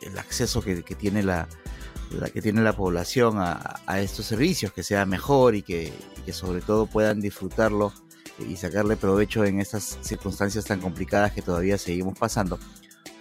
el 0.00 0.18
acceso 0.18 0.62
que, 0.62 0.76
tiene 0.82 1.22
la, 1.22 1.46
que 2.32 2.40
tiene 2.40 2.62
la 2.62 2.74
población 2.74 3.36
a, 3.38 4.00
estos 4.00 4.26
servicios, 4.26 4.72
que 4.72 4.82
sea 4.82 5.04
mejor 5.04 5.54
y 5.54 5.62
que, 5.62 5.92
sobre 6.32 6.62
todo 6.62 6.86
puedan 6.86 7.20
disfrutarlo 7.20 7.92
y 8.38 8.56
sacarle 8.56 8.96
provecho 8.96 9.44
en 9.44 9.60
estas 9.60 9.98
circunstancias 10.00 10.64
tan 10.64 10.80
complicadas 10.80 11.32
que 11.32 11.42
todavía 11.42 11.76
seguimos 11.76 12.18
pasando. 12.18 12.58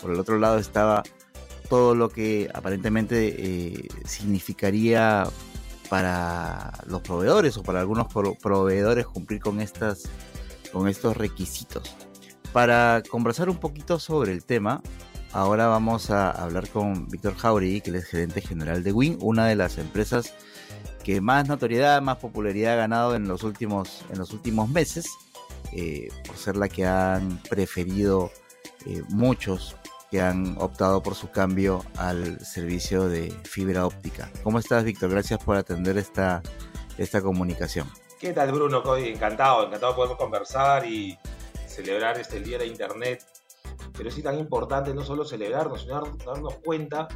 Por 0.01 0.11
el 0.11 0.19
otro 0.19 0.39
lado 0.39 0.57
estaba 0.57 1.03
todo 1.69 1.93
lo 1.93 2.09
que 2.09 2.49
aparentemente 2.53 3.87
significaría 4.05 5.25
para 5.93 6.71
los 6.87 7.03
proveedores 7.03 7.55
o 7.55 7.61
para 7.61 7.79
algunos 7.79 8.07
proveedores 8.41 9.05
cumplir 9.05 9.39
con, 9.39 9.61
estas, 9.61 10.09
con 10.71 10.87
estos 10.87 11.15
requisitos. 11.15 11.95
Para 12.51 13.03
conversar 13.07 13.47
un 13.47 13.57
poquito 13.57 13.99
sobre 13.99 14.31
el 14.31 14.43
tema, 14.43 14.81
ahora 15.33 15.67
vamos 15.67 16.09
a 16.09 16.31
hablar 16.31 16.67
con 16.69 17.07
Víctor 17.09 17.35
Jauregui, 17.35 17.81
que 17.81 17.95
es 17.95 18.05
gerente 18.05 18.41
general 18.41 18.81
de 18.81 18.91
Win, 18.91 19.19
una 19.21 19.45
de 19.45 19.55
las 19.55 19.77
empresas 19.77 20.33
que 21.03 21.21
más 21.21 21.47
notoriedad, 21.47 22.01
más 22.01 22.17
popularidad 22.17 22.73
ha 22.73 22.77
ganado 22.77 23.13
en 23.13 23.27
los 23.27 23.43
últimos, 23.43 24.03
en 24.09 24.17
los 24.17 24.33
últimos 24.33 24.69
meses, 24.69 25.05
eh, 25.73 26.07
por 26.25 26.37
ser 26.37 26.57
la 26.57 26.69
que 26.69 26.87
han 26.87 27.37
preferido 27.51 28.31
eh, 28.87 29.03
muchos 29.09 29.75
que 30.13 30.21
han 30.21 30.57
optado 30.59 31.01
por 31.01 31.15
su 31.15 31.31
cambio 31.31 31.83
al 31.97 32.39
servicio 32.45 33.09
de 33.09 33.31
fibra 33.45 33.87
óptica. 33.87 34.31
¿Cómo 34.43 34.59
estás, 34.59 34.83
Víctor? 34.83 35.09
Gracias 35.09 35.43
por 35.43 35.55
atender 35.55 35.97
esta, 35.97 36.43
esta 36.99 37.19
comunicación. 37.19 37.89
¿Qué 38.19 38.31
tal, 38.31 38.51
Bruno? 38.51 38.83
Encantado, 38.95 39.65
encantado 39.65 39.93
de 39.93 39.95
poder 39.95 40.15
conversar 40.15 40.85
y 40.85 41.17
celebrar 41.65 42.19
este 42.19 42.41
Día 42.41 42.59
de 42.59 42.67
Internet. 42.67 43.25
Pero 43.97 44.11
sí 44.11 44.21
tan 44.21 44.37
importante 44.37 44.93
no 44.93 45.03
solo 45.03 45.25
celebrarnos, 45.25 45.81
sino 45.81 45.99
darnos 46.23 46.57
cuenta 46.63 47.07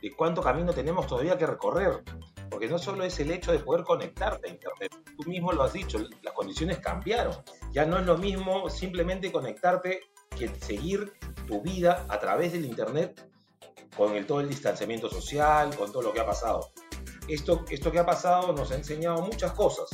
de 0.00 0.10
cuánto 0.12 0.40
camino 0.40 0.72
tenemos 0.72 1.06
todavía 1.06 1.36
que 1.36 1.44
recorrer. 1.44 2.02
Porque 2.48 2.68
no 2.68 2.78
solo 2.78 3.04
es 3.04 3.20
el 3.20 3.32
hecho 3.32 3.52
de 3.52 3.58
poder 3.58 3.84
conectarte 3.84 4.48
a 4.48 4.50
Internet, 4.50 4.96
tú 5.14 5.28
mismo 5.28 5.52
lo 5.52 5.64
has 5.64 5.74
dicho, 5.74 5.98
las 6.22 6.32
condiciones 6.32 6.78
cambiaron. 6.78 7.34
Ya 7.70 7.84
no 7.84 7.98
es 7.98 8.06
lo 8.06 8.16
mismo 8.16 8.70
simplemente 8.70 9.30
conectarte 9.30 10.04
que 10.38 10.48
seguir 10.48 11.12
tu 11.50 11.60
vida 11.60 12.06
a 12.08 12.18
través 12.18 12.52
del 12.52 12.64
Internet 12.64 13.28
con 13.96 14.14
el, 14.14 14.24
todo 14.24 14.40
el 14.40 14.48
distanciamiento 14.48 15.10
social, 15.10 15.74
con 15.76 15.90
todo 15.90 16.02
lo 16.02 16.12
que 16.12 16.20
ha 16.20 16.26
pasado. 16.26 16.70
Esto, 17.28 17.64
esto 17.68 17.90
que 17.90 17.98
ha 17.98 18.06
pasado 18.06 18.52
nos 18.52 18.70
ha 18.70 18.76
enseñado 18.76 19.20
muchas 19.22 19.52
cosas. 19.52 19.88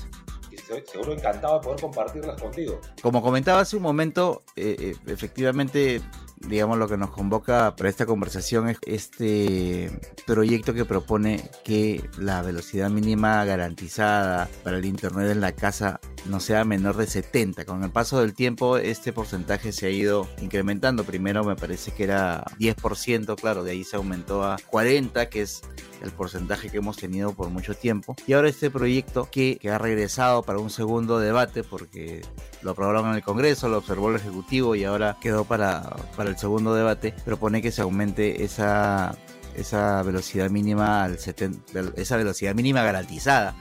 Y 0.51 0.59
seguro 0.59 1.13
encantado 1.13 1.59
de 1.59 1.65
poder 1.65 1.81
compartirlas 1.81 2.41
contigo. 2.41 2.81
Como 3.03 3.21
comentaba 3.23 3.61
hace 3.61 3.77
un 3.77 3.83
momento, 3.83 4.45
eh, 4.55 4.77
eh, 4.79 4.97
efectivamente 5.07 6.01
digamos, 6.39 6.79
lo 6.79 6.89
que 6.89 6.97
nos 6.97 7.11
convoca 7.11 7.75
para 7.77 7.89
esta 7.89 8.07
conversación 8.07 8.69
es 8.69 8.79
este 8.87 9.91
proyecto 10.27 10.75
que 10.75 10.85
propone 10.85 11.51
que 11.65 12.09
la 12.19 12.43
velocidad 12.43 12.91
mínima 12.91 13.45
garantizada 13.45 14.49
para 14.63 14.79
el 14.79 14.85
Internet 14.85 15.31
en 15.31 15.41
la 15.41 15.53
casa 15.53 16.01
no 16.27 16.41
sea 16.41 16.65
menor 16.65 16.97
de 16.97 17.07
70. 17.07 17.65
Con 17.65 17.85
el 17.85 17.91
paso 17.91 18.21
del 18.21 18.35
tiempo 18.35 18.77
este 18.79 19.13
porcentaje 19.13 19.73
se 19.73 19.87
ha 19.87 19.91
ido 19.91 20.29
incrementando. 20.41 21.05
Primero 21.05 21.45
me 21.45 21.57
parece 21.57 21.93
que 21.93 22.05
era 22.05 22.45
10%, 22.59 23.37
claro, 23.41 23.65
de 23.65 23.73
ahí 23.73 23.85
se 23.85 23.97
aumentó 23.97 24.45
a 24.45 24.57
40, 24.71 25.29
que 25.29 25.43
es 25.43 25.63
el 26.03 26.11
porcentaje 26.11 26.71
que 26.71 26.79
hemos 26.79 26.97
tenido 26.97 27.33
por 27.35 27.49
mucho 27.51 27.75
tiempo. 27.75 28.17
Y 28.27 28.33
ahora 28.33 28.49
este 28.49 28.71
proyecto 28.71 29.29
que, 29.31 29.59
que 29.61 29.71
ha 29.71 29.79
regresado 29.79 30.43
para 30.43 30.59
un 30.59 30.71
segundo 30.71 31.19
debate 31.19 31.63
porque 31.65 32.23
lo 32.67 32.73
aprobaron 32.73 33.11
en 33.11 33.15
el 33.15 33.23
Congreso, 33.23 33.69
lo 33.69 33.79
observó 33.79 34.11
el 34.11 34.17
Ejecutivo 34.17 34.75
y 34.75 34.83
ahora 34.83 35.17
quedó 35.21 35.45
para, 35.45 35.83
para 36.17 36.31
el 36.31 36.37
segundo 36.37 36.75
debate, 36.75 37.15
propone 37.25 37.63
que 37.63 37.71
se 37.71 37.81
aumente 37.81 38.43
esa, 38.43 39.17
esa 39.55 40.03
velocidad 40.03 40.51
mínima 40.51 41.05
al 41.05 41.17
70, 41.17 41.93
esa 41.95 42.17
velocidad 42.17 42.57
mínima 42.57 42.83
garantizada 42.83 43.55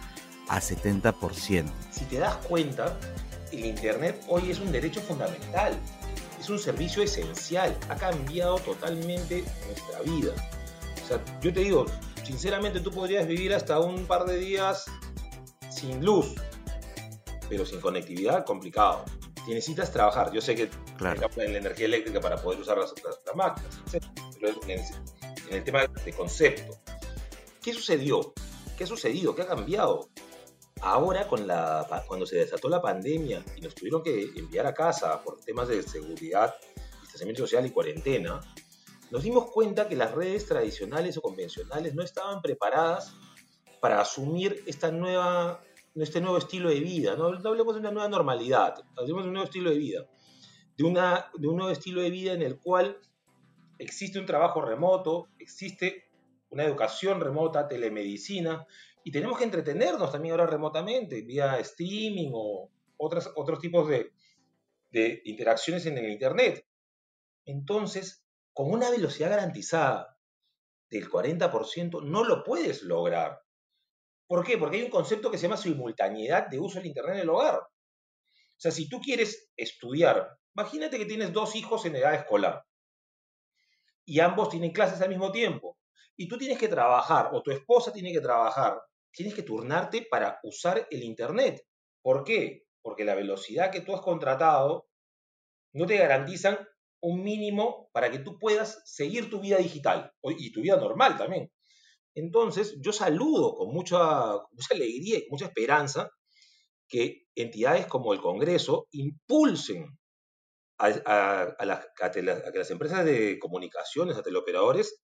a 0.49 0.59
70%. 0.59 1.65
Si 1.91 2.05
te 2.05 2.17
das 2.17 2.35
cuenta, 2.47 2.97
el 3.51 3.65
Internet 3.65 4.23
hoy 4.27 4.49
es 4.49 4.59
un 4.59 4.71
derecho 4.71 5.01
fundamental, 5.01 5.77
es 6.39 6.49
un 6.49 6.57
servicio 6.57 7.03
esencial, 7.03 7.77
ha 7.89 7.95
cambiado 7.95 8.57
totalmente 8.57 9.43
nuestra 9.67 10.01
vida. 10.01 10.33
O 11.03 11.07
sea, 11.07 11.23
yo 11.41 11.53
te 11.53 11.59
digo, 11.59 11.85
sinceramente 12.23 12.79
tú 12.79 12.89
podrías 12.89 13.27
vivir 13.27 13.53
hasta 13.53 13.79
un 13.79 14.07
par 14.07 14.25
de 14.25 14.39
días 14.39 14.85
sin 15.69 16.03
luz, 16.03 16.33
pero 17.49 17.65
sin 17.65 17.81
conectividad, 17.81 18.45
complicado. 18.45 19.05
Si 19.45 19.51
necesitas 19.51 19.91
trabajar, 19.91 20.31
yo 20.31 20.41
sé 20.41 20.55
que 20.55 20.69
claro. 20.97 21.29
en 21.37 21.53
la 21.53 21.59
energía 21.59 21.85
eléctrica 21.85 22.19
para 22.19 22.37
poder 22.37 22.59
usar 22.59 22.77
las, 22.77 22.93
las, 23.03 23.35
máquinas, 23.35 23.81
pero 24.39 24.59
en, 24.67 24.81
el 25.51 25.63
tema 25.63 25.85
de 25.85 26.13
concepto. 26.13 26.77
¿Qué 27.61 27.73
sucedió? 27.73 28.33
¿Qué 28.77 28.83
ha 28.83 28.87
sucedido? 28.87 29.35
¿Qué 29.35 29.43
ha 29.43 29.47
cambiado? 29.47 30.09
Ahora, 30.81 31.27
con 31.27 31.47
la, 31.47 32.03
cuando 32.07 32.25
se 32.25 32.37
desató 32.37 32.69
la 32.69 32.81
pandemia 32.81 33.43
y 33.55 33.61
nos 33.61 33.73
tuvieron 33.75 34.03
que 34.03 34.31
enviar 34.35 34.67
a 34.67 34.73
casa 34.73 35.21
por 35.23 35.39
temas 35.39 35.67
de 35.67 35.81
seguridad, 35.81 36.55
distanciamiento 37.01 37.43
social 37.43 37.65
y 37.65 37.71
cuarentena, 37.71 38.41
nos 39.11 39.23
dimos 39.23 39.51
cuenta 39.51 39.87
que 39.87 39.95
las 39.95 40.11
redes 40.11 40.45
tradicionales 40.45 41.17
o 41.17 41.21
convencionales 41.21 41.95
no 41.95 42.03
estaban 42.03 42.41
preparadas 42.41 43.15
para 43.79 44.01
asumir 44.01 44.63
esta 44.65 44.91
nueva, 44.91 45.63
este 46.03 46.21
nuevo 46.21 46.37
estilo 46.37 46.69
de 46.69 46.79
vida. 46.79 47.15
No, 47.15 47.27
hablemos 47.27 47.73
de 47.75 47.79
una 47.79 47.91
nueva 47.91 48.09
normalidad, 48.09 48.75
hablemos 48.97 49.23
de 49.23 49.27
un 49.29 49.33
nuevo 49.33 49.45
estilo 49.45 49.69
de 49.69 49.77
vida. 49.77 50.07
De, 50.77 50.83
una, 50.83 51.31
de 51.37 51.47
un 51.47 51.55
nuevo 51.55 51.71
estilo 51.71 52.01
de 52.01 52.09
vida 52.09 52.33
en 52.33 52.41
el 52.41 52.59
cual 52.59 52.99
existe 53.79 54.19
un 54.19 54.25
trabajo 54.25 54.61
remoto, 54.61 55.29
existe 55.39 56.09
una 56.49 56.63
educación 56.63 57.21
remota, 57.21 57.67
telemedicina, 57.67 58.65
y 59.03 59.11
tenemos 59.11 59.37
que 59.37 59.43
entretenernos 59.43 60.11
también 60.11 60.33
ahora 60.33 60.47
remotamente, 60.47 61.21
vía 61.21 61.59
streaming 61.59 62.31
o 62.33 62.69
otras, 62.97 63.31
otros 63.35 63.59
tipos 63.59 63.87
de, 63.87 64.11
de 64.91 65.21
interacciones 65.25 65.85
en 65.85 65.97
el 65.97 66.09
Internet. 66.09 66.65
Entonces, 67.45 68.25
con 68.53 68.71
una 68.71 68.89
velocidad 68.89 69.29
garantizada 69.29 70.17
del 70.89 71.09
40%, 71.09 72.03
no 72.03 72.23
lo 72.23 72.43
puedes 72.43 72.83
lograr. 72.83 73.44
¿Por 74.27 74.43
qué? 74.43 74.57
Porque 74.57 74.77
hay 74.77 74.83
un 74.83 74.89
concepto 74.89 75.29
que 75.29 75.37
se 75.37 75.43
llama 75.43 75.57
simultaneidad 75.57 76.47
de 76.47 76.59
uso 76.59 76.79
del 76.79 76.87
Internet 76.87 77.15
en 77.15 77.21
el 77.21 77.29
hogar. 77.29 77.59
O 77.59 78.57
sea, 78.57 78.71
si 78.71 78.89
tú 78.89 78.99
quieres 78.99 79.51
estudiar, 79.55 80.37
imagínate 80.55 80.97
que 80.97 81.05
tienes 81.05 81.31
dos 81.33 81.55
hijos 81.55 81.85
en 81.85 81.95
edad 81.95 82.15
escolar 82.15 82.63
y 84.05 84.19
ambos 84.19 84.49
tienen 84.49 84.71
clases 84.71 85.01
al 85.01 85.09
mismo 85.09 85.31
tiempo 85.31 85.77
y 86.15 86.27
tú 86.27 86.37
tienes 86.37 86.57
que 86.57 86.67
trabajar 86.67 87.29
o 87.33 87.41
tu 87.41 87.51
esposa 87.51 87.91
tiene 87.91 88.11
que 88.13 88.21
trabajar, 88.21 88.81
tienes 89.11 89.33
que 89.33 89.43
turnarte 89.43 90.07
para 90.09 90.39
usar 90.43 90.87
el 90.89 91.03
Internet. 91.03 91.61
¿Por 92.01 92.23
qué? 92.23 92.63
Porque 92.81 93.03
la 93.03 93.15
velocidad 93.15 93.71
que 93.71 93.81
tú 93.81 93.93
has 93.93 94.01
contratado 94.01 94.87
no 95.73 95.85
te 95.85 95.97
garantizan 95.97 96.57
un 97.01 97.21
mínimo 97.23 97.89
para 97.91 98.09
que 98.09 98.19
tú 98.19 98.39
puedas 98.39 98.81
seguir 98.85 99.29
tu 99.29 99.41
vida 99.41 99.57
digital 99.57 100.11
y 100.23 100.51
tu 100.51 100.61
vida 100.61 100.77
normal 100.77 101.17
también. 101.17 101.51
Entonces, 102.15 102.77
yo 102.79 102.93
saludo 102.93 103.55
con 103.55 103.73
mucha, 103.73 104.33
alegría 104.71 105.19
y 105.19 105.27
mucha 105.29 105.45
esperanza 105.45 106.09
que 106.87 107.27
entidades 107.35 107.87
como 107.87 108.13
el 108.13 108.21
Congreso 108.21 108.87
impulsen 108.91 109.97
a, 110.77 110.89
las, 111.65 111.85
que 112.13 112.21
las 112.21 112.71
empresas 112.71 113.05
de 113.05 113.37
comunicaciones, 113.39 114.17
a 114.17 114.23
teleoperadores, 114.23 115.01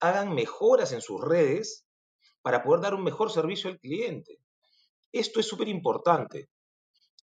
hagan 0.00 0.34
mejoras 0.34 0.92
en 0.92 1.00
sus 1.00 1.20
redes 1.20 1.86
para 2.42 2.62
poder 2.62 2.80
dar 2.80 2.94
un 2.94 3.04
mejor 3.04 3.30
servicio 3.30 3.70
al 3.70 3.78
cliente. 3.78 4.38
Esto 5.12 5.40
es 5.40 5.46
súper 5.46 5.68
importante. 5.68 6.48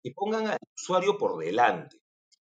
Que 0.02 0.12
pongan 0.12 0.48
al 0.48 0.60
usuario 0.76 1.18
por 1.18 1.38
delante. 1.44 1.98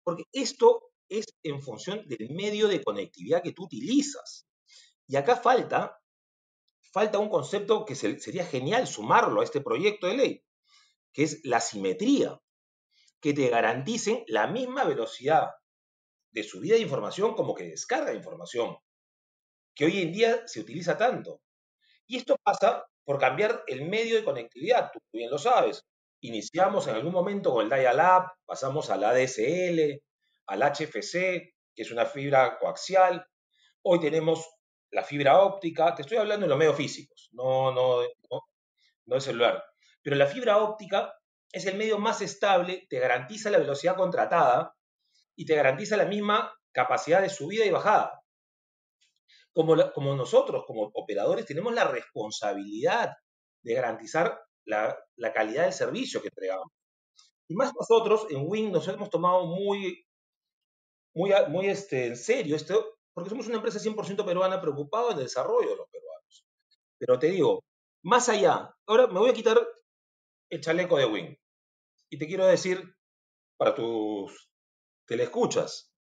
Porque 0.03 0.23
esto 0.31 0.91
es 1.09 1.25
en 1.43 1.61
función 1.61 2.07
del 2.07 2.29
medio 2.29 2.67
de 2.67 2.83
conectividad 2.83 3.43
que 3.43 3.51
tú 3.51 3.65
utilizas. 3.65 4.47
Y 5.07 5.15
acá 5.15 5.35
falta, 5.35 5.99
falta 6.91 7.19
un 7.19 7.29
concepto 7.29 7.85
que 7.85 7.95
sería 7.95 8.45
genial 8.45 8.87
sumarlo 8.87 9.41
a 9.41 9.43
este 9.43 9.61
proyecto 9.61 10.07
de 10.07 10.17
ley, 10.17 10.43
que 11.13 11.23
es 11.23 11.41
la 11.43 11.59
simetría, 11.59 12.39
que 13.19 13.33
te 13.33 13.49
garanticen 13.49 14.23
la 14.27 14.47
misma 14.47 14.83
velocidad 14.85 15.49
de 16.31 16.43
subida 16.43 16.75
de 16.75 16.81
información 16.81 17.33
como 17.35 17.53
que 17.55 17.63
descarga 17.63 18.11
de 18.11 18.17
información, 18.17 18.77
que 19.75 19.85
hoy 19.85 20.01
en 20.01 20.11
día 20.11 20.47
se 20.47 20.61
utiliza 20.61 20.97
tanto. 20.97 21.41
Y 22.07 22.17
esto 22.17 22.37
pasa 22.41 22.85
por 23.03 23.19
cambiar 23.19 23.63
el 23.67 23.87
medio 23.87 24.15
de 24.15 24.23
conectividad, 24.23 24.91
tú 24.91 24.99
bien 25.11 25.31
lo 25.31 25.37
sabes. 25.37 25.83
Iniciamos 26.21 26.87
en 26.87 26.95
algún 26.95 27.13
momento 27.13 27.51
con 27.51 27.63
el 27.63 27.69
dial-up, 27.69 28.31
pasamos 28.45 28.89
al 28.89 29.03
ADSL, 29.03 30.01
al 30.47 30.61
HFC, 30.61 31.11
que 31.75 31.81
es 31.81 31.91
una 31.91 32.05
fibra 32.05 32.57
coaxial. 32.57 33.25
Hoy 33.83 33.99
tenemos 33.99 34.45
la 34.91 35.03
fibra 35.03 35.39
óptica, 35.39 35.93
te 35.95 36.01
estoy 36.01 36.17
hablando 36.17 36.45
de 36.45 36.49
los 36.49 36.57
medios 36.57 36.75
físicos, 36.75 37.29
no, 37.33 37.71
no, 37.71 38.01
no, 38.01 38.41
no 39.05 39.15
de 39.15 39.21
celular. 39.21 39.63
Pero 40.01 40.15
la 40.15 40.25
fibra 40.25 40.57
óptica 40.57 41.13
es 41.51 41.65
el 41.65 41.77
medio 41.77 41.99
más 41.99 42.21
estable, 42.21 42.85
te 42.89 42.99
garantiza 42.99 43.49
la 43.49 43.57
velocidad 43.57 43.95
contratada 43.95 44.73
y 45.35 45.45
te 45.45 45.55
garantiza 45.55 45.97
la 45.97 46.05
misma 46.05 46.53
capacidad 46.71 47.21
de 47.21 47.29
subida 47.29 47.65
y 47.65 47.71
bajada. 47.71 48.21
Como, 49.53 49.75
como 49.93 50.15
nosotros, 50.15 50.63
como 50.65 50.91
operadores, 50.93 51.45
tenemos 51.45 51.73
la 51.73 51.85
responsabilidad 51.85 53.13
de 53.61 53.73
garantizar 53.73 54.39
la, 54.65 54.97
calidad 55.33 55.63
del 55.63 55.73
servicio 55.73 56.21
que 56.21 56.27
entregamos. 56.27 56.71
Y 57.47 57.55
más 57.55 57.73
nosotros 57.75 58.27
en 58.29 58.43
Wing 58.47 58.71
nos 58.71 58.87
hemos 58.87 59.09
tomado 59.09 59.45
muy, 59.45 60.05
muy, 61.13 61.31
muy 61.49 61.67
este, 61.67 62.07
en 62.07 62.17
serio 62.17 62.55
esto, 62.55 62.98
porque 63.19 63.31
somos 63.31 63.47
una 63.47 63.57
empresa 63.57 63.79
100% 63.79 64.25
peruana 64.25 64.61
preocupada 64.61 65.11
en 65.11 65.17
el 65.17 65.25
desarrollo 65.25 65.71
de 65.71 65.75
los 65.75 65.89
peruanos. 65.89 66.45
Pero 66.97 67.19
te 67.19 67.27
digo, 67.27 67.65
más 68.01 68.29
allá, 68.29 68.73
ahora 68.85 69.07
me 69.07 69.19
voy 69.19 69.29
a 69.29 69.33
quitar 69.33 69.59
el 70.49 70.61
chaleco 70.61 70.97
de 70.97 71.05
Wing. 71.05 71.35
Y 72.09 72.17
te 72.17 72.27
quiero 72.27 72.45
decir, 72.45 72.95
para 73.57 73.75
tus 73.75 74.49
telescuchas, 75.05 75.93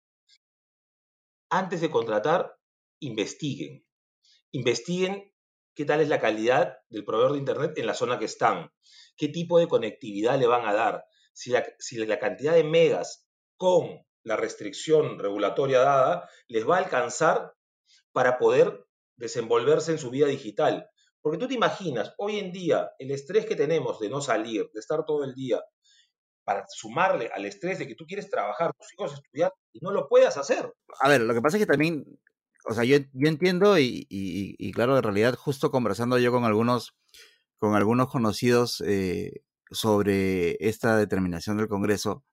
antes 1.50 1.81
de 1.81 1.90
contratar, 1.90 2.57
investiguen. 3.00 3.85
Investiguen 4.52 5.35
qué 5.74 5.85
tal 5.85 6.00
es 6.00 6.09
la 6.09 6.20
calidad 6.20 6.78
del 6.88 7.04
proveedor 7.04 7.33
de 7.33 7.38
Internet 7.38 7.78
en 7.78 7.87
la 7.87 7.94
zona 7.94 8.18
que 8.18 8.26
están, 8.26 8.72
qué 9.16 9.28
tipo 9.28 9.59
de 9.59 9.66
conectividad 9.66 10.38
le 10.38 10.46
van 10.46 10.66
a 10.66 10.72
dar, 10.72 11.04
si 11.33 11.50
la, 11.50 11.66
si 11.78 11.96
la 12.04 12.18
cantidad 12.18 12.54
de 12.54 12.64
megas 12.64 13.28
con 13.57 14.07
la 14.28 14.36
restricción 14.36 15.18
regulatoria 15.18 15.80
dada 15.80 16.28
les 16.46 16.68
va 16.68 16.76
a 16.76 16.80
alcanzar 16.80 17.54
para 18.12 18.38
poder 18.38 18.86
desenvolverse 19.16 19.92
en 19.92 19.98
su 19.98 20.10
vida 20.10 20.26
digital. 20.26 20.88
Porque 21.20 21.38
tú 21.38 21.48
te 21.48 21.54
imaginas, 21.54 22.14
hoy 22.18 22.38
en 22.38 22.52
día, 22.52 22.90
el 22.98 23.10
estrés 23.10 23.46
que 23.46 23.56
tenemos 23.56 23.98
de 23.98 24.08
no 24.08 24.20
salir, 24.20 24.70
de 24.72 24.80
estar 24.80 25.04
todo 25.04 25.24
el 25.24 25.34
día, 25.34 25.60
para 26.44 26.64
sumarle 26.68 27.30
al 27.34 27.44
estrés 27.44 27.78
de 27.78 27.86
que 27.86 27.94
tú 27.94 28.06
quieres 28.06 28.30
trabajar, 28.30 28.72
tus 28.78 28.92
hijos 28.94 29.12
estudiar, 29.12 29.52
y 29.72 29.80
no 29.80 29.90
lo 29.90 30.08
puedas 30.08 30.36
hacer. 30.38 30.72
A 31.00 31.08
ver, 31.08 31.20
lo 31.22 31.34
que 31.34 31.42
pasa 31.42 31.56
es 31.56 31.62
que 31.62 31.70
también, 31.70 32.06
o 32.66 32.72
sea, 32.72 32.84
yo, 32.84 32.96
yo 33.12 33.28
entiendo 33.28 33.78
y, 33.78 34.06
y, 34.08 34.72
claro, 34.72 34.96
en 34.96 35.02
realidad, 35.02 35.34
justo 35.34 35.70
conversando 35.70 36.18
yo 36.18 36.32
con 36.32 36.44
algunos, 36.44 36.96
con 37.58 37.74
algunos 37.74 38.08
conocidos 38.08 38.82
eh, 38.86 39.42
sobre 39.70 40.56
esta 40.66 40.96
determinación 40.96 41.58
del 41.58 41.68
Congreso, 41.68 42.24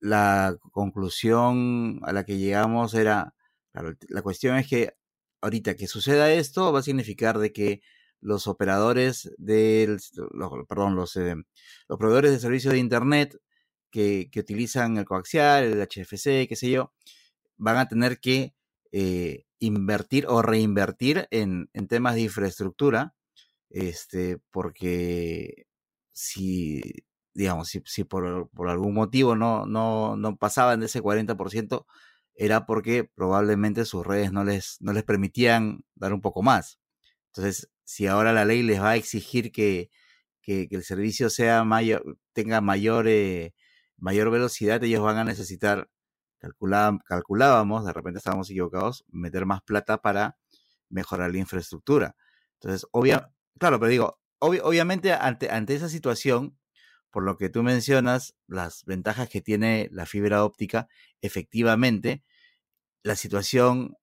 la 0.00 0.56
conclusión 0.72 2.00
a 2.04 2.12
la 2.12 2.24
que 2.24 2.38
llegamos 2.38 2.94
era, 2.94 3.34
claro, 3.72 3.94
la 4.08 4.22
cuestión 4.22 4.56
es 4.56 4.68
que 4.68 4.94
ahorita 5.40 5.76
que 5.76 5.86
suceda 5.86 6.32
esto 6.32 6.72
va 6.72 6.80
a 6.80 6.82
significar 6.82 7.38
de 7.38 7.52
que 7.52 7.82
los 8.20 8.46
operadores 8.46 9.30
del, 9.38 9.98
perdón, 10.68 10.96
los, 10.96 11.16
eh, 11.16 11.34
los 11.88 11.98
proveedores 11.98 12.32
de 12.32 12.40
servicios 12.40 12.72
de 12.72 12.78
Internet 12.80 13.38
que, 13.90 14.28
que, 14.32 14.40
utilizan 14.40 14.96
el 14.96 15.04
coaxial, 15.04 15.64
el 15.64 15.80
HFC, 15.82 16.48
qué 16.48 16.56
sé 16.56 16.70
yo, 16.70 16.92
van 17.56 17.76
a 17.76 17.88
tener 17.88 18.18
que 18.20 18.54
eh, 18.92 19.44
invertir 19.58 20.26
o 20.28 20.42
reinvertir 20.42 21.28
en, 21.30 21.68
en, 21.74 21.88
temas 21.88 22.14
de 22.14 22.22
infraestructura, 22.22 23.14
este, 23.70 24.38
porque 24.50 25.66
si, 26.12 26.80
digamos, 27.34 27.68
si, 27.68 27.82
si 27.86 28.04
por, 28.04 28.48
por, 28.50 28.68
algún 28.68 28.94
motivo 28.94 29.36
no, 29.36 29.66
no, 29.66 30.16
no 30.16 30.36
pasaban 30.36 30.80
de 30.80 30.86
ese 30.86 31.02
40%, 31.02 31.86
era 32.34 32.66
porque 32.66 33.04
probablemente 33.04 33.84
sus 33.84 34.06
redes 34.06 34.32
no 34.32 34.44
les, 34.44 34.76
no 34.80 34.92
les 34.92 35.04
permitían 35.04 35.84
dar 35.94 36.12
un 36.12 36.20
poco 36.20 36.42
más. 36.42 36.80
Entonces, 37.28 37.70
si 37.84 38.06
ahora 38.06 38.32
la 38.32 38.44
ley 38.44 38.62
les 38.62 38.80
va 38.80 38.90
a 38.90 38.96
exigir 38.96 39.52
que, 39.52 39.90
que, 40.42 40.68
que 40.68 40.76
el 40.76 40.84
servicio 40.84 41.30
sea 41.30 41.64
mayor, 41.64 42.18
tenga 42.32 42.60
mayor, 42.60 43.06
eh, 43.08 43.54
mayor 43.96 44.30
velocidad, 44.30 44.82
ellos 44.84 45.02
van 45.02 45.18
a 45.18 45.24
necesitar, 45.24 45.90
calculábamos, 46.38 47.84
de 47.84 47.92
repente 47.92 48.18
estábamos 48.18 48.50
equivocados, 48.50 49.04
meter 49.08 49.46
más 49.46 49.62
plata 49.62 49.98
para 49.98 50.36
mejorar 50.88 51.32
la 51.32 51.38
infraestructura. 51.38 52.16
Entonces, 52.60 52.86
obvia, 52.92 53.30
claro, 53.58 53.78
pero 53.80 53.90
digo, 53.90 54.20
obviamente 54.38 55.12
ante, 55.12 55.50
ante 55.50 55.74
esa 55.74 55.88
situación, 55.88 56.58
por 57.14 57.22
lo 57.22 57.38
que 57.38 57.48
tú 57.48 57.62
mencionas, 57.62 58.34
las 58.48 58.84
ventajas 58.86 59.28
que 59.28 59.40
tiene 59.40 59.88
la 59.92 60.04
fibra 60.04 60.44
óptica, 60.44 60.88
efectivamente, 61.22 62.24
la 63.04 63.14
situación 63.14 63.96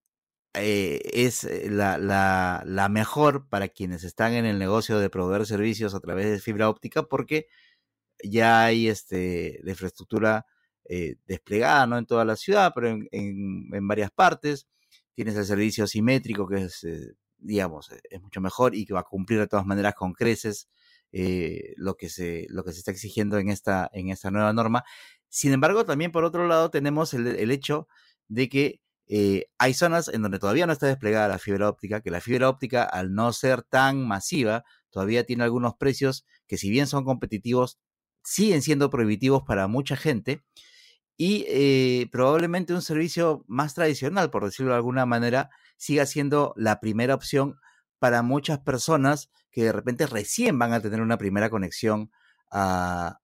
eh, 0.53 1.01
es 1.13 1.43
eh, 1.43 1.69
la, 1.69 1.97
la, 1.97 2.89
mejor 2.89 3.49
para 3.49 3.67
quienes 3.67 4.05
están 4.05 4.31
en 4.31 4.45
el 4.45 4.57
negocio 4.59 4.97
de 4.97 5.09
proveer 5.09 5.45
servicios 5.45 5.93
a 5.93 5.99
través 5.99 6.31
de 6.31 6.39
fibra 6.39 6.69
óptica 6.69 7.03
porque 7.03 7.47
ya 8.23 8.63
hay 8.63 8.87
este, 8.87 9.59
la 9.63 9.71
infraestructura 9.71 10.45
eh, 10.85 11.17
desplegada 11.27 11.87
¿no? 11.87 11.97
en 11.97 12.05
toda 12.05 12.23
la 12.23 12.37
ciudad, 12.37 12.71
pero 12.73 12.87
en, 12.87 13.09
en, 13.11 13.87
varias 13.89 14.11
partes. 14.11 14.69
Tienes 15.13 15.35
el 15.35 15.45
servicio 15.45 15.85
simétrico 15.85 16.47
que 16.47 16.63
es, 16.63 16.87
digamos, 17.37 17.91
es 18.09 18.21
mucho 18.21 18.39
mejor 18.39 18.73
y 18.73 18.85
que 18.85 18.93
va 18.93 19.01
a 19.01 19.03
cumplir 19.03 19.39
de 19.39 19.47
todas 19.47 19.65
maneras 19.65 19.95
con 19.95 20.13
creces 20.13 20.69
eh, 21.11 21.73
lo, 21.77 21.95
que 21.95 22.09
se, 22.09 22.47
lo 22.49 22.63
que 22.63 22.73
se 22.73 22.79
está 22.79 22.91
exigiendo 22.91 23.37
en 23.37 23.49
esta, 23.49 23.89
en 23.93 24.09
esta 24.09 24.31
nueva 24.31 24.53
norma. 24.53 24.83
Sin 25.29 25.53
embargo, 25.53 25.85
también 25.85 26.11
por 26.11 26.23
otro 26.23 26.47
lado 26.47 26.69
tenemos 26.71 27.13
el, 27.13 27.27
el 27.27 27.51
hecho 27.51 27.87
de 28.27 28.49
que 28.49 28.81
eh, 29.07 29.47
hay 29.57 29.73
zonas 29.73 30.07
en 30.07 30.21
donde 30.21 30.39
todavía 30.39 30.65
no 30.65 30.73
está 30.73 30.87
desplegada 30.87 31.27
la 31.27 31.39
fibra 31.39 31.67
óptica, 31.69 32.01
que 32.01 32.11
la 32.11 32.21
fibra 32.21 32.47
óptica, 32.49 32.83
al 32.83 33.13
no 33.13 33.33
ser 33.33 33.61
tan 33.63 34.07
masiva, 34.07 34.63
todavía 34.89 35.25
tiene 35.25 35.43
algunos 35.43 35.75
precios 35.75 36.25
que 36.47 36.57
si 36.57 36.69
bien 36.69 36.87
son 36.87 37.03
competitivos, 37.03 37.77
siguen 38.23 38.61
siendo 38.61 38.89
prohibitivos 38.89 39.43
para 39.43 39.67
mucha 39.67 39.95
gente. 39.97 40.43
y 41.17 41.45
eh, 41.49 42.07
probablemente 42.11 42.73
un 42.73 42.81
servicio 42.81 43.43
más 43.47 43.75
tradicional, 43.75 44.31
por 44.31 44.45
decirlo 44.45 44.71
de 44.71 44.77
alguna 44.77 45.05
manera, 45.05 45.49
siga 45.77 46.05
siendo 46.05 46.53
la 46.57 46.79
primera 46.79 47.15
opción 47.15 47.57
para 47.99 48.23
muchas 48.23 48.59
personas 48.59 49.29
que 49.51 49.65
de 49.65 49.71
repente 49.71 50.07
recién 50.07 50.57
van 50.57 50.73
a 50.73 50.81
tener 50.81 51.01
una 51.01 51.17
primera 51.17 51.49
conexión 51.49 52.11
a, 52.51 53.17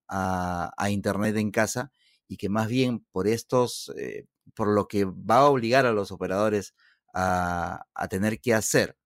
Internet 0.90 1.36
en 1.38 1.52
casa 1.52 1.92
y 2.28 2.38
que 2.38 2.50
más 2.50 2.68
bien 2.68 3.06
por 3.12 3.28
estos, 3.28 3.92
eh, 3.98 4.26
por 4.56 4.68
lo 4.68 4.88
que 4.88 5.06
va 5.06 5.38
a 5.38 5.46
obligar 5.46 5.86
a 5.86 5.92
los 5.92 6.12
operadores 6.12 6.74
a, 7.14 7.86
tener 8.10 8.40
que 8.40 8.54
hacer 8.54 8.98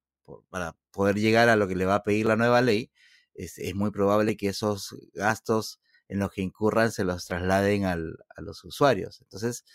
para 0.50 0.76
poder 0.92 1.16
llegar 1.16 1.50
a 1.50 1.56
lo 1.56 1.68
que 1.68 1.76
le 1.76 1.86
va 1.86 1.96
a 1.96 2.04
pedir 2.04 2.26
la 2.26 2.36
nueva 2.36 2.62
ley, 2.62 2.92
es, 3.34 3.58
muy 3.76 3.92
probable 3.92 4.38
que 4.38 4.50
esos 4.50 4.96
gastos 5.14 5.80
en 6.08 6.20
los 6.20 6.32
que 6.32 6.42
incurran 6.42 6.92
se 6.92 7.04
los 7.04 7.26
trasladen 7.26 7.86
al, 7.86 8.18
a 8.36 8.42
los 8.42 8.64
usuarios. 8.64 9.22
Entonces, 9.22 9.66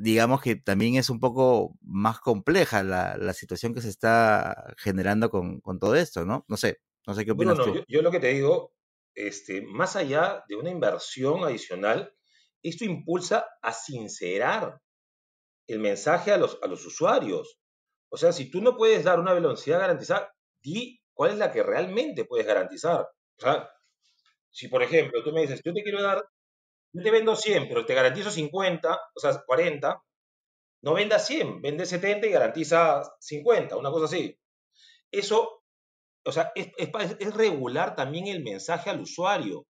digamos 0.00 0.40
que 0.40 0.56
también 0.56 0.96
es 0.96 1.10
un 1.10 1.20
poco 1.20 1.76
más 1.80 2.20
compleja 2.20 2.82
la, 2.82 3.32
situación 3.32 3.74
que 3.74 3.80
se 3.80 3.88
está 3.88 4.74
generando 4.78 5.30
con, 5.30 5.60
todo 5.80 5.94
esto, 5.94 6.24
¿no? 6.24 6.44
No 6.48 6.56
sé, 6.56 6.80
no 7.06 7.14
sé 7.14 7.24
qué 7.24 7.32
opinas 7.32 7.56
tú. 7.58 7.74
Yo, 7.74 7.84
yo, 7.86 8.02
lo 8.02 8.10
que 8.10 8.20
te 8.20 8.28
digo, 8.28 8.72
este, 9.14 9.62
más 9.62 9.96
allá 9.96 10.44
de 10.48 10.56
una 10.56 10.70
inversión 10.70 11.44
adicional, 11.44 12.12
esto 12.62 12.84
impulsa 12.84 13.46
a 13.62 13.72
sincerar 13.72 14.80
el 15.66 15.80
mensaje 15.80 16.32
a 16.32 16.38
los, 16.38 16.58
a 16.62 16.66
los 16.66 16.84
usuarios. 16.86 17.58
O 18.10 18.16
sea, 18.16 18.32
si 18.32 18.50
tú 18.50 18.60
no 18.60 18.76
puedes 18.76 19.04
dar 19.04 19.20
una 19.20 19.34
velocidad 19.34 19.80
garantizada, 19.80 20.32
di 20.60 21.00
cuál 21.12 21.32
es 21.32 21.38
la 21.38 21.52
que 21.52 21.62
realmente 21.62 22.24
puedes 22.24 22.46
garantizar. 22.46 23.02
O 23.02 23.40
sea, 23.40 23.70
si 24.50 24.68
por 24.68 24.82
ejemplo 24.82 25.22
tú 25.22 25.32
me 25.32 25.42
dices, 25.42 25.60
yo 25.64 25.72
te 25.72 25.82
quiero 25.82 26.02
dar, 26.02 26.24
yo 26.92 27.02
te 27.02 27.10
vendo 27.10 27.36
100, 27.36 27.68
pero 27.68 27.84
te 27.84 27.94
garantizo 27.94 28.30
50, 28.30 29.00
o 29.14 29.20
sea, 29.20 29.42
40, 29.46 30.02
no 30.82 30.94
venda 30.94 31.18
100, 31.18 31.60
vende 31.60 31.86
70 31.86 32.26
y 32.26 32.30
garantiza 32.30 33.02
50, 33.20 33.76
una 33.76 33.90
cosa 33.90 34.06
así. 34.06 34.38
Eso, 35.10 35.62
o 36.24 36.32
sea, 36.32 36.52
es, 36.54 36.68
es 36.76 37.34
regular 37.34 37.96
también 37.96 38.28
el 38.28 38.42
mensaje 38.42 38.90
al 38.90 39.00
usuario. 39.00 39.66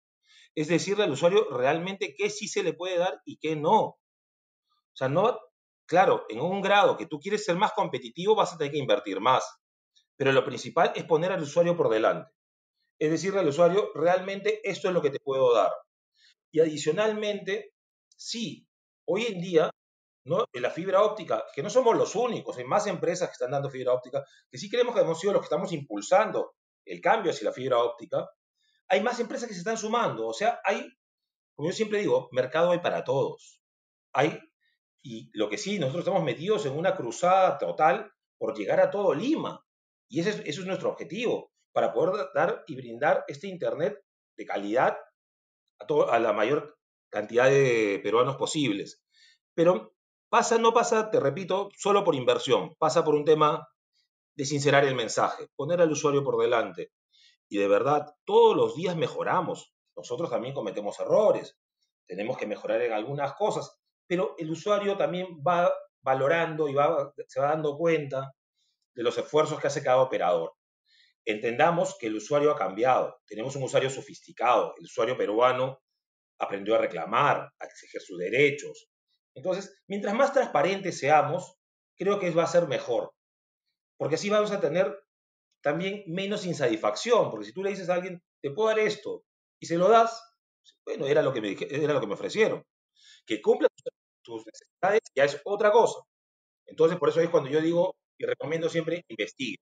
Es 0.56 0.70
decirle 0.70 1.04
al 1.04 1.12
usuario 1.12 1.50
realmente 1.52 2.16
qué 2.18 2.30
sí 2.30 2.48
se 2.48 2.64
le 2.64 2.74
puede 2.74 2.98
dar 2.98 3.22
y 3.26 3.38
qué 3.38 3.56
no. 3.56 3.82
O 3.82 4.98
sea, 4.98 5.10
no, 5.10 5.38
claro, 5.86 6.26
en 6.30 6.40
un 6.40 6.62
grado 6.62 6.98
que 6.98 7.06
tú 7.06 7.20
quieres 7.20 7.44
ser 7.44 7.58
más 7.58 7.74
competitivo 7.74 8.36
vas 8.36 8.54
a 8.54 8.58
tener 8.58 8.72
que 8.72 8.80
invertir 8.80 9.20
más. 9.20 9.46
Pero 10.16 10.32
lo 10.32 10.46
principal 10.46 10.94
es 10.96 11.04
poner 11.04 11.34
al 11.34 11.42
usuario 11.42 11.76
por 11.76 11.90
delante. 11.90 12.32
Es 13.00 13.12
decirle 13.12 13.42
al 13.42 13.50
usuario, 13.50 13.92
realmente 13.94 14.62
esto 14.64 14.88
es 14.88 14.94
lo 14.94 15.02
que 15.02 15.10
te 15.10 15.20
puedo 15.20 15.54
dar. 15.54 15.72
Y 16.56 16.62
adicionalmente, 16.62 17.74
sí, 18.16 18.66
hoy 19.10 19.26
en 19.26 19.42
día, 19.42 19.70
¿no? 20.24 20.46
la 20.54 20.70
fibra 20.70 21.04
óptica, 21.04 21.44
que 21.54 21.62
no 21.62 21.70
somos 21.70 21.98
los 21.98 22.16
únicos, 22.16 22.58
hay 22.58 22.64
más 22.64 22.88
empresas 22.88 23.28
que 23.28 23.34
están 23.34 23.52
dando 23.52 23.70
fibra 23.70 23.92
óptica, 23.92 24.24
que 24.50 24.58
sí 24.58 24.70
creemos 24.70 24.96
que 24.96 25.02
hemos 25.02 25.20
sido 25.20 25.34
los 25.34 25.42
que 25.42 25.48
estamos 25.48 25.74
impulsando 25.74 26.54
el 26.86 27.02
cambio 27.02 27.34
hacia 27.34 27.50
la 27.50 27.52
fibra 27.52 27.80
óptica, 27.80 28.30
hay 28.88 29.02
más 29.02 29.20
empresas 29.20 29.50
que 29.50 29.54
se 29.54 29.60
están 29.60 29.78
sumando. 29.78 30.28
O 30.28 30.34
sea, 30.34 30.62
hay, 30.64 30.88
como 31.56 31.72
yo 31.72 31.76
siempre 31.76 32.00
digo, 32.00 32.30
mercado 32.32 32.72
hay 32.72 32.80
para 32.80 33.04
todos. 33.04 33.62
Hay, 34.14 34.40
y 35.04 35.30
lo 35.34 35.50
que 35.50 35.58
sí, 35.58 35.78
nosotros 35.78 36.04
estamos 36.04 36.24
metidos 36.24 36.66
en 36.68 36.78
una 36.78 36.96
cruzada 36.96 37.58
total 37.58 38.14
por 38.38 38.58
llegar 38.58 38.80
a 38.80 38.90
todo 38.90 39.14
Lima. 39.14 39.62
Y 40.08 40.22
ese 40.22 40.30
es, 40.30 40.58
es 40.58 40.66
nuestro 40.66 40.88
objetivo, 40.88 41.52
para 41.74 41.92
poder 41.92 42.30
dar 42.34 42.64
y 42.66 42.78
brindar 42.78 43.26
este 43.28 43.48
Internet 43.48 44.00
de 44.38 44.46
calidad 44.46 44.98
a, 46.10 46.20
la 46.20 46.34
mayor 46.34 46.78
cantidad 47.10 47.50
de 47.50 48.00
peruanos 48.04 48.38
posibles. 48.38 49.04
Pero 49.54 49.94
pasa, 50.30 50.58
no 50.58 50.74
pasa, 50.74 51.10
te 51.10 51.20
repito, 51.20 51.70
solo 51.78 52.04
por 52.04 52.16
inversión, 52.16 52.76
pasa 52.78 53.04
por 53.04 53.16
un 53.16 53.26
tema 53.26 53.68
de 54.36 54.46
sincerar 54.46 54.84
el 54.86 54.96
mensaje, 54.96 55.48
poner 55.56 55.82
al 55.82 55.92
usuario 55.92 56.24
por 56.24 56.42
delante, 56.42 56.92
y 57.50 57.58
de 57.58 57.68
verdad, 57.68 58.16
todos 58.26 58.56
los 58.56 58.76
días 58.76 58.96
mejoramos. 58.96 59.74
Nosotros 59.96 60.30
también 60.30 60.54
cometemos 60.54 61.00
errores. 61.00 61.58
Tenemos 62.08 62.38
que 62.38 62.48
mejorar 62.48 62.82
en 62.82 62.94
algunas 62.94 63.34
cosas. 63.34 63.78
Pero 64.08 64.36
el 64.38 64.52
usuario 64.52 64.98
también 64.98 65.42
va 65.46 65.72
valorando 66.02 66.68
y 66.68 66.74
va, 66.74 67.14
se 67.28 67.40
va 67.40 67.50
dando 67.50 67.78
cuenta 67.78 68.34
de 68.94 69.04
los 69.04 69.18
esfuerzos 69.18 69.60
que 69.60 69.68
hace 69.68 69.84
cada 69.84 70.02
operador. 70.02 70.54
Entendamos 71.26 71.98
que 71.98 72.08
el 72.08 72.16
usuario 72.16 72.52
ha 72.52 72.56
cambiado. 72.56 73.20
Tenemos 73.26 73.56
un 73.56 73.64
usuario 73.64 73.90
sofisticado. 73.90 74.74
El 74.78 74.86
usuario 74.86 75.18
peruano 75.18 75.82
aprendió 76.40 76.76
a 76.76 76.80
reclamar, 76.80 77.52
a 77.60 77.66
exigir 77.66 78.02
sus 78.02 78.18
derechos. 78.18 78.88
Entonces, 79.36 79.82
mientras 79.88 80.14
más 80.14 80.34
transparentes 80.34 81.00
seamos, 81.00 81.58
creo 81.98 82.20
que 82.20 82.30
va 82.32 82.44
a 82.44 82.48
ser 82.48 82.68
mejor. 82.68 83.12
Porque 83.98 84.16
así 84.16 84.30
vamos 84.30 84.52
a 84.52 84.60
tener 84.60 84.98
también 85.62 86.04
menos 86.08 86.46
insatisfacción, 86.46 87.32
porque 87.32 87.48
si 87.48 87.54
tú 87.54 87.64
le 87.64 87.72
dices 87.72 87.90
a 87.90 87.96
alguien, 87.96 88.22
te 88.42 88.52
puedo 88.52 88.70
dar 88.70 88.80
esto, 88.80 89.24
y 89.60 89.66
se 89.66 89.78
lo 89.78 89.90
das, 89.90 90.22
bueno, 90.86 91.08
era 91.08 91.24
lo 91.24 91.34
que 91.34 91.42
me, 91.42 91.58
era 91.60 91.94
lo 91.94 92.00
que 92.00 92.08
me 92.08 92.14
ofrecieron. 92.14 92.64
Que 93.26 93.42
cumpla 93.42 93.68
tus 94.22 94.46
necesidades 94.46 95.02
ya 95.16 95.24
es 95.24 95.42
otra 95.44 95.72
cosa. 95.72 96.02
Entonces, 96.68 96.98
por 97.00 97.10
eso 97.10 97.20
es 97.22 97.30
cuando 97.30 97.50
yo 97.50 97.62
digo 97.62 97.96
y 98.18 98.26
recomiendo 98.26 98.70
siempre 98.70 99.04
investigue. 99.08 99.58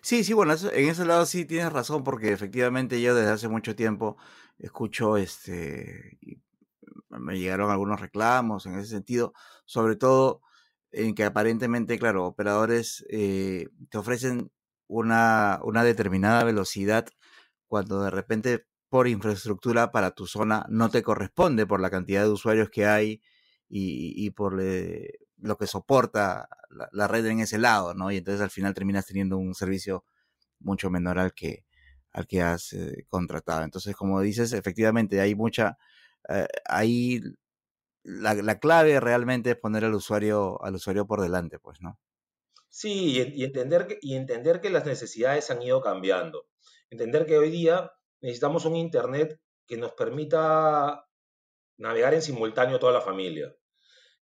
Sí, 0.00 0.24
sí, 0.24 0.32
bueno, 0.32 0.54
en 0.72 0.88
ese 0.88 1.04
lado 1.04 1.26
sí 1.26 1.44
tienes 1.44 1.72
razón, 1.72 2.04
porque 2.04 2.32
efectivamente 2.32 3.00
yo 3.00 3.14
desde 3.14 3.30
hace 3.30 3.48
mucho 3.48 3.76
tiempo 3.76 4.16
escucho, 4.58 5.16
este, 5.16 6.18
me 7.10 7.38
llegaron 7.38 7.70
algunos 7.70 8.00
reclamos 8.00 8.66
en 8.66 8.78
ese 8.78 8.88
sentido, 8.88 9.32
sobre 9.66 9.96
todo 9.96 10.42
en 10.92 11.14
que 11.14 11.24
aparentemente, 11.24 11.98
claro, 11.98 12.26
operadores 12.26 13.04
eh, 13.10 13.68
te 13.90 13.98
ofrecen 13.98 14.50
una, 14.86 15.60
una 15.64 15.84
determinada 15.84 16.44
velocidad 16.44 17.06
cuando 17.66 18.02
de 18.02 18.10
repente 18.10 18.66
por 18.88 19.06
infraestructura 19.08 19.92
para 19.92 20.12
tu 20.12 20.26
zona 20.26 20.64
no 20.70 20.90
te 20.90 21.02
corresponde 21.02 21.66
por 21.66 21.80
la 21.80 21.90
cantidad 21.90 22.22
de 22.24 22.30
usuarios 22.30 22.70
que 22.70 22.86
hay 22.86 23.22
y, 23.68 24.30
por 24.30 24.56
lo 25.40 25.56
que 25.56 25.66
soporta 25.66 26.48
la, 26.92 27.08
red 27.08 27.26
en 27.26 27.40
ese 27.40 27.58
lado, 27.58 27.94
¿no? 27.94 28.10
Y 28.10 28.18
entonces 28.18 28.40
al 28.40 28.50
final 28.50 28.74
terminas 28.74 29.06
teniendo 29.06 29.38
un 29.38 29.54
servicio 29.54 30.04
mucho 30.60 30.90
menor 30.90 31.18
al 31.18 31.32
que, 31.32 31.64
al 32.12 32.26
que 32.26 32.42
has 32.42 32.72
eh, 32.72 33.06
contratado. 33.08 33.62
Entonces, 33.62 33.94
como 33.96 34.20
dices, 34.20 34.52
efectivamente 34.52 35.20
hay 35.20 35.34
mucha, 35.34 35.78
eh, 36.28 36.46
ahí 36.66 37.20
la, 38.02 38.34
la, 38.34 38.58
clave 38.58 39.00
realmente 39.00 39.50
es 39.50 39.56
poner 39.56 39.84
al 39.84 39.94
usuario, 39.94 40.62
al 40.62 40.74
usuario 40.74 41.06
por 41.06 41.20
delante, 41.20 41.58
pues, 41.58 41.80
¿no? 41.80 41.98
Sí, 42.68 43.32
y, 43.34 43.44
entender 43.44 43.86
que, 43.86 43.98
y 44.00 44.14
entender 44.14 44.60
que 44.60 44.70
las 44.70 44.84
necesidades 44.86 45.50
han 45.50 45.62
ido 45.62 45.80
cambiando. 45.80 46.46
Entender 46.90 47.26
que 47.26 47.38
hoy 47.38 47.50
día 47.50 47.92
necesitamos 48.20 48.64
un 48.64 48.76
Internet 48.76 49.40
que 49.66 49.76
nos 49.76 49.92
permita 49.92 51.06
navegar 51.76 52.14
en 52.14 52.22
simultáneo 52.22 52.78
toda 52.78 52.92
la 52.92 53.00
familia, 53.00 53.54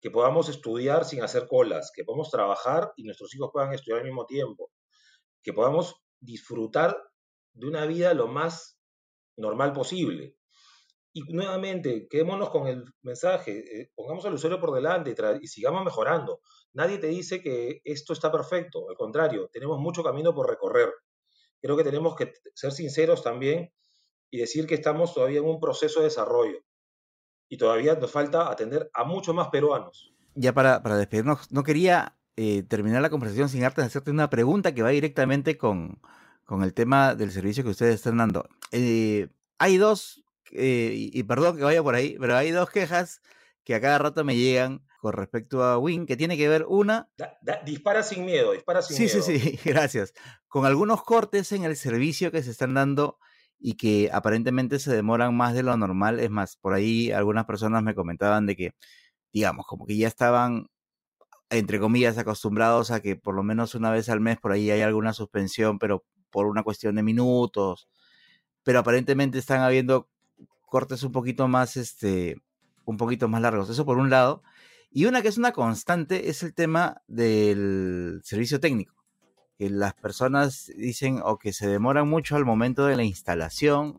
que 0.04 0.10
podamos 0.10 0.50
estudiar 0.50 1.06
sin 1.06 1.22
hacer 1.22 1.48
colas, 1.48 1.90
que 1.90 2.04
podamos 2.04 2.30
trabajar 2.30 2.92
y 2.94 3.04
nuestros 3.04 3.34
hijos 3.34 3.48
puedan 3.50 3.72
estudiar 3.72 4.00
al 4.00 4.04
mismo 4.04 4.26
tiempo, 4.26 4.70
que 5.42 5.54
podamos 5.54 5.94
disfrutar 6.20 6.94
de 7.54 7.66
una 7.66 7.86
vida 7.86 8.12
lo 8.12 8.28
más 8.28 8.78
normal 9.38 9.72
posible. 9.72 10.36
Y 11.14 11.22
nuevamente, 11.32 12.06
quedémonos 12.06 12.50
con 12.50 12.66
el 12.66 12.84
mensaje, 13.00 13.80
eh, 13.80 13.92
pongamos 13.94 14.26
al 14.26 14.34
usuario 14.34 14.60
por 14.60 14.74
delante 14.74 15.14
y, 15.40 15.46
sigamos 15.46 15.82
mejorando. 15.82 16.42
Nadie 16.74 16.98
te 16.98 17.06
dice 17.06 17.40
que 17.40 17.80
esto 17.82 18.12
está 18.12 18.30
perfecto, 18.30 18.90
al 18.90 18.96
contrario, 18.96 19.48
tenemos 19.50 19.78
mucho 19.78 20.02
camino 20.02 20.34
por 20.34 20.50
recorrer. 20.50 20.92
Creo 21.62 21.78
que 21.78 21.84
tenemos 21.84 22.14
que 22.14 22.30
ser 22.54 22.72
sinceros 22.72 23.22
también 23.22 23.72
y 24.30 24.36
decir 24.36 24.66
que 24.66 24.74
estamos 24.74 25.14
todavía 25.14 25.38
en 25.38 25.46
un 25.46 25.60
proceso 25.60 26.00
de 26.00 26.08
desarrollo 26.08 26.58
y 27.48 27.56
todavía 27.56 27.94
nos 27.94 28.10
falta 28.10 28.50
atender 28.50 28.90
a 28.94 29.04
muchos 29.04 29.34
más 29.34 29.48
peruanos. 29.48 30.12
Ya 30.34 30.52
para, 30.52 30.82
para 30.82 30.96
despedirnos, 30.96 31.50
no 31.52 31.62
quería 31.62 32.16
eh, 32.36 32.64
terminar 32.64 33.02
la 33.02 33.10
conversación 33.10 33.48
sin 33.48 33.64
antes 33.64 33.84
hacerte 33.84 34.10
una 34.10 34.30
pregunta 34.30 34.74
que 34.74 34.82
va 34.82 34.90
directamente 34.90 35.56
con, 35.56 36.00
con 36.44 36.62
el 36.64 36.74
tema 36.74 37.14
del 37.14 37.30
servicio 37.30 37.62
que 37.62 37.70
ustedes 37.70 37.96
están 37.96 38.16
dando. 38.16 38.48
Eh, 38.72 39.28
hay 39.58 39.76
dos 39.76 40.24
eh, 40.50 40.92
y, 40.94 41.22
perdón 41.24 41.56
que 41.56 41.64
vaya 41.64 41.82
por 41.82 41.94
ahí, 41.94 42.16
pero 42.18 42.36
hay 42.36 42.50
dos 42.50 42.70
quejas 42.70 43.22
que 43.64 43.74
a 43.74 43.80
cada 43.80 43.98
rato 43.98 44.24
me 44.24 44.36
llegan 44.36 44.84
con 45.00 45.12
respecto 45.12 45.62
a 45.62 45.78
Win, 45.78 46.06
que 46.06 46.16
tiene 46.16 46.36
que 46.36 46.48
ver 46.48 46.64
una... 46.68 47.08
dispara 47.64 48.02
sin 48.02 48.24
miedo, 48.24 48.52
dispara 48.52 48.82
sin 48.82 48.96
sí, 48.96 49.02
miedo. 49.04 49.22
Sí, 49.22 49.38
sí, 49.38 49.50
sí, 49.56 49.60
gracias. 49.64 50.12
Con 50.48 50.64
algunos 50.66 51.02
cortes 51.02 51.52
en 51.52 51.64
el 51.64 51.76
servicio 51.76 52.30
que 52.30 52.42
se 52.42 52.50
están 52.50 52.74
dando 52.74 53.18
y 53.66 53.76
que 53.76 54.10
aparentemente 54.12 54.78
se 54.78 54.94
demoran 54.94 55.34
más 55.34 55.54
de 55.54 55.62
lo 55.62 55.74
normal. 55.78 56.20
Es 56.20 56.30
más, 56.30 56.56
por 56.58 56.74
ahí 56.74 57.10
algunas 57.12 57.46
personas 57.46 57.82
me 57.82 57.94
comentaban 57.94 58.44
de 58.44 58.56
que, 58.56 58.74
digamos, 59.32 59.66
como 59.66 59.86
que 59.86 59.96
ya 59.96 60.06
estaban, 60.06 60.66
entre 61.50 61.80
comillas, 61.80 62.18
acostumbrados 62.18 62.90
a 62.90 63.00
que 63.00 63.16
por 63.16 63.34
lo 63.34 63.42
menos 63.42 63.74
una 63.74 63.90
vez 63.90 64.10
al 64.10 64.20
mes 64.20 64.38
por 64.38 64.52
ahí 64.52 64.70
hay 64.70 64.82
alguna 64.82 65.14
suspensión, 65.14 65.78
pero 65.78 66.04
por 66.30 66.46
una 66.46 66.62
cuestión 66.62 66.96
de 66.96 67.02
minutos. 67.04 67.88
Pero 68.64 68.80
aparentemente 68.80 69.38
están 69.38 69.62
habiendo 69.62 70.10
cortes 70.66 71.02
un 71.02 71.12
poquito 71.12 71.48
más, 71.48 71.78
este, 71.78 72.36
un 72.84 72.98
poquito 72.98 73.28
más 73.28 73.40
largos. 73.42 73.70
Eso 73.70 73.86
por 73.86 73.98
un 73.98 74.10
lado. 74.10 74.42
Y 74.90 75.06
una 75.06 75.22
que 75.22 75.28
es 75.28 75.38
una 75.38 75.52
constante 75.52 76.28
es 76.28 76.42
el 76.42 76.54
tema 76.54 77.02
del 77.08 78.20
servicio 78.24 78.60
técnico. 78.60 79.03
Que 79.58 79.70
las 79.70 79.94
personas 79.94 80.70
dicen 80.76 81.20
o 81.24 81.38
que 81.38 81.52
se 81.52 81.68
demoran 81.68 82.08
mucho 82.08 82.36
al 82.36 82.44
momento 82.44 82.86
de 82.86 82.96
la 82.96 83.04
instalación, 83.04 83.98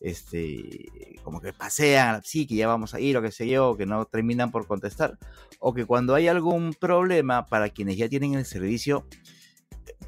este, 0.00 1.18
como 1.22 1.40
que 1.40 1.52
pasean, 1.52 2.22
sí, 2.24 2.46
que 2.46 2.56
ya 2.56 2.66
vamos 2.66 2.94
a 2.94 3.00
ir 3.00 3.16
o 3.16 3.22
que 3.22 3.30
sé 3.30 3.48
yo, 3.48 3.76
que 3.76 3.86
no 3.86 4.04
terminan 4.06 4.50
por 4.50 4.66
contestar, 4.66 5.18
o 5.58 5.72
que 5.74 5.86
cuando 5.86 6.14
hay 6.14 6.28
algún 6.28 6.74
problema 6.74 7.46
para 7.46 7.70
quienes 7.70 7.96
ya 7.96 8.08
tienen 8.08 8.34
el 8.34 8.44
servicio, 8.44 9.06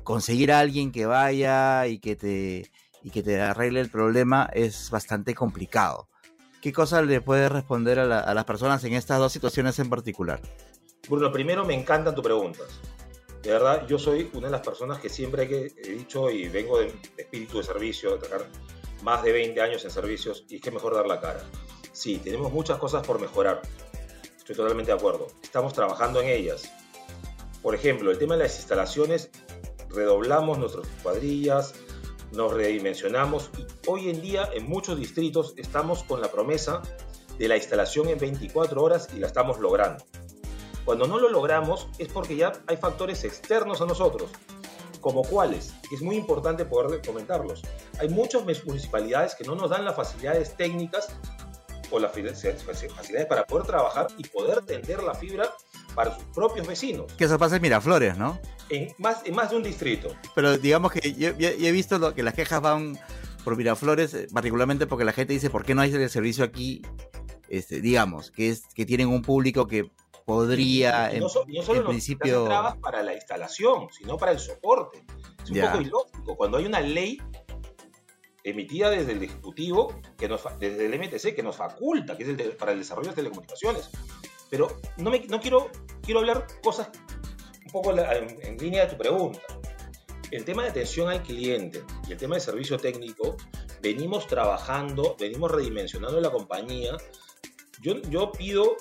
conseguir 0.02 0.52
a 0.52 0.60
alguien 0.60 0.92
que 0.92 1.06
vaya 1.06 1.86
y 1.86 1.98
que 1.98 2.16
te, 2.16 2.70
y 3.02 3.10
que 3.10 3.22
te 3.22 3.40
arregle 3.40 3.80
el 3.80 3.90
problema 3.90 4.50
es 4.52 4.90
bastante 4.90 5.34
complicado. 5.34 6.08
¿Qué 6.60 6.72
cosa 6.72 7.02
le 7.02 7.20
puedes 7.20 7.50
responder 7.50 7.98
a, 7.98 8.34
las 8.34 8.44
personas 8.44 8.82
en 8.84 8.94
estas 8.94 9.18
dos 9.18 9.32
situaciones 9.32 9.78
en 9.78 9.88
particular? 9.88 10.40
Bruno, 11.08 11.30
primero 11.30 11.64
me 11.64 11.74
encantan 11.74 12.14
tus 12.14 12.24
preguntas. 12.24 12.66
De 13.46 13.52
verdad, 13.52 13.86
yo 13.86 13.96
soy 13.96 14.28
una 14.32 14.48
de 14.48 14.50
las 14.50 14.62
personas 14.62 14.98
que 14.98 15.08
siempre 15.08 15.44
he 15.44 15.90
dicho 15.90 16.32
y 16.32 16.48
vengo 16.48 16.80
de, 16.80 16.92
espíritu 17.16 17.58
de 17.58 17.62
servicio, 17.62 18.10
de 18.10 18.18
trabajar 18.18 18.48
más 19.04 19.22
de 19.22 19.30
20 19.30 19.60
años 19.60 19.84
en 19.84 19.92
servicios 19.92 20.44
y 20.48 20.56
es 20.56 20.60
que 20.60 20.72
mejor 20.72 20.96
dar 20.96 21.06
la 21.06 21.20
cara. 21.20 21.44
Sí, 21.92 22.18
tenemos 22.18 22.50
muchas 22.50 22.76
cosas 22.78 23.06
por 23.06 23.20
mejorar. 23.20 23.62
Estoy 24.36 24.56
totalmente 24.56 24.90
de 24.90 24.98
acuerdo. 24.98 25.28
Estamos 25.44 25.74
trabajando 25.74 26.20
en 26.20 26.28
ellas. 26.28 26.72
Por 27.62 27.76
ejemplo, 27.76 28.10
el 28.10 28.18
tema 28.18 28.36
de 28.36 28.42
las 28.42 28.56
instalaciones, 28.56 29.30
redoblamos 29.90 30.58
nuestras 30.58 30.88
cuadrillas, 31.04 31.74
nos 32.32 32.52
redimensionamos 32.52 33.50
y 33.56 33.88
hoy 33.88 34.10
en 34.10 34.22
día 34.22 34.50
en 34.54 34.68
muchos 34.68 34.98
distritos 34.98 35.54
estamos 35.56 36.02
con 36.02 36.20
la 36.20 36.32
promesa 36.32 36.82
de 37.38 37.46
la 37.46 37.56
instalación 37.56 38.08
en 38.08 38.18
24 38.18 38.82
horas 38.82 39.08
y 39.14 39.20
la 39.20 39.28
estamos 39.28 39.60
logrando. 39.60 40.04
Cuando 40.86 41.08
no 41.08 41.18
lo 41.18 41.28
logramos 41.28 41.88
es 41.98 42.06
porque 42.06 42.36
ya 42.36 42.52
hay 42.68 42.76
factores 42.76 43.24
externos 43.24 43.80
a 43.80 43.86
nosotros, 43.86 44.30
como 45.00 45.22
cuáles, 45.22 45.74
es 45.92 46.00
muy 46.00 46.14
importante 46.14 46.64
poder 46.64 47.02
comentarlos. 47.04 47.62
Hay 47.98 48.08
muchas 48.08 48.44
municipalidades 48.64 49.34
que 49.34 49.42
no 49.42 49.56
nos 49.56 49.68
dan 49.68 49.84
las 49.84 49.96
facilidades 49.96 50.56
técnicas 50.56 51.08
o 51.90 51.98
las 51.98 52.12
facilidades 52.12 53.26
para 53.26 53.44
poder 53.46 53.66
trabajar 53.66 54.06
y 54.16 54.28
poder 54.28 54.64
tender 54.64 55.02
la 55.02 55.14
fibra 55.14 55.50
para 55.96 56.14
sus 56.14 56.22
propios 56.26 56.68
vecinos. 56.68 57.12
Que 57.14 57.24
eso 57.24 57.36
pasa 57.36 57.56
en 57.56 57.62
Miraflores, 57.62 58.16
¿no? 58.16 58.38
En 58.70 58.94
más, 58.98 59.22
en 59.24 59.34
más 59.34 59.50
de 59.50 59.56
un 59.56 59.64
distrito. 59.64 60.14
Pero 60.36 60.56
digamos 60.56 60.92
que 60.92 61.14
yo, 61.14 61.30
he 61.36 61.72
visto 61.72 61.98
lo, 61.98 62.14
que 62.14 62.22
las 62.22 62.34
quejas 62.34 62.62
van 62.62 62.96
por 63.42 63.56
Miraflores, 63.56 64.14
eh, 64.14 64.28
particularmente 64.32 64.86
porque 64.86 65.04
la 65.04 65.12
gente 65.12 65.32
dice, 65.32 65.50
¿por 65.50 65.64
qué 65.64 65.74
no 65.74 65.82
hay 65.82 65.92
el 65.92 66.10
servicio 66.10 66.44
aquí? 66.44 66.82
Este, 67.48 67.80
digamos, 67.80 68.30
que, 68.30 68.50
es, 68.50 68.62
que 68.72 68.86
tienen 68.86 69.08
un 69.08 69.22
público 69.22 69.66
que 69.66 69.90
podría, 70.26 71.12
no, 71.20 71.28
solo 71.28 71.46
en 71.80 71.86
principio... 71.86 72.44
trabas 72.44 72.76
para 72.78 73.02
la 73.04 73.14
instalación, 73.14 73.86
sino 73.92 74.18
para 74.18 74.32
el 74.32 74.40
soporte. 74.40 75.04
Es 75.44 75.50
un 75.50 75.60
poco 75.60 75.80
ilógico. 75.80 76.36
Cuando 76.36 76.58
hay 76.58 76.66
una 76.66 76.80
ley 76.80 77.22
emitida 78.42 78.90
desde 78.90 79.12
el 79.12 79.22
Ejecutivo, 79.22 80.00
que 80.18 80.28
nos, 80.28 80.42
desde 80.58 80.86
el 80.86 80.98
MTC, 80.98 81.32
que 81.34 81.44
nos 81.44 81.56
faculta, 81.56 82.16
que 82.16 82.24
es 82.24 82.28
el 82.28 82.56
para 82.56 82.72
el 82.72 82.80
desarrollo 82.80 83.10
de 83.10 83.14
telecomunicaciones. 83.14 83.88
Pero 84.50 84.80
no, 84.96 85.10
me, 85.10 85.20
no 85.28 85.40
quiero, 85.40 85.70
quiero 86.02 86.20
hablar 86.20 86.48
cosas 86.60 86.90
un 87.64 87.70
poco 87.70 87.92
en, 87.96 88.58
línea 88.58 88.84
de 88.84 88.90
tu 88.90 88.98
pregunta. 88.98 89.40
El 90.32 90.44
tema 90.44 90.64
de 90.64 90.70
atención 90.70 91.08
al 91.08 91.22
cliente 91.22 91.84
y 92.08 92.12
el 92.12 92.18
tema 92.18 92.34
de 92.34 92.40
servicio 92.40 92.78
técnico, 92.78 93.36
venimos 93.80 94.26
trabajando, 94.26 95.14
venimos 95.20 95.52
redimensionando 95.52 96.20
la 96.20 96.32
compañía. 96.32 96.96
Yo, 97.80 98.00
yo 98.10 98.32
pido 98.32 98.76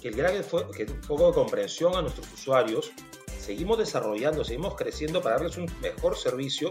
que 0.00 0.08
el 0.08 0.16
gran 0.16 0.34
poco 1.06 1.28
de 1.28 1.32
comprensión 1.34 1.94
a 1.96 2.02
nuestros 2.02 2.32
usuarios. 2.32 2.92
Seguimos 3.38 3.78
desarrollando, 3.78 4.44
seguimos 4.44 4.74
creciendo 4.74 5.22
para 5.22 5.36
darles 5.36 5.56
un 5.56 5.70
mejor 5.80 6.16
servicio, 6.16 6.70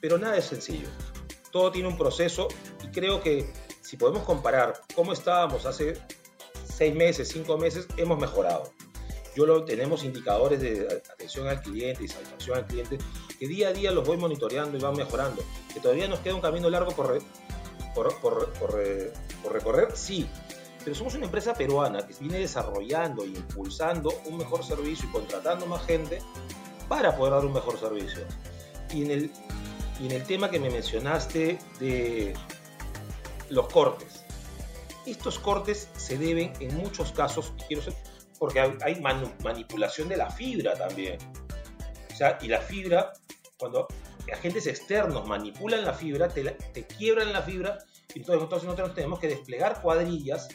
pero 0.00 0.18
nada 0.18 0.36
es 0.36 0.46
sencillo. 0.46 0.88
Todo 1.50 1.70
tiene 1.70 1.88
un 1.88 1.96
proceso 1.96 2.48
y 2.82 2.88
creo 2.88 3.20
que 3.20 3.52
si 3.80 3.96
podemos 3.96 4.22
comparar 4.24 4.80
cómo 4.94 5.12
estábamos 5.12 5.66
hace 5.66 5.94
seis 6.64 6.94
meses, 6.94 7.28
cinco 7.28 7.58
meses, 7.58 7.86
hemos 7.96 8.18
mejorado. 8.18 8.72
Yo 9.34 9.46
lo, 9.46 9.64
tenemos 9.64 10.04
indicadores 10.04 10.60
de 10.60 11.02
atención 11.12 11.48
al 11.48 11.62
cliente 11.62 12.04
y 12.04 12.08
satisfacción 12.08 12.58
al 12.58 12.66
cliente 12.66 12.98
que 13.38 13.48
día 13.48 13.68
a 13.68 13.72
día 13.72 13.90
los 13.90 14.06
voy 14.06 14.18
monitoreando 14.18 14.76
y 14.76 14.80
van 14.80 14.94
mejorando. 14.94 15.42
Que 15.72 15.80
todavía 15.80 16.08
nos 16.08 16.20
queda 16.20 16.34
un 16.34 16.42
camino 16.42 16.68
largo 16.68 16.92
por, 16.92 17.18
por, 17.94 18.14
por, 18.20 18.52
por 18.52 19.52
recorrer, 19.52 19.88
sí, 19.94 20.28
pero 20.84 20.96
somos 20.96 21.14
una 21.14 21.26
empresa 21.26 21.54
peruana 21.54 22.06
que 22.06 22.14
viene 22.20 22.38
desarrollando 22.38 23.24
e 23.24 23.28
impulsando 23.28 24.12
un 24.26 24.38
mejor 24.38 24.64
servicio 24.64 25.08
y 25.08 25.12
contratando 25.12 25.66
más 25.66 25.84
gente 25.86 26.20
para 26.88 27.16
poder 27.16 27.34
dar 27.34 27.44
un 27.44 27.52
mejor 27.52 27.78
servicio. 27.78 28.22
Y 28.92 29.02
en 29.02 29.10
el, 29.10 29.30
y 30.00 30.06
en 30.06 30.12
el 30.12 30.24
tema 30.24 30.50
que 30.50 30.58
me 30.58 30.70
mencionaste 30.70 31.58
de 31.78 32.34
los 33.48 33.68
cortes, 33.68 34.24
estos 35.06 35.38
cortes 35.38 35.88
se 35.96 36.18
deben 36.18 36.52
en 36.60 36.76
muchos 36.76 37.12
casos, 37.12 37.52
quiero 37.66 37.82
ser, 37.82 37.94
porque 38.38 38.60
hay 38.60 39.00
manipulación 39.00 40.08
de 40.08 40.16
la 40.16 40.30
fibra 40.30 40.74
también. 40.74 41.18
O 42.12 42.16
sea, 42.16 42.38
y 42.42 42.48
la 42.48 42.60
fibra, 42.60 43.12
cuando 43.56 43.86
agentes 44.32 44.66
externos 44.66 45.26
manipulan 45.26 45.84
la 45.84 45.94
fibra, 45.94 46.28
te, 46.28 46.42
te 46.44 46.86
quiebran 46.86 47.32
la 47.32 47.42
fibra, 47.42 47.78
entonces 48.14 48.64
nosotros 48.64 48.94
tenemos 48.94 49.18
que 49.18 49.28
desplegar 49.28 49.80
cuadrillas 49.80 50.48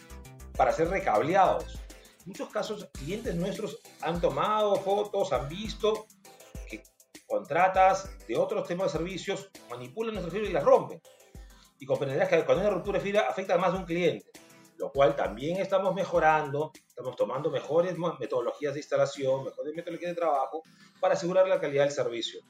para 0.57 0.73
ser 0.73 0.89
recableados. 0.89 1.75
En 2.19 2.31
muchos 2.31 2.49
casos, 2.49 2.89
clientes 2.91 3.35
nuestros 3.35 3.79
han 4.01 4.19
tomado 4.19 4.75
fotos, 4.75 5.31
han 5.31 5.47
visto 5.47 6.07
que 6.69 6.83
contratas 7.25 8.09
de 8.27 8.35
otros 8.35 8.67
temas 8.67 8.91
de 8.91 8.97
servicios 8.97 9.49
manipulan 9.69 10.15
nuestra 10.15 10.31
fibra 10.31 10.49
y 10.49 10.53
las 10.53 10.63
rompen 10.63 11.01
y 11.79 11.85
comprenderás 11.85 12.29
que 12.29 12.43
cuando 12.43 12.63
hay 12.63 12.67
una 12.67 12.75
ruptura 12.75 12.99
de 12.99 13.05
fibra 13.05 13.29
afecta 13.29 13.53
a 13.53 13.57
más 13.57 13.71
de 13.73 13.79
un 13.79 13.85
cliente, 13.85 14.25
lo 14.77 14.91
cual 14.91 15.15
también 15.15 15.57
estamos 15.57 15.93
mejorando, 15.93 16.71
estamos 16.87 17.15
tomando 17.15 17.51
mejores 17.51 17.95
metodologías 18.19 18.73
de 18.73 18.79
instalación, 18.79 19.45
mejores 19.45 19.75
metodologías 19.75 20.11
de 20.11 20.15
trabajo 20.15 20.63
para 20.99 21.13
asegurar 21.13 21.47
la 21.47 21.59
calidad 21.59 21.83
del 21.83 21.93
servicio. 21.93 22.41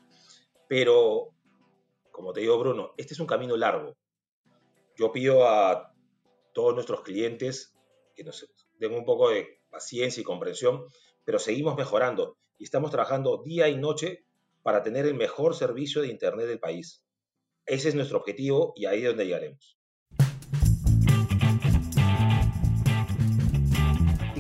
Pero, 0.68 1.30
como 2.12 2.34
te 2.34 2.42
digo 2.42 2.58
Bruno, 2.58 2.94
este 2.98 3.14
es 3.14 3.20
un 3.20 3.28
camino 3.28 3.56
largo. 3.58 3.96
Yo 4.96 5.12
pido 5.12 5.48
a 5.48 5.94
todos 6.54 6.74
nuestros 6.74 7.02
clientes 7.02 7.77
que 8.18 8.24
nos 8.24 8.50
un 8.98 9.06
poco 9.06 9.30
de 9.30 9.60
paciencia 9.70 10.22
y 10.22 10.24
comprensión, 10.24 10.86
pero 11.24 11.38
seguimos 11.38 11.78
mejorando 11.78 12.38
y 12.58 12.64
estamos 12.64 12.90
trabajando 12.90 13.44
día 13.44 13.70
y 13.70 13.78
noche 13.78 14.26
para 14.64 14.82
tener 14.82 15.06
el 15.06 15.14
mejor 15.14 15.56
servicio 15.56 16.02
de 16.02 16.08
Internet 16.08 16.48
del 16.48 16.60
país. 16.60 17.04
Ese 17.66 17.90
es 17.90 17.96
nuestro 17.96 18.18
objetivo 18.18 18.74
y 18.76 18.86
ahí 18.86 19.02
es 19.02 19.10
donde 19.10 19.26
llegaremos. 19.26 19.77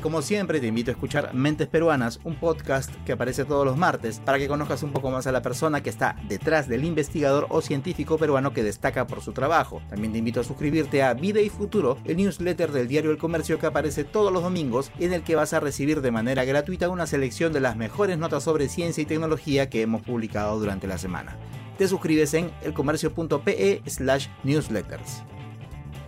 Como 0.07 0.21
siempre 0.21 0.61
te 0.61 0.67
invito 0.67 0.89
a 0.89 0.93
escuchar 0.93 1.33
Mentes 1.33 1.67
Peruanas, 1.67 2.21
un 2.23 2.35
podcast 2.35 2.89
que 3.03 3.11
aparece 3.11 3.43
todos 3.43 3.65
los 3.65 3.75
martes 3.75 4.21
para 4.23 4.37
que 4.37 4.47
conozcas 4.47 4.81
un 4.81 4.93
poco 4.93 5.11
más 5.11 5.27
a 5.27 5.33
la 5.33 5.41
persona 5.41 5.83
que 5.83 5.89
está 5.89 6.15
detrás 6.29 6.69
del 6.69 6.85
investigador 6.85 7.45
o 7.49 7.59
científico 7.59 8.17
peruano 8.17 8.53
que 8.53 8.63
destaca 8.63 9.05
por 9.05 9.19
su 9.19 9.33
trabajo. 9.33 9.81
También 9.89 10.13
te 10.13 10.19
invito 10.19 10.39
a 10.39 10.45
suscribirte 10.45 11.03
a 11.03 11.13
Vida 11.13 11.41
y 11.41 11.49
Futuro, 11.49 11.97
el 12.05 12.15
newsletter 12.15 12.71
del 12.71 12.87
diario 12.87 13.11
El 13.11 13.17
Comercio 13.17 13.59
que 13.59 13.65
aparece 13.65 14.05
todos 14.05 14.31
los 14.31 14.43
domingos 14.43 14.93
en 14.97 15.11
el 15.11 15.23
que 15.23 15.35
vas 15.35 15.51
a 15.51 15.59
recibir 15.59 15.99
de 15.99 16.11
manera 16.11 16.45
gratuita 16.45 16.87
una 16.87 17.05
selección 17.05 17.51
de 17.51 17.59
las 17.59 17.75
mejores 17.75 18.17
notas 18.17 18.43
sobre 18.43 18.69
ciencia 18.69 19.01
y 19.01 19.07
tecnología 19.07 19.69
que 19.69 19.81
hemos 19.81 20.03
publicado 20.03 20.57
durante 20.57 20.87
la 20.87 20.97
semana 20.97 21.35
te 21.77 21.87
suscribes 21.87 22.33
en 22.33 22.49
elcomercio.pe 22.63 23.83
slash 23.85 24.27
newsletters. 24.43 25.21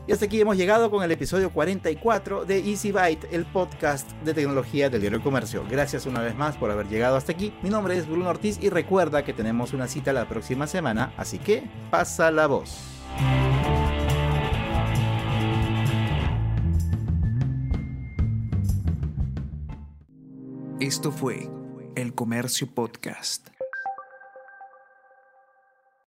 Y 0.10 0.12
hasta 0.12 0.26
aquí 0.26 0.42
hemos 0.42 0.58
llegado 0.58 0.90
con 0.90 1.04
el 1.04 1.12
episodio 1.12 1.52
44 1.52 2.44
de 2.44 2.58
Easy 2.68 2.92
Byte, 2.92 3.28
el 3.32 3.46
podcast 3.46 4.12
de 4.24 4.34
tecnología 4.34 4.90
del 4.90 5.02
diario 5.02 5.22
Comercio. 5.22 5.64
Gracias 5.70 6.08
una 6.08 6.20
vez 6.20 6.36
más 6.36 6.58
por 6.58 6.72
haber 6.72 6.88
llegado 6.88 7.16
hasta 7.16 7.32
aquí. 7.32 7.54
Mi 7.62 7.70
nombre 7.70 7.96
es 7.96 8.08
Bruno 8.08 8.28
Ortiz 8.28 8.58
y 8.60 8.72
recuerda 8.72 9.24
que 9.24 9.34
tenemos 9.34 9.72
una 9.72 9.88
cita 9.88 10.12
la 10.12 10.28
próxima 10.28 10.66
semana, 10.66 11.14
así 11.16 11.38
que 11.38 11.62
pasa 11.92 12.32
la 12.32 12.48
voz. 12.48 12.80
Esto 20.80 21.12
fue 21.12 21.48
El 21.96 22.16
Comercio 22.16 22.66
Podcast. 22.74 23.59